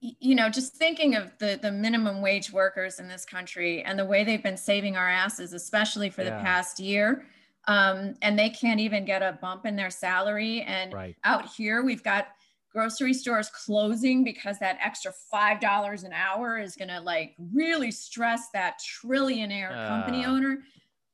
you 0.00 0.34
know, 0.34 0.50
just 0.50 0.74
thinking 0.74 1.16
of 1.16 1.32
the 1.38 1.58
the 1.60 1.72
minimum 1.72 2.20
wage 2.20 2.52
workers 2.52 3.00
in 3.00 3.08
this 3.08 3.24
country 3.24 3.82
and 3.82 3.98
the 3.98 4.04
way 4.04 4.22
they've 4.22 4.42
been 4.42 4.56
saving 4.56 4.96
our 4.96 5.08
asses, 5.08 5.52
especially 5.52 6.10
for 6.10 6.22
yeah. 6.22 6.36
the 6.36 6.42
past 6.42 6.78
year. 6.78 7.26
Um, 7.66 8.14
and 8.20 8.38
they 8.38 8.50
can't 8.50 8.80
even 8.80 9.06
get 9.06 9.22
a 9.22 9.38
bump 9.40 9.64
in 9.64 9.76
their 9.76 9.88
salary. 9.88 10.60
And 10.62 10.92
right. 10.92 11.16
out 11.24 11.48
here, 11.48 11.82
we've 11.82 12.02
got 12.02 12.28
grocery 12.74 13.14
stores 13.14 13.48
closing 13.50 14.24
because 14.24 14.58
that 14.58 14.78
extra 14.82 15.12
five 15.30 15.60
dollars 15.60 16.02
an 16.02 16.12
hour 16.12 16.58
is 16.58 16.74
going 16.76 16.88
to 16.88 17.00
like 17.00 17.34
really 17.52 17.90
stress 17.90 18.48
that 18.52 18.78
trillionaire 18.80 19.70
uh, 19.70 19.88
company 19.88 20.24
owner. 20.24 20.58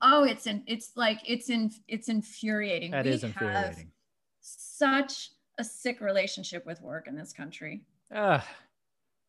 Oh, 0.02 0.24
it's 0.24 0.46
in, 0.46 0.62
it's 0.66 0.92
like 0.96 1.20
it's 1.26 1.50
in 1.50 1.70
it's 1.86 2.08
infuriating. 2.08 2.90
That 2.92 3.04
we 3.04 3.10
is 3.12 3.24
infuriating. 3.24 3.90
such 4.40 5.30
a 5.58 5.64
sick 5.64 6.00
relationship 6.00 6.64
with 6.64 6.80
work 6.80 7.06
in 7.06 7.14
this 7.14 7.32
country. 7.32 7.82
Uh, 8.14 8.40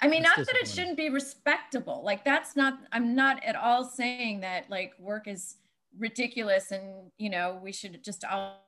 I 0.02 0.08
mean, 0.08 0.24
not 0.24 0.38
that 0.38 0.56
it 0.56 0.68
shouldn't 0.68 0.98
be 0.98 1.10
respectable. 1.10 2.02
Like 2.04 2.26
that's 2.26 2.56
not, 2.56 2.80
I'm 2.92 3.14
not 3.14 3.44
at 3.44 3.56
all 3.56 3.84
saying 3.84 4.40
that 4.42 4.70
like 4.70 4.94
work 4.98 5.28
is 5.28 5.58
ridiculous 6.00 6.72
and, 6.72 7.12
you 7.20 7.30
know, 7.30 7.60
we 7.62 7.72
should 7.72 8.04
just 8.04 8.26
all, 8.26 8.66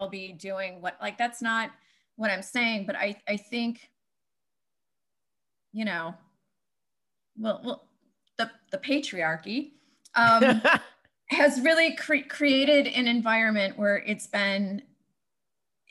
all 0.00 0.08
be 0.08 0.32
doing 0.32 0.80
what, 0.80 0.96
like, 1.02 1.18
that's 1.18 1.42
not 1.42 1.70
what 2.16 2.30
I'm 2.30 2.42
saying. 2.42 2.86
But 2.86 2.96
I, 2.96 3.16
I 3.28 3.36
think, 3.36 3.90
you 5.72 5.84
know, 5.84 6.14
well, 7.36 7.60
well 7.64 7.88
the, 8.38 8.50
the 8.70 8.78
patriarchy 8.78 9.72
um, 10.14 10.62
has 11.26 11.60
really 11.60 11.96
cre- 11.96 12.28
created 12.28 12.86
an 12.86 13.06
environment 13.08 13.78
where 13.78 13.98
it's 13.98 14.26
been 14.26 14.82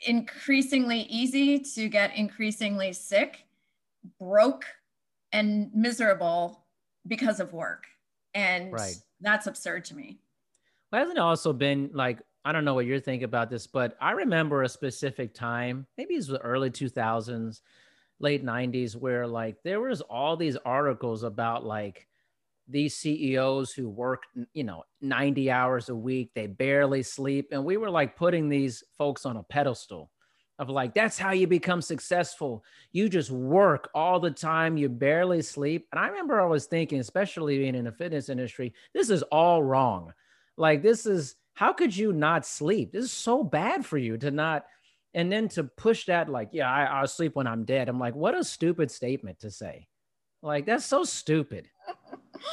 increasingly 0.06 1.00
easy 1.02 1.58
to 1.60 1.88
get 1.88 2.14
increasingly 2.16 2.92
sick 2.92 3.44
broke 4.18 4.66
and 5.32 5.70
miserable 5.74 6.64
because 7.06 7.40
of 7.40 7.52
work. 7.52 7.86
And 8.34 8.72
right. 8.72 8.94
that's 9.20 9.46
absurd 9.46 9.84
to 9.86 9.96
me. 9.96 10.18
Well, 10.90 11.00
hasn't 11.00 11.18
it 11.18 11.20
also 11.20 11.52
been 11.52 11.90
like, 11.92 12.20
I 12.44 12.52
don't 12.52 12.64
know 12.64 12.74
what 12.74 12.86
you're 12.86 13.00
thinking 13.00 13.24
about 13.24 13.48
this, 13.50 13.66
but 13.66 13.96
I 14.00 14.12
remember 14.12 14.62
a 14.62 14.68
specific 14.68 15.34
time, 15.34 15.86
maybe 15.96 16.14
it's 16.14 16.26
the 16.26 16.38
early 16.40 16.70
2000s, 16.70 17.60
late 18.20 18.44
90s, 18.44 18.94
where 18.94 19.26
like 19.26 19.56
there 19.64 19.80
was 19.80 20.02
all 20.02 20.36
these 20.36 20.56
articles 20.64 21.22
about 21.22 21.64
like 21.64 22.06
these 22.68 22.96
CEOs 22.96 23.72
who 23.72 23.88
work, 23.88 24.24
you 24.52 24.64
know, 24.64 24.84
90 25.00 25.50
hours 25.50 25.88
a 25.88 25.94
week, 25.94 26.30
they 26.34 26.46
barely 26.46 27.02
sleep. 27.02 27.48
And 27.50 27.64
we 27.64 27.76
were 27.76 27.90
like 27.90 28.16
putting 28.16 28.48
these 28.48 28.84
folks 28.98 29.24
on 29.24 29.36
a 29.36 29.42
pedestal 29.42 30.10
of 30.58 30.68
like 30.68 30.94
that's 30.94 31.18
how 31.18 31.32
you 31.32 31.46
become 31.46 31.82
successful 31.82 32.64
you 32.92 33.08
just 33.08 33.30
work 33.30 33.90
all 33.92 34.20
the 34.20 34.30
time 34.30 34.76
you 34.76 34.88
barely 34.88 35.42
sleep 35.42 35.88
and 35.90 35.98
i 35.98 36.06
remember 36.06 36.40
i 36.40 36.46
was 36.46 36.66
thinking 36.66 37.00
especially 37.00 37.58
being 37.58 37.74
in 37.74 37.84
the 37.84 37.92
fitness 37.92 38.28
industry 38.28 38.72
this 38.92 39.10
is 39.10 39.22
all 39.24 39.64
wrong 39.64 40.12
like 40.56 40.80
this 40.80 41.06
is 41.06 41.34
how 41.54 41.72
could 41.72 41.96
you 41.96 42.12
not 42.12 42.46
sleep 42.46 42.92
this 42.92 43.04
is 43.04 43.12
so 43.12 43.42
bad 43.42 43.84
for 43.84 43.98
you 43.98 44.16
to 44.16 44.30
not 44.30 44.64
and 45.14 45.30
then 45.30 45.48
to 45.48 45.64
push 45.64 46.06
that 46.06 46.28
like 46.28 46.50
yeah 46.52 46.70
I, 46.70 46.84
i'll 46.84 47.06
sleep 47.06 47.34
when 47.34 47.46
i'm 47.46 47.64
dead 47.64 47.88
i'm 47.88 47.98
like 47.98 48.14
what 48.14 48.36
a 48.36 48.44
stupid 48.44 48.90
statement 48.90 49.40
to 49.40 49.50
say 49.50 49.86
like 50.42 50.66
that's 50.66 50.84
so 50.84 51.04
stupid 51.04 51.68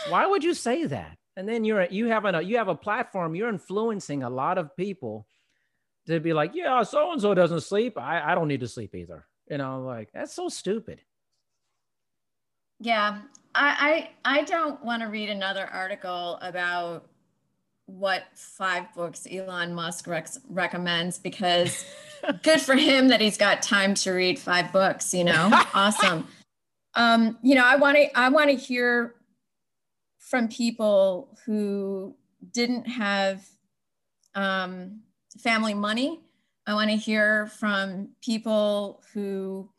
why 0.10 0.26
would 0.26 0.44
you 0.44 0.54
say 0.54 0.86
that 0.86 1.18
and 1.36 1.48
then 1.48 1.64
you're 1.64 1.86
you 1.86 2.08
have 2.08 2.26
a 2.26 2.42
you 2.42 2.58
have 2.58 2.68
a 2.68 2.76
platform 2.76 3.36
you're 3.36 3.50
influencing 3.50 4.24
a 4.24 4.30
lot 4.30 4.58
of 4.58 4.76
people 4.76 5.28
to 6.08 6.20
be 6.20 6.34
like, 6.34 6.52
yeah, 6.54 6.84
so 6.84 7.12
and 7.12 7.22
so 7.22 7.34
doesn't 7.34 7.62
sleep. 7.62 7.98
I, 7.98 8.32
I 8.32 8.36
don't 8.36 8.48
need 8.48 8.62
to 8.62 8.68
sleep 8.68 8.96
either. 8.96 9.26
You 9.50 9.58
know, 9.58 9.82
like 9.82 10.12
that's 10.14 10.34
so 10.34 10.50
stupid. 10.50 11.02
Yeah, 12.80 13.20
I 13.54 14.10
I, 14.24 14.40
I 14.40 14.44
don't 14.44 14.84
want 14.84 15.02
to 15.04 15.10
read 15.10 15.30
another 15.30 15.68
article 15.68 16.40
about 16.42 17.08
what 17.98 18.24
five 18.34 18.94
books 18.94 19.28
Elon 19.30 19.74
Musk 19.74 20.08
rec- 20.08 20.30
recommends 20.50 21.18
because 21.18 21.86
good 22.44 22.62
for 22.62 22.76
him 22.76 23.10
that 23.10 23.22
he's 23.22 23.38
got 23.38 23.62
time 23.62 23.94
to 23.96 24.12
read 24.12 24.40
five 24.40 24.72
books. 24.72 25.14
You 25.14 25.26
know, 25.26 25.50
awesome. 25.74 26.28
Um, 26.96 27.38
you 27.42 27.56
know, 27.56 27.66
I 27.66 27.76
want 27.76 27.98
to 27.98 28.18
I 28.18 28.30
want 28.30 28.50
to 28.50 28.56
hear 28.56 29.16
from 30.18 30.48
people 30.48 31.38
who 31.46 32.16
didn't 32.54 32.86
have 32.86 33.46
um, 34.36 35.02
family 35.40 35.74
money. 35.74 36.22
I 36.68 36.74
want 36.74 36.90
to 36.90 36.96
hear 36.96 37.48
from 37.48 38.10
people 38.22 39.02
who 39.14 39.70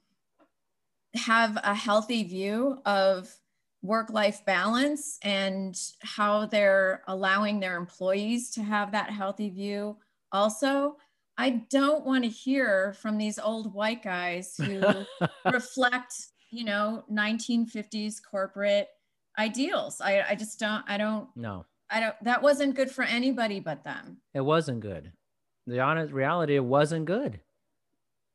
have 1.14 1.58
a 1.62 1.74
healthy 1.74 2.24
view 2.24 2.80
of 2.84 3.34
work 3.82 4.10
life 4.10 4.44
balance 4.44 5.18
and 5.22 5.78
how 6.02 6.46
they're 6.46 7.02
allowing 7.08 7.60
their 7.60 7.76
employees 7.76 8.50
to 8.52 8.62
have 8.62 8.92
that 8.92 9.10
healthy 9.10 9.50
view 9.50 9.96
also. 10.30 10.96
I 11.36 11.62
don't 11.70 12.04
want 12.04 12.24
to 12.24 12.30
hear 12.30 12.94
from 13.00 13.18
these 13.18 13.38
old 13.38 13.74
white 13.74 14.02
guys 14.02 14.54
who 14.56 14.82
reflect, 15.50 16.14
you 16.50 16.64
know, 16.64 17.04
1950s 17.10 18.20
corporate 18.22 18.88
ideals. 19.38 20.00
I, 20.00 20.22
I 20.30 20.34
just 20.34 20.60
don't, 20.60 20.84
I 20.86 20.98
don't, 20.98 21.28
no, 21.34 21.64
I 21.90 22.00
don't, 22.00 22.14
that 22.22 22.42
wasn't 22.42 22.76
good 22.76 22.90
for 22.90 23.02
anybody 23.02 23.60
but 23.60 23.82
them. 23.82 24.18
It 24.34 24.42
wasn't 24.42 24.80
good 24.80 25.12
the 25.66 25.80
honest 25.80 26.12
reality 26.12 26.56
it 26.56 26.64
wasn't 26.64 27.04
good 27.04 27.40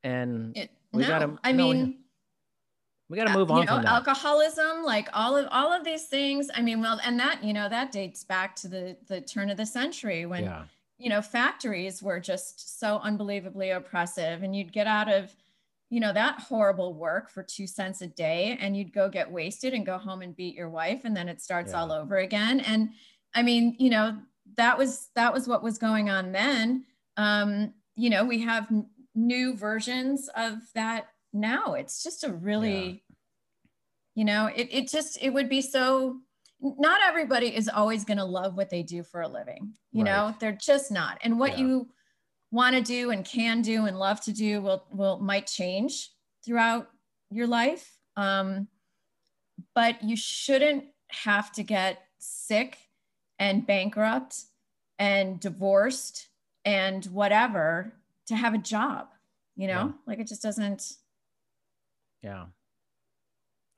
and 0.03 0.55
it, 0.55 0.71
we 0.93 1.01
no, 1.01 1.07
gotta 1.07 1.37
i 1.43 1.51
no, 1.51 1.63
mean 1.63 1.97
we 3.09 3.17
gotta 3.17 3.33
move 3.33 3.49
uh, 3.51 3.55
on 3.55 3.65
know, 3.65 3.81
alcoholism 3.85 4.83
like 4.83 5.07
all 5.13 5.35
of 5.35 5.47
all 5.51 5.71
of 5.71 5.83
these 5.83 6.05
things 6.05 6.49
i 6.55 6.61
mean 6.61 6.81
well 6.81 6.99
and 7.03 7.19
that 7.19 7.43
you 7.43 7.53
know 7.53 7.69
that 7.69 7.91
dates 7.91 8.23
back 8.23 8.55
to 8.55 8.67
the 8.67 8.97
the 9.07 9.21
turn 9.21 9.49
of 9.49 9.57
the 9.57 9.65
century 9.65 10.25
when 10.25 10.43
yeah. 10.43 10.63
you 10.97 11.09
know 11.09 11.21
factories 11.21 12.01
were 12.01 12.19
just 12.19 12.79
so 12.79 12.99
unbelievably 12.99 13.69
oppressive 13.71 14.43
and 14.43 14.55
you'd 14.55 14.73
get 14.73 14.87
out 14.87 15.11
of 15.11 15.35
you 15.89 15.99
know 15.99 16.11
that 16.11 16.39
horrible 16.39 16.93
work 16.93 17.29
for 17.29 17.43
two 17.43 17.65
cents 17.65 18.01
a 18.01 18.07
day 18.07 18.57
and 18.59 18.75
you'd 18.75 18.93
go 18.93 19.07
get 19.07 19.31
wasted 19.31 19.73
and 19.73 19.85
go 19.85 19.97
home 19.97 20.21
and 20.21 20.35
beat 20.35 20.55
your 20.55 20.69
wife 20.69 21.01
and 21.05 21.15
then 21.15 21.29
it 21.29 21.41
starts 21.41 21.71
yeah. 21.71 21.79
all 21.79 21.91
over 21.91 22.17
again 22.17 22.59
and 22.61 22.89
i 23.33 23.41
mean 23.41 23.75
you 23.79 23.89
know 23.89 24.17
that 24.55 24.77
was 24.77 25.09
that 25.15 25.33
was 25.33 25.47
what 25.47 25.63
was 25.63 25.77
going 25.77 26.09
on 26.09 26.31
then 26.31 26.83
um, 27.17 27.73
you 27.95 28.09
know, 28.09 28.23
we 28.23 28.41
have 28.41 28.67
n- 28.71 28.85
new 29.15 29.55
versions 29.55 30.29
of 30.35 30.59
that 30.75 31.07
now. 31.39 31.73
It's 31.73 32.03
just 32.03 32.23
a 32.23 32.33
really, 32.33 32.85
yeah. 32.85 33.15
you 34.15 34.25
know, 34.25 34.47
it, 34.47 34.67
it 34.71 34.89
just, 34.89 35.17
it 35.21 35.29
would 35.31 35.49
be 35.49 35.61
so, 35.61 36.17
not 36.59 37.01
everybody 37.05 37.55
is 37.55 37.69
always 37.69 38.03
going 38.03 38.17
to 38.17 38.25
love 38.25 38.55
what 38.55 38.69
they 38.69 38.83
do 38.83 39.03
for 39.03 39.21
a 39.21 39.27
living. 39.27 39.73
You 39.91 40.03
right. 40.03 40.11
know, 40.11 40.35
they're 40.39 40.57
just 40.59 40.91
not. 40.91 41.19
And 41.21 41.39
what 41.39 41.57
yeah. 41.57 41.65
you 41.65 41.89
want 42.51 42.75
to 42.75 42.81
do 42.81 43.11
and 43.11 43.23
can 43.23 43.61
do 43.61 43.85
and 43.85 43.99
love 43.99 44.21
to 44.21 44.33
do 44.33 44.61
will, 44.61 44.85
will, 44.91 45.19
might 45.19 45.47
change 45.47 46.09
throughout 46.45 46.89
your 47.29 47.47
life. 47.47 47.97
Um, 48.15 48.67
but 49.75 50.03
you 50.03 50.15
shouldn't 50.15 50.85
have 51.09 51.51
to 51.53 51.63
get 51.63 52.01
sick 52.19 52.77
and 53.39 53.65
bankrupt 53.65 54.43
and 54.99 55.39
divorced 55.39 56.27
and 56.65 57.05
whatever 57.05 57.93
to 58.27 58.35
have 58.35 58.53
a 58.53 58.57
job 58.57 59.07
you 59.55 59.67
know 59.67 59.85
yeah. 59.87 59.91
like 60.05 60.19
it 60.19 60.27
just 60.27 60.41
doesn't 60.41 60.93
yeah 62.23 62.45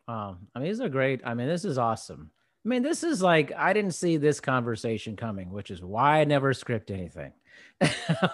um 0.07 0.47
i 0.55 0.59
mean 0.59 0.67
these 0.67 0.81
are 0.81 0.89
great 0.89 1.21
i 1.25 1.33
mean 1.33 1.47
this 1.47 1.65
is 1.65 1.77
awesome 1.77 2.31
i 2.65 2.69
mean 2.69 2.81
this 2.81 3.03
is 3.03 3.21
like 3.21 3.51
i 3.57 3.73
didn't 3.73 3.93
see 3.93 4.17
this 4.17 4.39
conversation 4.39 5.15
coming 5.15 5.51
which 5.51 5.71
is 5.71 5.81
why 5.81 6.19
i 6.19 6.23
never 6.23 6.53
script 6.53 6.91
anything 6.91 7.31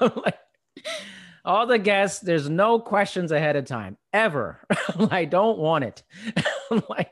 like, 0.02 0.38
all 1.44 1.68
the 1.68 1.78
guests 1.78 2.20
there's 2.20 2.50
no 2.50 2.80
questions 2.80 3.32
ahead 3.32 3.56
of 3.56 3.66
time 3.66 3.98
ever 4.14 4.66
i 5.12 5.26
don't 5.26 5.58
want 5.58 5.84
it 5.84 6.04
like 6.90 7.12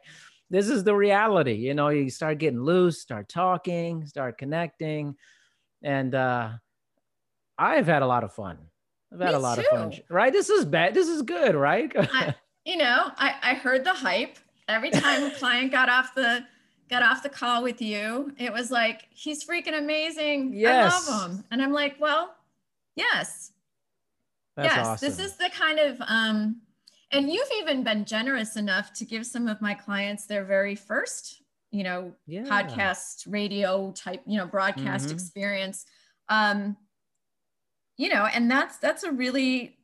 this 0.50 0.70
is 0.70 0.84
the 0.84 0.96
reality 0.96 1.54
you 1.54 1.74
know 1.74 1.90
you 1.90 2.10
start 2.10 2.38
getting 2.38 2.62
loose 2.62 3.02
start 3.02 3.28
talking 3.30 4.06
start 4.06 4.38
connecting 4.38 5.16
and 5.84 6.16
uh 6.16 6.50
I've 7.58 7.88
had 7.88 8.02
a 8.02 8.08
lot 8.08 8.24
of 8.24 8.34
fun. 8.34 8.58
I've 9.12 9.20
had 9.20 9.30
Me 9.30 9.36
a 9.36 9.40
lot 9.40 9.56
too. 9.56 9.62
of 9.62 9.68
fun. 9.68 9.94
Right? 10.10 10.34
This 10.34 10.50
is 10.50 10.66
bad. 10.66 10.94
This 10.94 11.08
is 11.08 11.22
good, 11.22 11.56
right? 11.56 11.92
I, 11.96 12.36
you 12.66 12.78
know, 12.78 13.12
I, 13.18 13.36
I 13.42 13.54
heard 13.56 13.84
the 13.84 13.94
hype 13.94 14.38
every 14.68 14.90
time 14.92 15.24
a 15.24 15.32
client 15.32 15.72
got 15.72 15.90
off 15.90 16.16
the 16.16 16.46
got 16.90 17.04
off 17.04 17.24
the 17.24 17.30
call 17.30 17.64
with 17.64 17.82
you. 17.82 18.34
It 18.38 18.52
was 18.54 18.70
like, 18.70 19.08
he's 19.10 19.44
freaking 19.44 19.78
amazing. 19.78 20.54
Yes. 20.54 21.08
I 21.08 21.12
love 21.12 21.32
him. 21.32 21.44
And 21.50 21.62
I'm 21.62 21.72
like, 21.72 21.96
well, 22.00 22.36
yes. 22.96 23.52
That's 24.56 24.76
yes, 24.76 24.88
awesome. 24.88 25.10
this 25.10 25.20
is 25.20 25.36
the 25.38 25.50
kind 25.50 25.80
of 25.80 25.98
um 26.08 26.62
and 27.12 27.32
you've 27.32 27.50
even 27.60 27.84
been 27.84 28.06
generous 28.06 28.56
enough 28.56 28.92
to 28.94 29.06
give 29.06 29.26
some 29.26 29.48
of 29.48 29.62
my 29.62 29.74
clients 29.74 30.26
their 30.26 30.44
very 30.44 30.76
first, 30.76 31.44
you 31.70 31.84
know, 31.84 32.12
yeah. 32.26 32.44
podcast, 32.44 33.26
radio 33.28 33.92
type, 33.92 34.22
you 34.26 34.38
know, 34.38 34.48
broadcast 34.48 35.06
mm-hmm. 35.06 35.16
experience. 35.16 35.86
Um, 36.30 36.76
you 37.98 38.10
know, 38.10 38.26
and 38.26 38.50
that's 38.50 38.78
that's 38.78 39.04
a 39.04 39.12
really 39.12 39.78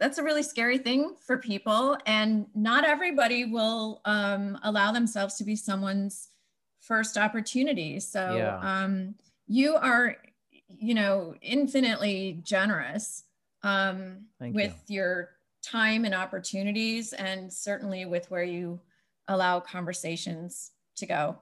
that's 0.00 0.16
a 0.16 0.22
really 0.22 0.42
scary 0.42 0.78
thing 0.78 1.14
for 1.20 1.36
people 1.36 1.96
and 2.06 2.46
not 2.54 2.84
everybody 2.84 3.44
will 3.44 4.00
um, 4.06 4.58
allow 4.62 4.90
themselves 4.90 5.34
to 5.36 5.44
be 5.44 5.54
someone's 5.54 6.30
first 6.80 7.18
opportunity. 7.18 8.00
So 8.00 8.36
yeah. 8.36 8.58
um, 8.62 9.14
you 9.46 9.76
are 9.76 10.16
you 10.68 10.94
know 10.94 11.34
infinitely 11.42 12.40
generous 12.42 13.24
um, 13.62 14.24
with 14.40 14.74
you. 14.88 14.96
your 14.96 15.30
time 15.62 16.06
and 16.06 16.14
opportunities 16.14 17.12
and 17.12 17.52
certainly 17.52 18.06
with 18.06 18.30
where 18.30 18.42
you 18.42 18.80
allow 19.28 19.60
conversations 19.60 20.70
to 20.96 21.06
go. 21.06 21.38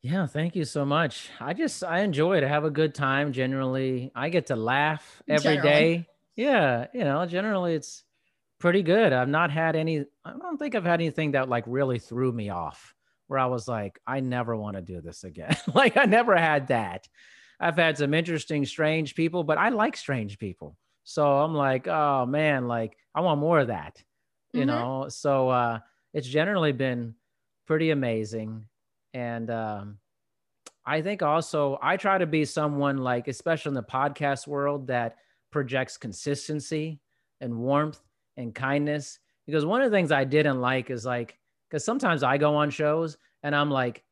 Yeah 0.00 0.26
thank 0.26 0.56
you 0.56 0.64
so 0.64 0.86
much. 0.86 1.28
I 1.38 1.52
just 1.52 1.84
i 1.84 2.00
enjoy 2.00 2.38
it 2.38 2.44
i 2.44 2.48
have 2.48 2.64
a 2.64 2.70
good 2.70 2.94
time 2.94 3.32
generally. 3.32 4.10
I 4.14 4.30
get 4.30 4.46
to 4.46 4.56
laugh 4.56 5.22
every 5.28 5.60
day 5.60 6.06
yeah, 6.38 6.86
you 6.94 7.02
know, 7.02 7.26
generally 7.26 7.74
it's 7.74 8.04
pretty 8.60 8.84
good. 8.84 9.12
I've 9.12 9.28
not 9.28 9.50
had 9.50 9.74
any 9.74 10.04
I 10.24 10.30
don't 10.30 10.56
think 10.56 10.76
I've 10.76 10.84
had 10.84 11.00
anything 11.00 11.32
that 11.32 11.48
like 11.48 11.64
really 11.66 11.98
threw 11.98 12.30
me 12.30 12.48
off 12.48 12.94
where 13.26 13.40
I 13.40 13.46
was 13.46 13.66
like, 13.66 13.98
I 14.06 14.20
never 14.20 14.56
want 14.56 14.76
to 14.76 14.82
do 14.82 15.00
this 15.00 15.24
again. 15.24 15.56
like 15.74 15.96
I 15.96 16.04
never 16.04 16.36
had 16.36 16.68
that. 16.68 17.08
I've 17.58 17.74
had 17.74 17.98
some 17.98 18.14
interesting 18.14 18.64
strange 18.66 19.16
people, 19.16 19.42
but 19.42 19.58
I 19.58 19.70
like 19.70 19.96
strange 19.96 20.38
people. 20.38 20.76
So 21.02 21.26
I'm 21.26 21.54
like, 21.54 21.88
oh 21.88 22.24
man, 22.24 22.68
like 22.68 22.96
I 23.12 23.20
want 23.20 23.40
more 23.40 23.58
of 23.58 23.66
that. 23.66 24.00
You 24.52 24.60
mm-hmm. 24.60 24.68
know? 24.68 25.08
So 25.08 25.48
uh 25.48 25.80
it's 26.14 26.28
generally 26.28 26.72
been 26.72 27.16
pretty 27.66 27.90
amazing. 27.90 28.66
And 29.12 29.50
um 29.50 29.98
I 30.86 31.02
think 31.02 31.20
also 31.20 31.80
I 31.82 31.96
try 31.96 32.16
to 32.18 32.26
be 32.26 32.44
someone 32.44 32.98
like, 32.98 33.26
especially 33.26 33.70
in 33.70 33.74
the 33.74 33.82
podcast 33.82 34.46
world, 34.46 34.86
that 34.86 35.16
projects 35.50 35.96
consistency 35.96 37.00
and 37.40 37.56
warmth 37.56 38.00
and 38.36 38.54
kindness. 38.54 39.18
Because 39.46 39.64
one 39.64 39.82
of 39.82 39.90
the 39.90 39.96
things 39.96 40.12
I 40.12 40.24
didn't 40.24 40.60
like 40.60 40.90
is 40.90 41.04
like, 41.04 41.38
because 41.68 41.84
sometimes 41.84 42.22
I 42.22 42.38
go 42.38 42.54
on 42.54 42.70
shows 42.70 43.16
and 43.42 43.54
I'm 43.54 43.70
like, 43.70 44.04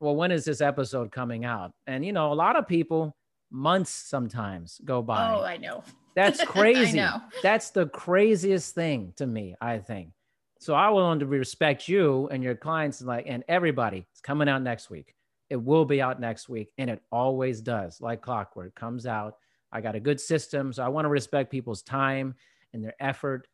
well, 0.00 0.14
when 0.14 0.30
is 0.30 0.44
this 0.44 0.60
episode 0.60 1.10
coming 1.10 1.44
out? 1.44 1.72
And, 1.86 2.04
you 2.04 2.12
know, 2.12 2.32
a 2.32 2.34
lot 2.34 2.56
of 2.56 2.68
people, 2.68 3.16
months 3.50 3.90
sometimes 3.90 4.80
go 4.84 5.02
by. 5.02 5.32
Oh, 5.32 5.42
I 5.42 5.56
know. 5.56 5.82
That's 6.14 6.42
crazy. 6.44 6.96
know. 6.96 7.20
That's 7.42 7.70
the 7.70 7.86
craziest 7.86 8.74
thing 8.74 9.12
to 9.16 9.26
me, 9.26 9.54
I 9.60 9.78
think. 9.78 10.10
So 10.58 10.74
I 10.74 10.88
want 10.88 11.20
to 11.20 11.26
respect 11.26 11.88
you 11.88 12.28
and 12.28 12.42
your 12.42 12.54
clients 12.54 13.02
like 13.02 13.26
and 13.28 13.44
everybody. 13.48 14.06
It's 14.12 14.20
coming 14.20 14.48
out 14.48 14.62
next 14.62 14.90
week. 14.90 15.14
It 15.50 15.56
will 15.56 15.84
be 15.84 16.02
out 16.02 16.18
next 16.18 16.48
week. 16.48 16.70
And 16.78 16.90
it 16.90 17.02
always 17.12 17.60
does, 17.60 18.00
like 18.00 18.20
clockwork, 18.20 18.74
comes 18.74 19.06
out 19.06 19.36
I 19.72 19.80
got 19.80 19.94
a 19.94 20.00
good 20.00 20.20
system. 20.20 20.72
So 20.72 20.84
I 20.84 20.88
want 20.88 21.04
to 21.04 21.10
respect 21.10 21.50
people's 21.50 21.82
time 21.82 22.34
and 22.72 22.84
their 22.84 22.94
effort 23.00 23.48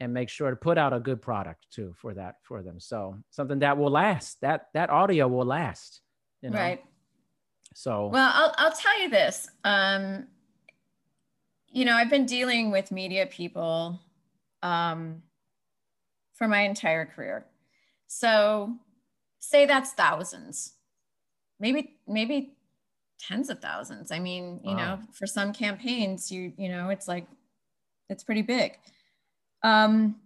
and 0.00 0.14
make 0.14 0.28
sure 0.28 0.50
to 0.50 0.56
put 0.56 0.78
out 0.78 0.92
a 0.92 1.00
good 1.00 1.20
product 1.20 1.66
too 1.70 1.92
for 1.96 2.14
that 2.14 2.36
for 2.42 2.62
them. 2.62 2.78
So 2.78 3.16
something 3.30 3.58
that 3.60 3.76
will 3.76 3.90
last. 3.90 4.40
That 4.40 4.66
that 4.74 4.90
audio 4.90 5.28
will 5.28 5.46
last. 5.46 6.00
You 6.42 6.50
know? 6.50 6.58
Right. 6.58 6.82
So 7.74 8.08
well, 8.12 8.30
I'll 8.32 8.54
I'll 8.58 8.72
tell 8.72 9.00
you 9.00 9.08
this. 9.08 9.48
Um, 9.64 10.26
you 11.70 11.84
know, 11.84 11.94
I've 11.94 12.10
been 12.10 12.26
dealing 12.26 12.70
with 12.70 12.90
media 12.90 13.26
people 13.26 14.00
um, 14.62 15.22
for 16.34 16.48
my 16.48 16.62
entire 16.62 17.04
career. 17.04 17.46
So 18.06 18.74
say 19.38 19.66
that's 19.66 19.92
thousands, 19.92 20.72
maybe 21.60 21.98
maybe 22.06 22.57
tens 23.18 23.50
of 23.50 23.60
thousands. 23.60 24.10
I 24.10 24.18
mean, 24.18 24.60
you 24.64 24.76
wow. 24.76 24.96
know, 24.96 25.00
for 25.12 25.26
some 25.26 25.52
campaigns, 25.52 26.30
you 26.30 26.52
you 26.56 26.68
know, 26.68 26.90
it's 26.90 27.08
like 27.08 27.26
it's 28.08 28.24
pretty 28.24 28.42
big. 28.42 28.78
Um, 29.62 30.16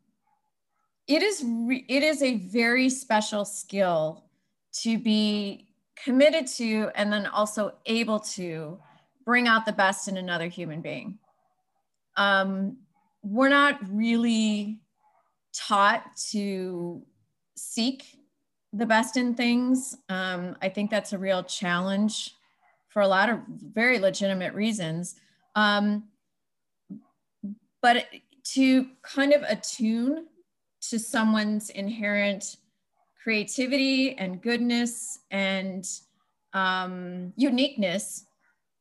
it 1.07 1.23
is 1.23 1.43
re- 1.45 1.85
it 1.89 2.03
is 2.03 2.23
a 2.23 2.37
very 2.37 2.89
special 2.89 3.45
skill 3.45 4.25
to 4.83 4.99
be 4.99 5.69
committed 6.03 6.47
to 6.47 6.91
and 6.95 7.13
then 7.13 7.27
also 7.27 7.75
able 7.87 8.19
to 8.19 8.79
bring 9.25 9.47
out 9.47 9.67
the 9.67 9.73
best 9.73 10.09
in 10.09 10.17
another 10.17 10.47
human 10.47 10.81
being. 10.81 11.19
Um, 12.17 12.79
we're 13.23 13.49
not 13.49 13.79
really 13.89 14.81
taught 15.55 16.17
to 16.31 17.03
seek 17.57 18.19
the 18.73 18.87
best 18.87 19.17
in 19.17 19.35
things. 19.35 19.97
Um, 20.09 20.57
I 20.63 20.69
think 20.69 20.91
that's 20.91 21.13
a 21.13 21.19
real 21.19 21.43
challenge 21.43 22.35
for 22.93 23.01
a 23.01 23.09
lot 23.09 23.31
of 23.31 23.41
very 23.49 23.99
legitimate 23.99 24.55
reasons. 24.55 25.17
Um, 25.55 26.05
but 27.81 28.07
to 28.45 28.87
kind 29.03 29.33
of 29.33 29.43
attune 29.43 30.27
to 30.91 30.99
someone's 30.99 31.71
inherent 31.71 32.57
creativity 33.23 34.17
and 34.19 34.43
goodness 34.43 35.21
and 35.31 35.89
um, 36.53 37.33
uniqueness 37.37 38.27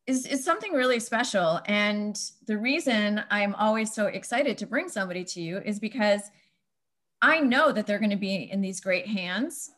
is, 0.06 0.26
is 0.26 0.44
something 0.44 0.72
really 0.72 1.00
special. 1.00 1.60
And 1.66 2.20
the 2.46 2.58
reason 2.58 3.22
I'm 3.30 3.54
always 3.54 3.94
so 3.94 4.06
excited 4.06 4.58
to 4.58 4.66
bring 4.66 4.88
somebody 4.88 5.24
to 5.24 5.40
you 5.40 5.58
is 5.64 5.78
because 5.78 6.22
I 7.22 7.40
know 7.40 7.72
that 7.72 7.86
they're 7.86 8.00
going 8.00 8.10
to 8.10 8.16
be 8.16 8.50
in 8.50 8.60
these 8.60 8.80
great 8.80 9.06
hands 9.06 9.70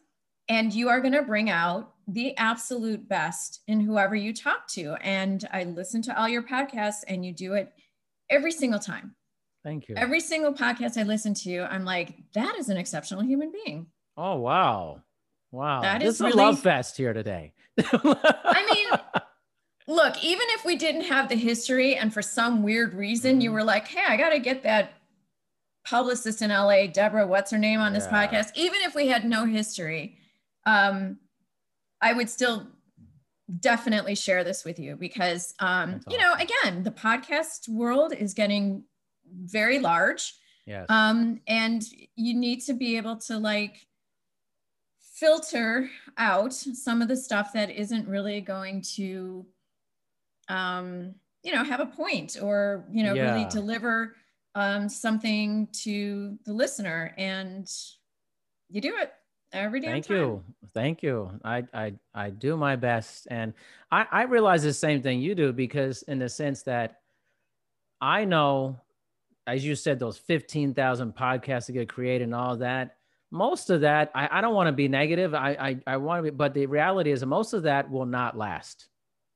and 0.49 0.73
you 0.73 0.89
are 0.89 1.01
going 1.01 1.15
to 1.15 1.23
bring 1.23 1.51
out 1.51 1.93
the 2.07 2.37
absolute 2.37 3.09
best 3.09 3.63
in 3.67 3.81
whoever 3.81 4.15
you 4.15 4.35
talk 4.35 4.69
to. 4.69 4.95
And 5.01 5.47
I 5.53 5.65
listen 5.65 6.03
to 6.03 6.19
all 6.19 6.29
your 6.29 6.43
podcasts 6.43 7.03
and 7.09 7.25
you 7.25 7.33
do 7.33 7.55
it 7.55 7.73
every 8.29 8.53
single 8.53 8.81
time. 8.81 9.15
Thank 9.63 9.89
you. 9.89 9.95
Every 9.97 10.21
single 10.21 10.53
podcast 10.53 10.99
I 10.99 11.05
listen 11.05 11.33
to, 11.35 11.61
I'm 11.61 11.85
like, 11.85 12.17
that 12.35 12.57
is 12.59 12.69
an 12.69 12.77
exceptional 12.77 13.23
human 13.23 13.51
being. 13.51 13.87
Oh, 14.17 14.37
wow. 14.37 15.01
Wow. 15.51 15.81
That 15.81 16.01
this 16.01 16.17
is, 16.17 16.21
really... 16.21 16.37
love 16.37 16.61
fest 16.61 16.97
here 16.99 17.15
today. 17.15 17.55
I 17.79 18.67
mean, 18.71 19.01
look, 19.97 20.23
even 20.23 20.47
if 20.51 20.67
we 20.67 20.77
didn't 20.77 21.05
have 21.05 21.31
the 21.31 21.37
history 21.37 21.97
and 21.97 22.13
for 22.13 22.21
some 22.21 22.63
weird 22.63 22.93
reason 22.93 23.41
you 23.41 23.49
mm-hmm. 23.49 23.55
were 23.55 23.65
like, 23.65 23.89
hey, 23.89 24.05
I 24.07 24.19
got 24.19 24.31
to 24.31 24.39
get 24.39 24.63
that 24.65 24.93
publicist 25.87 26.43
in 26.43 26.51
LA, 26.51 26.87
Deborah, 26.87 27.27
what's 27.27 27.51
her 27.51 27.59
name 27.59 27.81
on 27.81 27.95
this 27.95 28.07
yeah. 28.11 28.27
podcast, 28.27 28.51
even 28.55 28.81
if 28.83 28.95
we 28.95 29.09
had 29.09 29.25
no 29.25 29.47
history, 29.47 30.19
um, 30.67 31.19
I 32.01 32.12
would 32.12 32.29
still 32.29 32.67
definitely 33.61 34.15
share 34.15 34.45
this 34.45 34.65
with 34.65 34.79
you 34.79 34.97
because, 34.97 35.55
um, 35.61 35.97
awesome. 35.97 36.03
you 36.09 36.19
know, 36.19 36.35
again, 36.35 36.83
the 36.83 36.91
podcast 36.91 37.69
world 37.69 38.12
is 38.12 38.35
getting 38.35 38.85
very 39.45 39.79
large. 39.79 40.35
Yes. 40.67 40.87
Um, 40.89 41.41
and 41.47 41.83
you 42.17 42.35
need 42.35 42.61
to 42.62 42.73
be 42.73 42.97
able 42.97 43.17
to 43.17 43.39
like 43.39 43.87
filter 45.15 45.91
out 46.17 46.53
some 46.53 47.03
of 47.03 47.09
the 47.09 47.17
stuff 47.17 47.53
that 47.53 47.71
isn't 47.71 48.09
really 48.09 48.41
going 48.41 48.83
to, 48.97 49.47
um, 50.49 51.15
you 51.43 51.53
know, 51.53 51.62
have 51.62 51.81
a 51.81 51.87
point 51.87 52.39
or, 52.41 52.87
you 52.91 53.03
know, 53.03 53.15
yeah. 53.15 53.33
really 53.33 53.49
deliver 53.51 54.17
um, 54.55 54.89
something 54.89 55.69
to 55.73 56.39
the 56.47 56.53
listener. 56.53 57.15
And 57.19 57.70
you 58.70 58.81
do 58.81 58.97
it 58.97 59.12
every 59.55 59.81
damn 59.81 59.93
Thank 59.93 60.06
time. 60.06 60.16
you. 60.16 60.44
Thank 60.74 61.02
you. 61.02 61.31
I, 61.44 61.64
I, 61.72 61.93
I 62.14 62.31
do 62.31 62.56
my 62.56 62.76
best. 62.76 63.28
And 63.31 63.55
I, 63.90 64.06
I 64.10 64.22
realize 64.24 64.62
the 64.62 64.72
same 64.72 65.02
thing 65.02 65.20
you 65.20 65.35
do 65.35 65.52
because 65.52 66.02
in 66.02 66.18
the 66.18 66.28
sense 66.28 66.62
that 66.64 67.01
I 68.01 68.24
know, 68.24 68.81
as 69.47 69.64
you 69.64 69.74
said, 69.74 69.98
those 69.98 70.18
15,000 70.18 71.14
podcasts 71.14 71.66
to 71.66 71.72
get 71.72 71.89
created 71.89 72.24
and 72.24 72.35
all 72.35 72.56
that, 72.56 72.97
most 73.31 73.70
of 73.70 73.81
that, 73.82 74.10
I, 74.14 74.28
I 74.31 74.40
don't 74.40 74.55
want 74.55 74.68
to 74.68 74.72
be 74.72 74.89
negative. 74.89 75.35
I, 75.35 75.51
I, 75.51 75.78
I 75.86 75.97
want 75.97 76.24
to 76.24 76.31
be, 76.31 76.36
but 76.36 76.55
the 76.55 76.66
reality 76.66 77.10
is 77.10 77.24
most 77.24 77.52
of 77.52 77.64
that 77.64 77.90
will 77.90 78.06
not 78.06 78.36
last. 78.36 78.89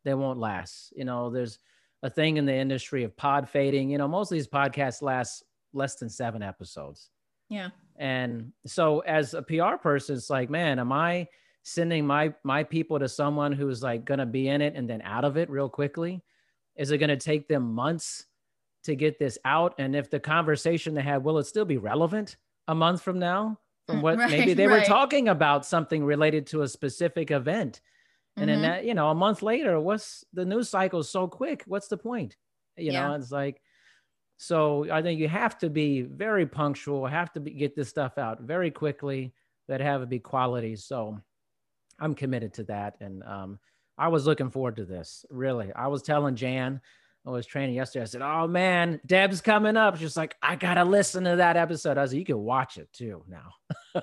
They 0.05 0.15
won't 0.15 0.39
last. 0.39 0.93
You 0.97 1.05
know, 1.05 1.31
there's 1.31 1.59
a 2.03 2.11
thing 2.11 2.37
in 2.37 2.47
the 2.47 2.55
industry 2.55 3.05
of 3.05 3.17
pod 3.17 3.49
fading. 3.49 3.91
You 3.91 3.99
know, 3.99 4.09
most 4.09 4.31
of 4.31 4.37
these 4.37 4.47
podcasts 4.47 5.03
last 5.03 5.43
less 5.73 5.97
than 5.97 6.09
seven 6.09 6.43
episodes. 6.43 7.11
Yeah. 7.49 7.71
And 7.99 8.53
so 8.65 9.01
as 9.01 9.35
a 9.35 9.43
PR 9.43 9.77
person, 9.83 10.17
it's 10.17 10.31
like, 10.31 10.49
man, 10.49 10.79
am 10.79 10.93
I 10.93 11.29
sending 11.65 12.07
my 12.07 12.33
my 12.45 12.63
people 12.63 12.99
to 12.99 13.09
someone 13.09 13.53
who's 13.53 13.83
like 13.83 14.05
gonna 14.05 14.25
be 14.25 14.49
in 14.49 14.63
it 14.63 14.75
and 14.75 14.89
then 14.89 15.03
out 15.03 15.25
of 15.25 15.37
it 15.37 15.51
real 15.51 15.69
quickly? 15.69 16.23
Is 16.77 16.93
it 16.93 16.99
gonna 16.99 17.17
take 17.17 17.49
them 17.49 17.75
months 17.75 18.27
to 18.85 18.95
get 18.95 19.19
this 19.19 19.37
out? 19.45 19.75
And 19.79 19.97
if 19.97 20.11
the 20.11 20.21
conversation 20.21 20.95
they 20.95 21.03
had, 21.03 21.25
will 21.25 21.39
it 21.39 21.45
still 21.45 21.65
be 21.65 21.77
relevant 21.77 22.37
a 22.69 22.75
month 22.75 23.03
from 23.03 23.19
now? 23.19 23.59
From 23.87 24.01
what 24.01 24.19
right, 24.19 24.31
maybe 24.31 24.55
they 24.55 24.67
right. 24.67 24.81
were 24.81 24.87
talking 24.87 25.29
about 25.29 25.67
something 25.67 26.05
related 26.05 26.47
to 26.49 26.63
a 26.63 26.69
specific 26.69 27.31
event. 27.31 27.81
And 28.37 28.49
mm-hmm. 28.49 28.63
then 28.63 28.71
that, 28.71 28.85
you 28.85 28.95
know, 28.95 29.09
a 29.09 29.15
month 29.15 29.43
later, 29.43 29.81
what's 29.81 30.25
the 30.33 30.45
news 30.45 30.69
cycle 30.69 31.03
so 31.03 31.27
quick? 31.27 31.65
What's 31.67 31.89
the 31.89 31.97
point? 31.97 32.37
You 32.77 32.93
yeah. 32.93 33.09
know, 33.09 33.15
it's 33.15 33.33
like 33.33 33.61
so 34.39 34.91
I 34.91 35.03
think 35.03 35.19
you 35.21 35.29
have 35.29 35.59
to 35.59 35.69
be 35.69 36.03
very 36.03 36.47
punctual, 36.47 37.07
have 37.07 37.33
to 37.33 37.41
be, 37.41 37.51
get 37.51 37.75
this 37.75 37.89
stuff 37.89 38.19
out 38.19 38.41
very 38.41 38.71
quickly, 38.71 39.35
that 39.67 39.81
have 39.81 40.01
it 40.01 40.09
be 40.09 40.21
quality. 40.21 40.77
So 40.77 41.19
I'm 42.01 42.15
committed 42.15 42.55
to 42.55 42.65
that. 42.65 42.95
And 43.01 43.23
um, 43.25 43.59
I 43.99 44.09
was 44.09 44.27
looking 44.27 44.51
forward 44.51 44.77
to 44.77 44.85
this, 44.85 45.27
really. 45.29 45.73
I 45.75 45.89
was 45.89 46.03
telling 46.03 46.37
Jan, 46.37 46.81
I 47.27 47.31
was 47.31 47.47
training 47.47 47.75
yesterday. 47.75 48.05
I 48.05 48.07
said, 48.07 48.23
"Oh 48.23 48.47
man, 48.47 49.01
Deb's 49.05 49.41
coming 49.41 49.77
up." 49.77 49.99
She's 49.99 50.17
like, 50.17 50.37
"I 50.41 50.55
gotta 50.57 50.85
listen 50.85 51.25
to 51.25 51.37
that 51.37 51.57
episode." 51.57 51.99
I 51.99 52.03
was 52.03 52.13
like, 52.13 52.21
"You 52.21 52.25
can 52.25 52.39
watch 52.39 52.79
it 52.79 52.91
too 52.93 53.25
now." 53.29 53.53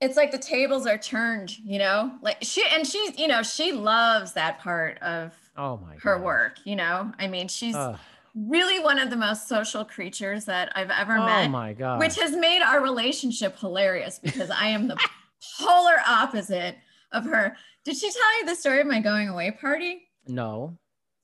it's 0.00 0.16
like 0.16 0.30
the 0.30 0.38
tables 0.38 0.86
are 0.86 0.96
turned, 0.96 1.58
you 1.58 1.78
know. 1.78 2.12
Like 2.22 2.38
she 2.42 2.64
and 2.72 2.86
she's, 2.86 3.18
you 3.18 3.26
know, 3.26 3.42
she 3.42 3.72
loves 3.72 4.32
that 4.32 4.60
part 4.60 4.98
of 5.02 5.34
oh 5.56 5.76
my 5.78 5.96
her 5.96 6.14
gosh. 6.14 6.24
work. 6.24 6.58
You 6.64 6.76
know, 6.76 7.12
I 7.18 7.26
mean, 7.26 7.48
she's 7.48 7.74
Ugh. 7.74 7.98
Really 8.36 8.82
one 8.82 8.98
of 8.98 9.08
the 9.10 9.16
most 9.16 9.48
social 9.48 9.84
creatures 9.84 10.44
that 10.44 10.70
I've 10.76 10.90
ever 10.90 11.16
oh 11.16 11.24
met. 11.24 11.50
my 11.50 11.72
god. 11.72 11.98
which 11.98 12.16
has 12.20 12.36
made 12.36 12.62
our 12.62 12.82
relationship 12.82 13.58
hilarious 13.58 14.18
because 14.18 14.50
I 14.50 14.66
am 14.66 14.88
the 14.88 14.98
polar 15.58 15.96
opposite 16.06 16.76
of 17.12 17.24
her. 17.24 17.56
Did 17.84 17.96
she 17.96 18.10
tell 18.10 18.38
you 18.38 18.46
the 18.46 18.54
story 18.54 18.80
of 18.80 18.86
my 18.86 19.00
going 19.00 19.28
away 19.28 19.50
party? 19.52 20.02
no. 20.26 20.76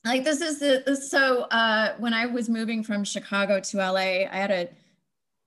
Like 0.05 0.25
this 0.25 0.41
is 0.41 0.59
the 0.59 0.97
so 0.97 1.43
uh, 1.43 1.95
when 1.97 2.13
I 2.13 2.25
was 2.25 2.49
moving 2.49 2.83
from 2.83 3.05
Chicago 3.05 3.61
to 3.61 3.77
LA, 3.77 4.25
I 4.29 4.35
had 4.35 4.51
a 4.51 4.69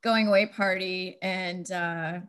going 0.03 0.29
away 0.29 0.47
party 0.47 1.19
and 1.21 1.71
uh, 1.71 2.21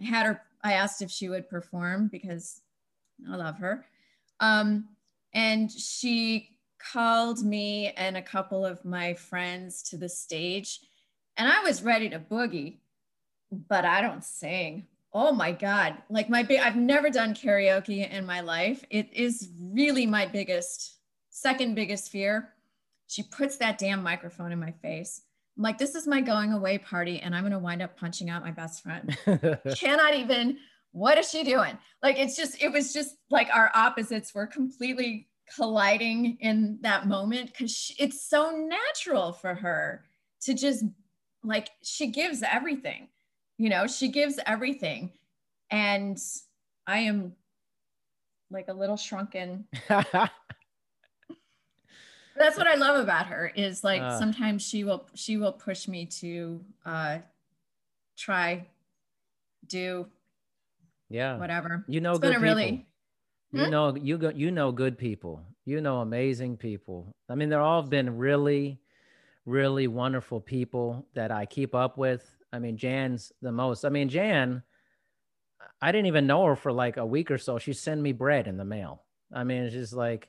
I 0.00 0.04
had 0.04 0.26
her. 0.26 0.42
I 0.62 0.74
asked 0.74 1.00
if 1.00 1.10
she 1.10 1.30
would 1.30 1.48
perform 1.48 2.08
because 2.12 2.60
I 3.26 3.36
love 3.36 3.56
her, 3.56 3.86
um, 4.40 4.88
and 5.32 5.72
she 5.72 6.50
called 6.92 7.44
me 7.44 7.92
and 7.96 8.16
a 8.16 8.22
couple 8.22 8.64
of 8.64 8.84
my 8.84 9.14
friends 9.14 9.82
to 9.84 9.96
the 9.96 10.08
stage, 10.08 10.80
and 11.36 11.50
I 11.50 11.62
was 11.62 11.82
ready 11.82 12.08
to 12.10 12.18
boogie, 12.18 12.78
but 13.50 13.84
I 13.84 14.00
don't 14.00 14.24
sing. 14.24 14.86
Oh 15.12 15.32
my 15.32 15.52
God. 15.52 15.96
Like 16.08 16.28
my 16.28 16.42
big, 16.42 16.60
I've 16.60 16.76
never 16.76 17.10
done 17.10 17.34
karaoke 17.34 18.08
in 18.08 18.24
my 18.24 18.40
life. 18.40 18.84
It 18.90 19.12
is 19.12 19.50
really 19.60 20.06
my 20.06 20.26
biggest, 20.26 20.98
second 21.30 21.74
biggest 21.74 22.10
fear. 22.10 22.50
She 23.08 23.24
puts 23.24 23.56
that 23.56 23.78
damn 23.78 24.02
microphone 24.02 24.52
in 24.52 24.60
my 24.60 24.72
face. 24.82 25.22
I'm 25.56 25.64
like, 25.64 25.78
this 25.78 25.96
is 25.96 26.06
my 26.06 26.20
going 26.20 26.52
away 26.52 26.78
party, 26.78 27.20
and 27.20 27.34
I'm 27.34 27.42
going 27.42 27.52
to 27.52 27.58
wind 27.58 27.82
up 27.82 27.98
punching 27.98 28.30
out 28.30 28.42
my 28.42 28.52
best 28.52 28.82
friend. 28.82 29.18
Cannot 29.76 30.14
even, 30.14 30.58
what 30.92 31.18
is 31.18 31.28
she 31.28 31.42
doing? 31.42 31.76
Like, 32.02 32.18
it's 32.18 32.36
just, 32.36 32.62
it 32.62 32.70
was 32.72 32.92
just 32.92 33.16
like 33.30 33.48
our 33.52 33.70
opposites 33.74 34.32
were 34.32 34.46
completely 34.46 35.28
colliding 35.54 36.38
in 36.40 36.78
that 36.82 37.06
moment 37.06 37.46
because 37.52 37.92
it's 37.98 38.22
so 38.28 38.50
natural 38.50 39.32
for 39.32 39.54
her 39.54 40.04
to 40.42 40.54
just, 40.54 40.84
like, 41.42 41.70
she 41.82 42.06
gives 42.08 42.42
everything 42.42 43.08
you 43.58 43.68
know 43.68 43.86
she 43.86 44.08
gives 44.08 44.38
everything 44.46 45.10
and 45.70 46.18
i 46.86 46.98
am 47.00 47.32
like 48.50 48.68
a 48.68 48.72
little 48.72 48.96
shrunken 48.96 49.66
that's 52.36 52.56
what 52.56 52.66
i 52.66 52.74
love 52.74 52.98
about 53.02 53.26
her 53.26 53.52
is 53.54 53.84
like 53.84 54.00
Uh. 54.00 54.18
sometimes 54.18 54.62
she 54.66 54.82
will 54.84 55.06
she 55.14 55.36
will 55.36 55.52
push 55.52 55.86
me 55.88 56.06
to 56.06 56.64
uh 56.86 57.18
try 58.16 58.66
do 59.66 60.06
yeah. 61.10 61.36
whatever 61.38 61.84
You 61.88 62.00
know 62.00 62.12
It's 62.12 62.20
good 62.20 62.28
been 62.32 62.36
a 62.36 62.40
people. 62.40 62.54
really- 62.56 62.86
You 63.52 63.66
Hmm? 63.66 63.70
know 63.70 63.96
you 63.96 64.18
go 64.18 64.30
you 64.30 64.50
know 64.50 64.72
good 64.72 64.96
people. 64.98 65.42
You 65.64 65.80
know 65.80 66.00
amazing 66.00 66.56
people. 66.56 67.12
I 67.28 67.34
mean, 67.34 67.48
they're 67.48 67.60
all 67.60 67.82
been 67.82 68.16
really, 68.16 68.80
really 69.44 69.86
wonderful 69.86 70.40
people 70.40 71.06
that 71.14 71.30
I 71.30 71.46
keep 71.46 71.74
up 71.74 71.98
with. 71.98 72.24
I 72.52 72.58
mean, 72.58 72.76
Jan's 72.76 73.32
the 73.42 73.52
most. 73.52 73.84
I 73.84 73.88
mean, 73.88 74.08
Jan, 74.08 74.62
I 75.80 75.92
didn't 75.92 76.06
even 76.06 76.26
know 76.26 76.44
her 76.46 76.56
for 76.56 76.72
like 76.72 76.96
a 76.96 77.06
week 77.06 77.30
or 77.30 77.38
so. 77.38 77.58
She 77.58 77.72
sent 77.72 78.00
me 78.00 78.12
bread 78.12 78.46
in 78.46 78.56
the 78.56 78.64
mail. 78.64 79.02
I 79.32 79.44
mean, 79.44 79.62
it's 79.62 79.74
just 79.74 79.92
like 79.92 80.28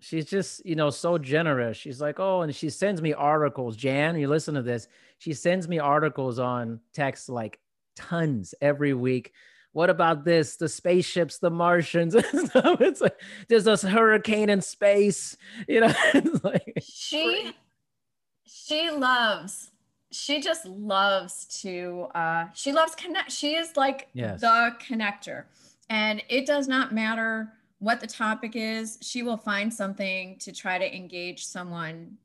she's 0.00 0.26
just, 0.26 0.64
you 0.64 0.76
know, 0.76 0.90
so 0.90 1.18
generous. 1.18 1.76
She's 1.76 2.00
like, 2.00 2.20
oh, 2.20 2.42
and 2.42 2.54
she 2.54 2.70
sends 2.70 3.02
me 3.02 3.12
articles. 3.12 3.76
Jan, 3.76 4.16
you 4.16 4.28
listen 4.28 4.54
to 4.54 4.62
this. 4.62 4.88
She 5.18 5.32
sends 5.32 5.68
me 5.68 5.78
articles 5.78 6.38
on 6.38 6.80
text 6.92 7.28
like 7.28 7.58
tons 7.96 8.54
every 8.60 8.94
week 8.94 9.32
what 9.76 9.90
about 9.90 10.24
this? 10.24 10.56
The 10.56 10.70
spaceships 10.70 11.38
the 11.38 11.50
martians 11.50 12.14
and 12.14 12.48
stuff. 12.48 12.80
It's 12.80 13.02
like 13.02 13.20
there's 13.48 13.64
this 13.64 13.82
hurricane 13.82 14.48
in 14.48 14.62
space 14.62 15.36
you 15.68 15.80
know 15.80 15.92
like 16.42 16.78
she 16.82 17.52
she 18.46 18.90
loves 18.90 19.70
she 20.10 20.40
just 20.40 20.64
loves 20.64 21.44
to 21.60 22.06
uh 22.14 22.46
she 22.54 22.72
loves 22.72 22.94
connect 22.94 23.30
she 23.30 23.54
is 23.54 23.76
like 23.76 24.08
Yes. 24.14 24.40
the 24.40 24.74
connector. 24.80 25.44
And 25.90 26.22
it 26.30 26.46
does 26.46 26.68
not 26.68 26.94
matter 26.94 27.52
what 27.78 28.00
the 28.00 28.06
topic 28.06 28.52
is 28.56 28.96
she 29.02 29.22
will 29.22 29.36
find 29.36 29.72
something 29.72 30.38
to 30.38 30.52
try 30.52 30.78
to 30.78 30.96
engage 30.96 31.44
someone. 31.44 32.16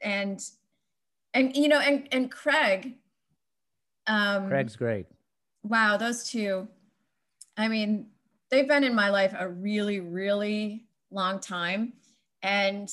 And 0.00 0.40
and 1.34 1.56
you 1.56 1.66
know 1.66 1.80
and 1.80 2.06
and 2.12 2.30
craig 2.30 2.94
um 4.06 4.46
craig's 4.48 4.76
great. 4.76 5.06
wow 5.64 5.96
those 5.96 6.30
two 6.30 6.68
i 7.56 7.68
mean 7.68 8.06
they've 8.50 8.68
been 8.68 8.84
in 8.84 8.94
my 8.94 9.10
life 9.10 9.34
a 9.38 9.48
really 9.48 10.00
really 10.00 10.86
long 11.10 11.40
time. 11.40 11.92
And 12.42 12.88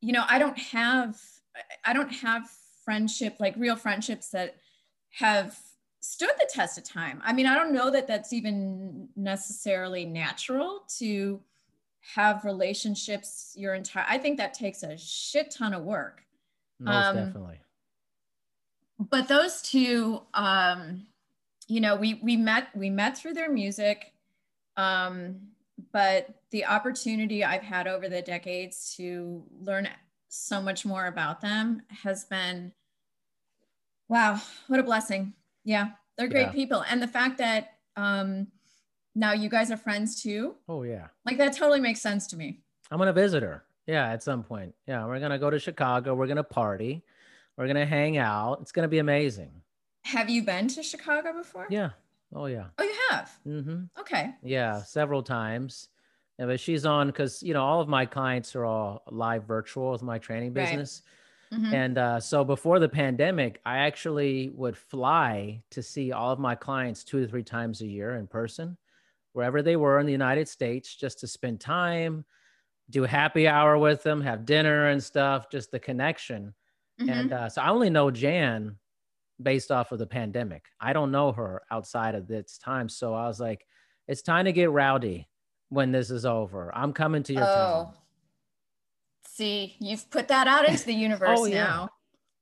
you 0.00 0.12
know 0.12 0.24
i 0.28 0.38
don't 0.38 0.58
have 0.58 1.18
i 1.84 1.92
don't 1.92 2.12
have 2.12 2.48
friendship 2.84 3.36
like 3.38 3.54
real 3.56 3.76
friendships 3.76 4.30
that 4.30 4.56
have 5.10 5.58
stood 6.00 6.30
the 6.38 6.48
test 6.50 6.78
of 6.78 6.84
time. 6.84 7.20
I 7.24 7.32
mean 7.32 7.46
i 7.46 7.54
don't 7.54 7.72
know 7.72 7.90
that 7.90 8.06
that's 8.06 8.32
even 8.32 9.08
necessarily 9.16 10.04
natural 10.06 10.84
to 10.98 11.40
have 12.14 12.44
relationships 12.44 13.52
your 13.56 13.74
entire 13.74 14.06
i 14.08 14.16
think 14.18 14.38
that 14.38 14.54
takes 14.54 14.82
a 14.82 14.96
shit 14.96 15.50
ton 15.50 15.74
of 15.74 15.82
work. 15.82 16.22
Most 16.78 17.06
Um, 17.08 17.16
definitely. 17.16 17.60
but 18.98 19.28
those 19.28 19.62
two 19.62 20.22
um 20.34 21.06
you 21.70 21.80
know 21.80 21.94
we 21.96 22.14
we 22.22 22.36
met 22.36 22.68
we 22.74 22.90
met 22.90 23.16
through 23.16 23.32
their 23.34 23.50
music 23.50 24.12
um 24.76 25.36
but 25.92 26.28
the 26.50 26.64
opportunity 26.64 27.44
i've 27.44 27.62
had 27.62 27.86
over 27.86 28.08
the 28.08 28.20
decades 28.22 28.94
to 28.96 29.44
learn 29.62 29.88
so 30.28 30.60
much 30.60 30.84
more 30.84 31.06
about 31.06 31.40
them 31.40 31.82
has 31.88 32.24
been 32.24 32.72
wow 34.08 34.40
what 34.68 34.80
a 34.80 34.82
blessing. 34.82 35.32
Yeah 35.64 35.90
they're 36.16 36.28
great 36.28 36.48
Yeah. 36.48 36.52
people. 36.52 36.84
And 36.88 37.00
the 37.00 37.06
fact 37.08 37.38
that 37.38 37.74
um 37.96 38.48
now 39.14 39.32
you 39.32 39.48
guys 39.48 39.70
are 39.70 39.76
friends 39.76 40.22
too. 40.22 40.54
Oh 40.68 40.82
yeah. 40.82 41.08
Like 41.24 41.38
that 41.38 41.56
totally 41.56 41.80
makes 41.80 42.00
sense 42.00 42.26
to 42.28 42.36
me. 42.36 42.60
I'm 42.90 42.98
gonna 42.98 43.12
visit 43.12 43.42
her. 43.42 43.64
Yeah 43.86 44.08
at 44.08 44.22
some 44.22 44.42
point. 44.44 44.74
Yeah 44.86 45.06
we're 45.06 45.20
gonna 45.20 45.38
go 45.38 45.50
to 45.50 45.58
chicago. 45.58 46.14
We're 46.14 46.26
gonna 46.26 46.44
party. 46.44 47.02
We're 47.56 47.66
gonna 47.66 47.86
hang 47.86 48.18
out. 48.18 48.58
It's 48.62 48.72
gonna 48.72 48.88
be 48.88 48.98
amazing 48.98 49.50
have 50.04 50.30
you 50.30 50.42
been 50.42 50.68
to 50.68 50.82
chicago 50.82 51.32
before 51.32 51.66
yeah 51.70 51.90
oh 52.34 52.46
yeah 52.46 52.68
oh 52.78 52.82
you 52.84 52.94
have 53.10 53.30
mm-hmm 53.46 53.84
okay 53.98 54.34
Yeah, 54.42 54.82
several 54.82 55.22
times. 55.22 55.88
Yeah, 56.38 56.46
but 56.46 56.58
she's 56.60 56.86
on 56.86 57.08
because 57.08 57.42
you 57.42 57.52
know 57.52 57.62
all 57.62 57.80
of 57.82 57.88
my 57.88 58.06
clients 58.06 58.56
are 58.56 58.64
all 58.64 59.02
live 59.10 59.44
virtual 59.44 59.92
with 59.92 60.02
my 60.02 60.18
training 60.18 60.54
Right. 60.54 60.64
business, 60.70 61.02
Mhm. 61.52 61.72
and 61.72 61.98
uh, 61.98 62.20
so 62.20 62.44
before 62.44 62.78
the 62.78 62.88
pandemic, 62.88 63.60
I 63.66 63.78
actually 63.78 64.48
would 64.50 64.76
fly 64.76 65.62
to 65.70 65.82
see 65.82 66.12
all 66.12 66.32
of 66.32 66.38
my 66.38 66.54
clients 66.54 67.04
two 67.04 67.20
to 67.20 67.28
three 67.28 67.42
times 67.44 67.82
a 67.82 67.86
year 67.86 68.16
in 68.16 68.26
person, 68.26 68.78
wherever 69.34 69.62
they 69.62 69.76
were 69.76 69.98
in 70.00 70.06
the 70.06 70.12
United 70.12 70.48
States, 70.48 70.94
just 70.96 71.20
to 71.20 71.26
spend 71.26 71.60
time, 71.60 72.24
do 72.90 73.02
happy 73.04 73.46
hour 73.48 73.78
with 73.78 74.02
them, 74.02 74.20
have 74.20 74.44
dinner 74.44 74.88
and 74.88 75.02
stuff, 75.02 75.50
just 75.50 75.70
the 75.70 75.80
connection. 75.80 76.54
Mhm. 76.98 77.08
And 77.10 77.32
uh, 77.32 77.48
so 77.48 77.62
I 77.62 77.70
only 77.70 77.90
know 77.90 78.10
Jan 78.10 78.78
based 79.42 79.70
off 79.70 79.92
of 79.92 79.98
the 79.98 80.06
pandemic. 80.06 80.64
I 80.80 80.92
don't 80.92 81.10
know 81.10 81.32
her 81.32 81.62
outside 81.70 82.14
of 82.14 82.26
this 82.26 82.58
time. 82.58 82.88
So 82.88 83.14
I 83.14 83.26
was 83.26 83.40
like, 83.40 83.66
it's 84.08 84.22
time 84.22 84.46
to 84.46 84.52
get 84.52 84.70
rowdy 84.70 85.28
when 85.68 85.92
this 85.92 86.10
is 86.10 86.26
over. 86.26 86.70
I'm 86.74 86.92
coming 86.92 87.22
to 87.24 87.32
your 87.32 87.42
oh. 87.42 87.46
town. 87.46 87.88
Oh, 87.88 87.94
see, 89.26 89.76
you've 89.78 90.10
put 90.10 90.28
that 90.28 90.46
out 90.46 90.68
into 90.68 90.84
the 90.84 90.94
oh, 90.96 90.98
universe 90.98 91.38
Oh, 91.40 91.44
yeah. 91.46 91.64
now. 91.64 91.90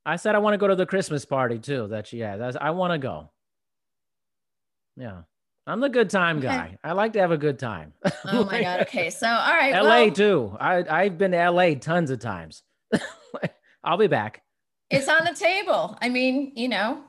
I 0.06 0.16
said 0.16 0.34
I 0.34 0.38
want 0.38 0.54
to 0.54 0.58
go 0.58 0.68
to 0.68 0.76
the 0.76 0.86
Christmas 0.86 1.24
party 1.24 1.58
too 1.58 1.88
that 1.88 2.06
she 2.06 2.20
had. 2.20 2.40
That's, 2.40 2.56
I 2.58 2.70
want 2.70 2.92
to 2.94 2.98
go. 2.98 3.30
Yeah. 4.96 5.22
I'm 5.66 5.80
the 5.80 5.90
good 5.90 6.08
time 6.08 6.38
Okay. 6.38 6.46
guy. 6.46 6.78
I 6.82 6.92
like 6.92 7.12
to 7.12 7.20
have 7.20 7.30
a 7.30 7.36
good 7.36 7.58
time. 7.58 7.92
Oh 8.24 8.44
my 8.44 8.62
God. 8.62 8.80
Okay. 8.82 9.10
So, 9.10 9.28
all 9.28 9.52
right. 9.52 9.74
LA 9.74 9.82
well, 9.82 10.10
too. 10.10 10.56
I, 10.58 10.84
I've 10.88 11.18
been 11.18 11.32
to 11.32 11.50
LA 11.50 11.74
tons 11.74 12.10
of 12.10 12.20
times. 12.20 12.62
I'll 13.84 13.98
be 13.98 14.06
back. 14.06 14.42
It's 14.90 15.08
on 15.08 15.24
the 15.24 15.34
table. 15.34 15.96
I 16.00 16.08
mean, 16.08 16.52
you 16.56 16.68
know, 16.68 17.02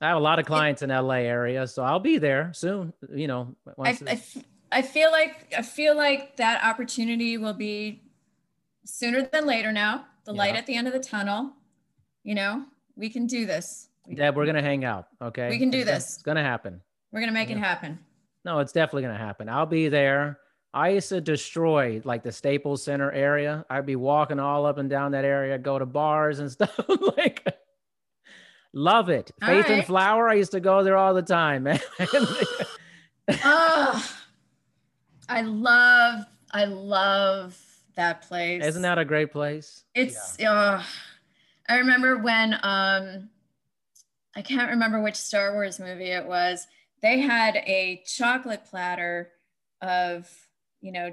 I 0.00 0.08
have 0.08 0.16
a 0.16 0.20
lot 0.20 0.38
of 0.38 0.46
clients 0.46 0.82
in 0.82 0.90
LA 0.90 1.20
area, 1.24 1.66
so 1.66 1.82
I'll 1.82 2.00
be 2.00 2.18
there 2.18 2.50
soon. 2.54 2.92
You 3.14 3.26
know, 3.28 3.54
I, 3.66 3.72
once 3.76 4.02
I, 4.06 4.10
f- 4.12 4.36
I 4.72 4.82
feel 4.82 5.10
like, 5.10 5.54
I 5.56 5.62
feel 5.62 5.96
like 5.96 6.36
that 6.36 6.62
opportunity 6.62 7.38
will 7.38 7.54
be 7.54 8.02
sooner 8.84 9.22
than 9.22 9.46
later 9.46 9.72
now, 9.72 10.06
the 10.24 10.32
light 10.32 10.54
at 10.56 10.66
the 10.66 10.74
end 10.74 10.86
of 10.86 10.92
the 10.92 11.00
tunnel. 11.00 11.52
You 12.24 12.34
know, 12.34 12.64
we 12.96 13.08
can 13.08 13.26
do 13.26 13.46
this. 13.46 13.88
Deb, 14.12 14.36
we're 14.36 14.46
gonna 14.46 14.62
hang 14.62 14.84
out. 14.84 15.08
Okay, 15.22 15.48
We 15.48 15.58
can 15.58 15.70
do 15.70 15.78
It's 15.78 15.86
gonna- 15.86 15.96
this. 15.98 16.14
It's 16.14 16.22
gonna 16.22 16.42
happen. 16.42 16.80
We're 17.12 17.20
going 17.20 17.32
to 17.32 17.34
make 17.34 17.50
it 17.50 17.56
happen. 17.56 17.98
No, 18.44 18.58
it's 18.58 18.72
definitely 18.72 19.02
gonna 19.02 19.16
happen. 19.16 19.48
I'll 19.48 19.64
be 19.64 19.88
there. 19.88 20.38
I 20.76 20.90
used 20.90 21.08
to 21.08 21.22
destroy 21.22 22.02
like 22.04 22.22
the 22.22 22.30
Staples 22.30 22.84
Center 22.84 23.10
area. 23.10 23.64
I'd 23.70 23.86
be 23.86 23.96
walking 23.96 24.38
all 24.38 24.66
up 24.66 24.76
and 24.76 24.90
down 24.90 25.12
that 25.12 25.24
area, 25.24 25.56
go 25.56 25.78
to 25.78 25.86
bars 25.86 26.38
and 26.38 26.52
stuff. 26.52 26.78
like, 27.16 27.46
love 28.74 29.08
it. 29.08 29.30
All 29.40 29.48
Faith 29.48 29.70
right. 29.70 29.78
and 29.78 29.86
Flower. 29.86 30.28
I 30.28 30.34
used 30.34 30.52
to 30.52 30.60
go 30.60 30.84
there 30.84 30.98
all 30.98 31.14
the 31.14 31.22
time, 31.22 31.62
man. 31.62 31.80
oh, 33.42 34.16
I 35.30 35.40
love, 35.40 36.26
I 36.52 36.66
love 36.66 37.58
that 37.94 38.28
place. 38.28 38.62
Isn't 38.62 38.82
that 38.82 38.98
a 38.98 39.04
great 39.06 39.32
place? 39.32 39.82
It's. 39.94 40.36
Yeah. 40.38 40.52
Uh, 40.52 40.82
I 41.70 41.76
remember 41.78 42.18
when 42.18 42.52
um, 42.62 43.30
I 44.36 44.42
can't 44.42 44.68
remember 44.68 45.02
which 45.02 45.16
Star 45.16 45.54
Wars 45.54 45.80
movie 45.80 46.10
it 46.10 46.26
was. 46.26 46.66
They 47.00 47.20
had 47.20 47.56
a 47.56 48.02
chocolate 48.06 48.66
platter 48.66 49.30
of 49.80 50.30
you 50.86 50.92
know, 50.92 51.12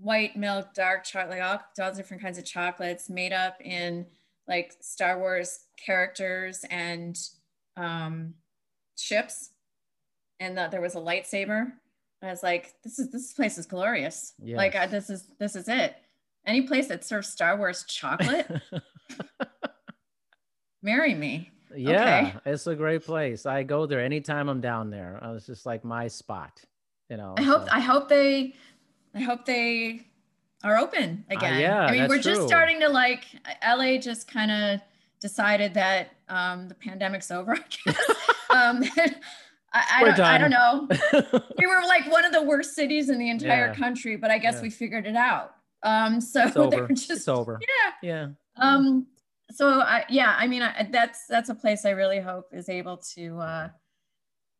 white 0.00 0.36
milk, 0.36 0.74
dark 0.74 1.02
chocolate, 1.02 1.40
all, 1.40 1.60
all 1.80 1.94
different 1.94 2.22
kinds 2.22 2.36
of 2.36 2.44
chocolates 2.44 3.08
made 3.08 3.32
up 3.32 3.56
in 3.64 4.04
like 4.46 4.74
Star 4.80 5.18
Wars 5.18 5.60
characters 5.82 6.64
and 6.70 7.18
um, 7.76 8.34
ships. 8.98 9.50
And 10.40 10.58
that 10.58 10.70
there 10.70 10.82
was 10.82 10.94
a 10.94 10.98
lightsaber. 10.98 11.72
I 12.22 12.26
was 12.26 12.42
like, 12.42 12.74
this 12.84 12.98
is 12.98 13.10
this 13.10 13.32
place 13.32 13.58
is 13.58 13.66
glorious. 13.66 14.34
Yes. 14.42 14.58
Like 14.58 14.76
I, 14.76 14.86
this 14.86 15.08
is 15.08 15.24
this 15.38 15.56
is 15.56 15.68
it. 15.68 15.96
Any 16.46 16.62
place 16.62 16.86
that 16.88 17.04
serves 17.04 17.28
Star 17.28 17.56
Wars 17.56 17.84
chocolate, 17.88 18.46
marry 20.82 21.14
me. 21.14 21.50
Yeah, 21.74 22.28
okay. 22.28 22.52
it's 22.52 22.66
a 22.66 22.74
great 22.74 23.04
place. 23.04 23.46
I 23.46 23.62
go 23.62 23.86
there 23.86 24.00
anytime 24.00 24.48
I'm 24.48 24.60
down 24.60 24.90
there. 24.90 25.18
It's 25.34 25.46
just 25.46 25.66
like 25.66 25.84
my 25.84 26.08
spot. 26.08 26.60
You 27.10 27.16
know. 27.16 27.34
I 27.36 27.42
hope 27.42 27.64
so. 27.64 27.68
I 27.72 27.80
hope 27.80 28.08
they 28.08 28.54
I 29.14 29.20
hope 29.20 29.44
they 29.44 30.06
are 30.64 30.76
open 30.76 31.24
uh, 31.30 31.34
again. 31.36 31.54
Uh, 31.54 31.58
yeah, 31.58 31.80
I 31.86 31.92
mean, 31.92 32.08
we're 32.08 32.18
just 32.18 32.40
true. 32.40 32.48
starting 32.48 32.80
to 32.80 32.88
like 32.88 33.24
LA 33.66 33.98
just 33.98 34.30
kind 34.30 34.50
of 34.50 34.80
decided 35.20 35.74
that 35.74 36.10
um, 36.28 36.68
the 36.68 36.74
pandemic's 36.74 37.30
over. 37.30 37.52
I 37.56 37.64
guess. 37.84 38.10
um, 38.50 38.84
I, 39.72 39.84
I, 40.00 40.04
don't, 40.04 40.20
I, 40.20 40.38
don't, 40.38 40.50
know. 40.50 40.88
we 41.58 41.66
were 41.66 41.82
like 41.86 42.10
one 42.10 42.24
of 42.24 42.32
the 42.32 42.42
worst 42.42 42.74
cities 42.74 43.10
in 43.10 43.18
the 43.18 43.28
entire 43.28 43.66
yeah. 43.66 43.74
country, 43.74 44.16
but 44.16 44.30
I 44.30 44.38
guess 44.38 44.56
yeah. 44.56 44.62
we 44.62 44.70
figured 44.70 45.06
it 45.06 45.16
out. 45.16 45.54
Um, 45.82 46.20
so 46.22 46.68
they're 46.70 46.88
just 46.88 47.10
it's 47.10 47.28
over. 47.28 47.60
Yeah. 47.60 47.92
Yeah. 48.02 48.28
Um, 48.56 49.06
so 49.50 49.80
I, 49.80 50.04
yeah, 50.08 50.34
I 50.38 50.46
mean, 50.46 50.62
I, 50.62 50.88
that's, 50.90 51.26
that's 51.26 51.50
a 51.50 51.54
place 51.54 51.84
I 51.84 51.90
really 51.90 52.18
hope 52.18 52.46
is 52.52 52.70
able 52.70 52.96
to, 53.14 53.38
uh, 53.38 53.68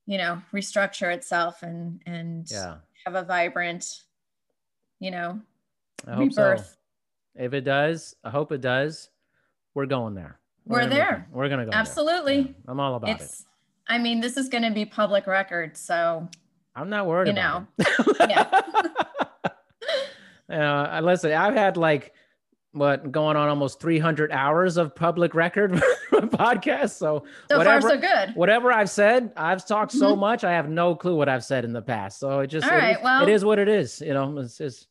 you 0.06 0.18
know, 0.18 0.42
restructure 0.52 1.12
itself 1.12 1.62
and, 1.62 2.02
and 2.04 2.46
yeah. 2.50 2.76
have 3.06 3.14
a 3.14 3.22
vibrant, 3.22 4.02
you 5.00 5.10
know, 5.10 5.40
I 6.06 6.12
hope 6.12 6.30
rebirth. 6.30 6.66
So. 6.66 6.74
If 7.44 7.54
it 7.54 7.62
does, 7.62 8.16
I 8.24 8.30
hope 8.30 8.52
it 8.52 8.60
does. 8.60 9.10
We're 9.74 9.86
going 9.86 10.14
there. 10.14 10.40
We're, 10.66 10.82
we're 10.82 10.88
there. 10.88 11.28
we're 11.32 11.48
gonna 11.48 11.64
go. 11.64 11.70
Absolutely. 11.72 12.38
Yeah, 12.38 12.52
I'm 12.66 12.80
all 12.80 12.96
about 12.96 13.10
it's, 13.10 13.40
it. 13.40 13.46
I 13.86 13.98
mean, 13.98 14.20
this 14.20 14.36
is 14.36 14.48
gonna 14.48 14.72
be 14.72 14.84
public 14.84 15.26
record, 15.26 15.76
so 15.76 16.28
I'm 16.74 16.90
not 16.90 17.06
worried. 17.06 17.28
You 17.28 17.34
know. 17.34 17.66
yeah. 18.20 18.62
uh, 20.50 21.00
listen, 21.02 21.32
I've 21.32 21.54
had 21.54 21.76
like 21.76 22.12
what 22.72 23.10
going 23.10 23.36
on 23.36 23.48
almost 23.48 23.80
300 23.80 24.30
hours 24.32 24.76
of 24.76 24.94
public 24.94 25.34
record 25.34 25.82
podcast. 26.22 26.90
So, 26.90 27.24
so 27.50 27.58
whatever, 27.58 27.80
far, 27.80 27.90
so 27.90 28.00
good. 28.00 28.34
Whatever 28.34 28.72
I've 28.72 28.90
said, 28.90 29.32
I've 29.36 29.66
talked 29.66 29.92
so 29.92 30.12
mm-hmm. 30.12 30.20
much. 30.20 30.44
I 30.44 30.52
have 30.52 30.68
no 30.68 30.94
clue 30.94 31.16
what 31.16 31.28
I've 31.28 31.44
said 31.44 31.64
in 31.64 31.72
the 31.72 31.82
past. 31.82 32.18
So 32.18 32.40
it 32.40 32.48
just, 32.48 32.66
All 32.66 32.72
right, 32.72 32.90
it, 32.90 32.98
is, 32.98 33.04
well, 33.04 33.22
it 33.22 33.28
is 33.28 33.44
what 33.44 33.58
it 33.58 33.68
is. 33.68 34.00
You 34.00 34.14
know, 34.14 34.38
it's 34.38 34.58
just 34.58 34.88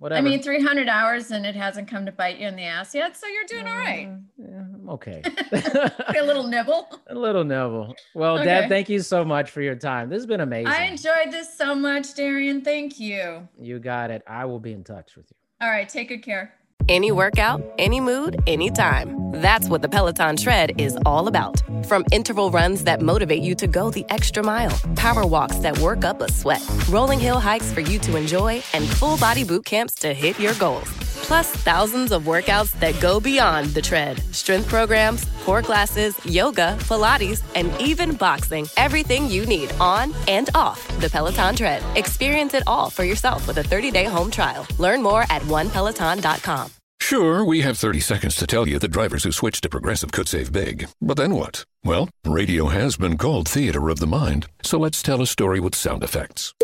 whatever. 0.00 0.26
I 0.26 0.30
mean, 0.30 0.42
300 0.42 0.88
hours 0.88 1.30
and 1.30 1.46
it 1.46 1.54
hasn't 1.54 1.86
come 1.86 2.04
to 2.06 2.12
bite 2.12 2.38
you 2.38 2.48
in 2.48 2.56
the 2.56 2.64
ass 2.64 2.94
yet. 2.94 3.16
So 3.16 3.26
you're 3.26 3.44
doing 3.44 3.68
all 3.68 3.78
right. 3.78 4.08
Uh, 4.08 4.16
yeah, 4.38 4.92
okay. 4.92 5.22
a 6.18 6.24
little 6.24 6.46
nibble. 6.46 6.88
A 7.08 7.14
little 7.14 7.44
nibble. 7.44 7.94
Well, 8.14 8.36
okay. 8.36 8.44
Deb, 8.44 8.68
thank 8.68 8.88
you 8.88 9.00
so 9.00 9.24
much 9.24 9.50
for 9.50 9.60
your 9.60 9.76
time. 9.76 10.08
This 10.08 10.18
has 10.18 10.26
been 10.26 10.40
amazing. 10.40 10.72
I 10.72 10.84
enjoyed 10.84 11.30
this 11.30 11.56
so 11.56 11.74
much, 11.74 12.14
Darian. 12.14 12.62
Thank 12.62 12.98
you. 12.98 13.46
You 13.58 13.78
got 13.78 14.10
it. 14.10 14.22
I 14.26 14.46
will 14.46 14.60
be 14.60 14.72
in 14.72 14.82
touch 14.82 15.16
with 15.16 15.26
you. 15.30 15.36
All 15.66 15.70
right. 15.70 15.88
Take 15.88 16.08
good 16.08 16.22
care. 16.22 16.54
Any 16.88 17.12
workout, 17.12 17.62
any 17.78 18.00
mood, 18.00 18.40
anytime. 18.46 19.30
That's 19.32 19.68
what 19.68 19.82
the 19.82 19.88
Peloton 19.88 20.36
Tread 20.36 20.80
is 20.80 20.98
all 21.06 21.28
about. 21.28 21.62
From 21.86 22.04
interval 22.12 22.50
runs 22.50 22.84
that 22.84 23.00
motivate 23.00 23.42
you 23.42 23.54
to 23.56 23.66
go 23.66 23.90
the 23.90 24.04
extra 24.08 24.42
mile, 24.42 24.76
power 24.96 25.26
walks 25.26 25.56
that 25.58 25.78
work 25.78 26.04
up 26.04 26.20
a 26.20 26.30
sweat, 26.30 26.62
rolling 26.88 27.20
hill 27.20 27.40
hikes 27.40 27.72
for 27.72 27.80
you 27.80 27.98
to 28.00 28.16
enjoy, 28.16 28.62
and 28.74 28.88
full 28.88 29.16
body 29.18 29.44
boot 29.44 29.64
camps 29.64 29.94
to 29.94 30.12
hit 30.12 30.38
your 30.38 30.54
goals. 30.54 31.09
Plus, 31.30 31.48
thousands 31.62 32.10
of 32.10 32.24
workouts 32.24 32.72
that 32.80 32.98
go 33.00 33.20
beyond 33.20 33.66
the 33.66 33.80
tread 33.80 34.20
strength 34.34 34.68
programs, 34.68 35.24
core 35.44 35.62
classes, 35.62 36.18
yoga, 36.24 36.76
Pilates, 36.80 37.40
and 37.54 37.70
even 37.80 38.16
boxing. 38.16 38.66
Everything 38.76 39.28
you 39.28 39.46
need 39.46 39.72
on 39.78 40.12
and 40.26 40.50
off 40.56 40.80
the 40.98 41.08
Peloton 41.08 41.54
Tread. 41.54 41.84
Experience 41.94 42.54
it 42.54 42.64
all 42.66 42.90
for 42.90 43.04
yourself 43.04 43.46
with 43.46 43.58
a 43.58 43.62
30 43.62 43.92
day 43.92 44.06
home 44.06 44.28
trial. 44.28 44.66
Learn 44.78 45.04
more 45.04 45.22
at 45.30 45.42
onepeloton.com. 45.42 46.72
Sure, 47.00 47.44
we 47.44 47.60
have 47.60 47.78
30 47.78 48.00
seconds 48.00 48.34
to 48.34 48.44
tell 48.44 48.66
you 48.66 48.80
that 48.80 48.88
drivers 48.88 49.22
who 49.22 49.30
switch 49.30 49.60
to 49.60 49.68
Progressive 49.68 50.10
could 50.10 50.26
save 50.26 50.50
big. 50.50 50.88
But 51.00 51.16
then 51.16 51.36
what? 51.36 51.64
Well, 51.84 52.08
radio 52.26 52.66
has 52.66 52.96
been 52.96 53.16
called 53.16 53.48
theater 53.48 53.88
of 53.88 54.00
the 54.00 54.08
mind, 54.08 54.48
so 54.64 54.80
let's 54.80 55.00
tell 55.00 55.22
a 55.22 55.28
story 55.28 55.60
with 55.60 55.76
sound 55.76 56.02
effects. 56.02 56.54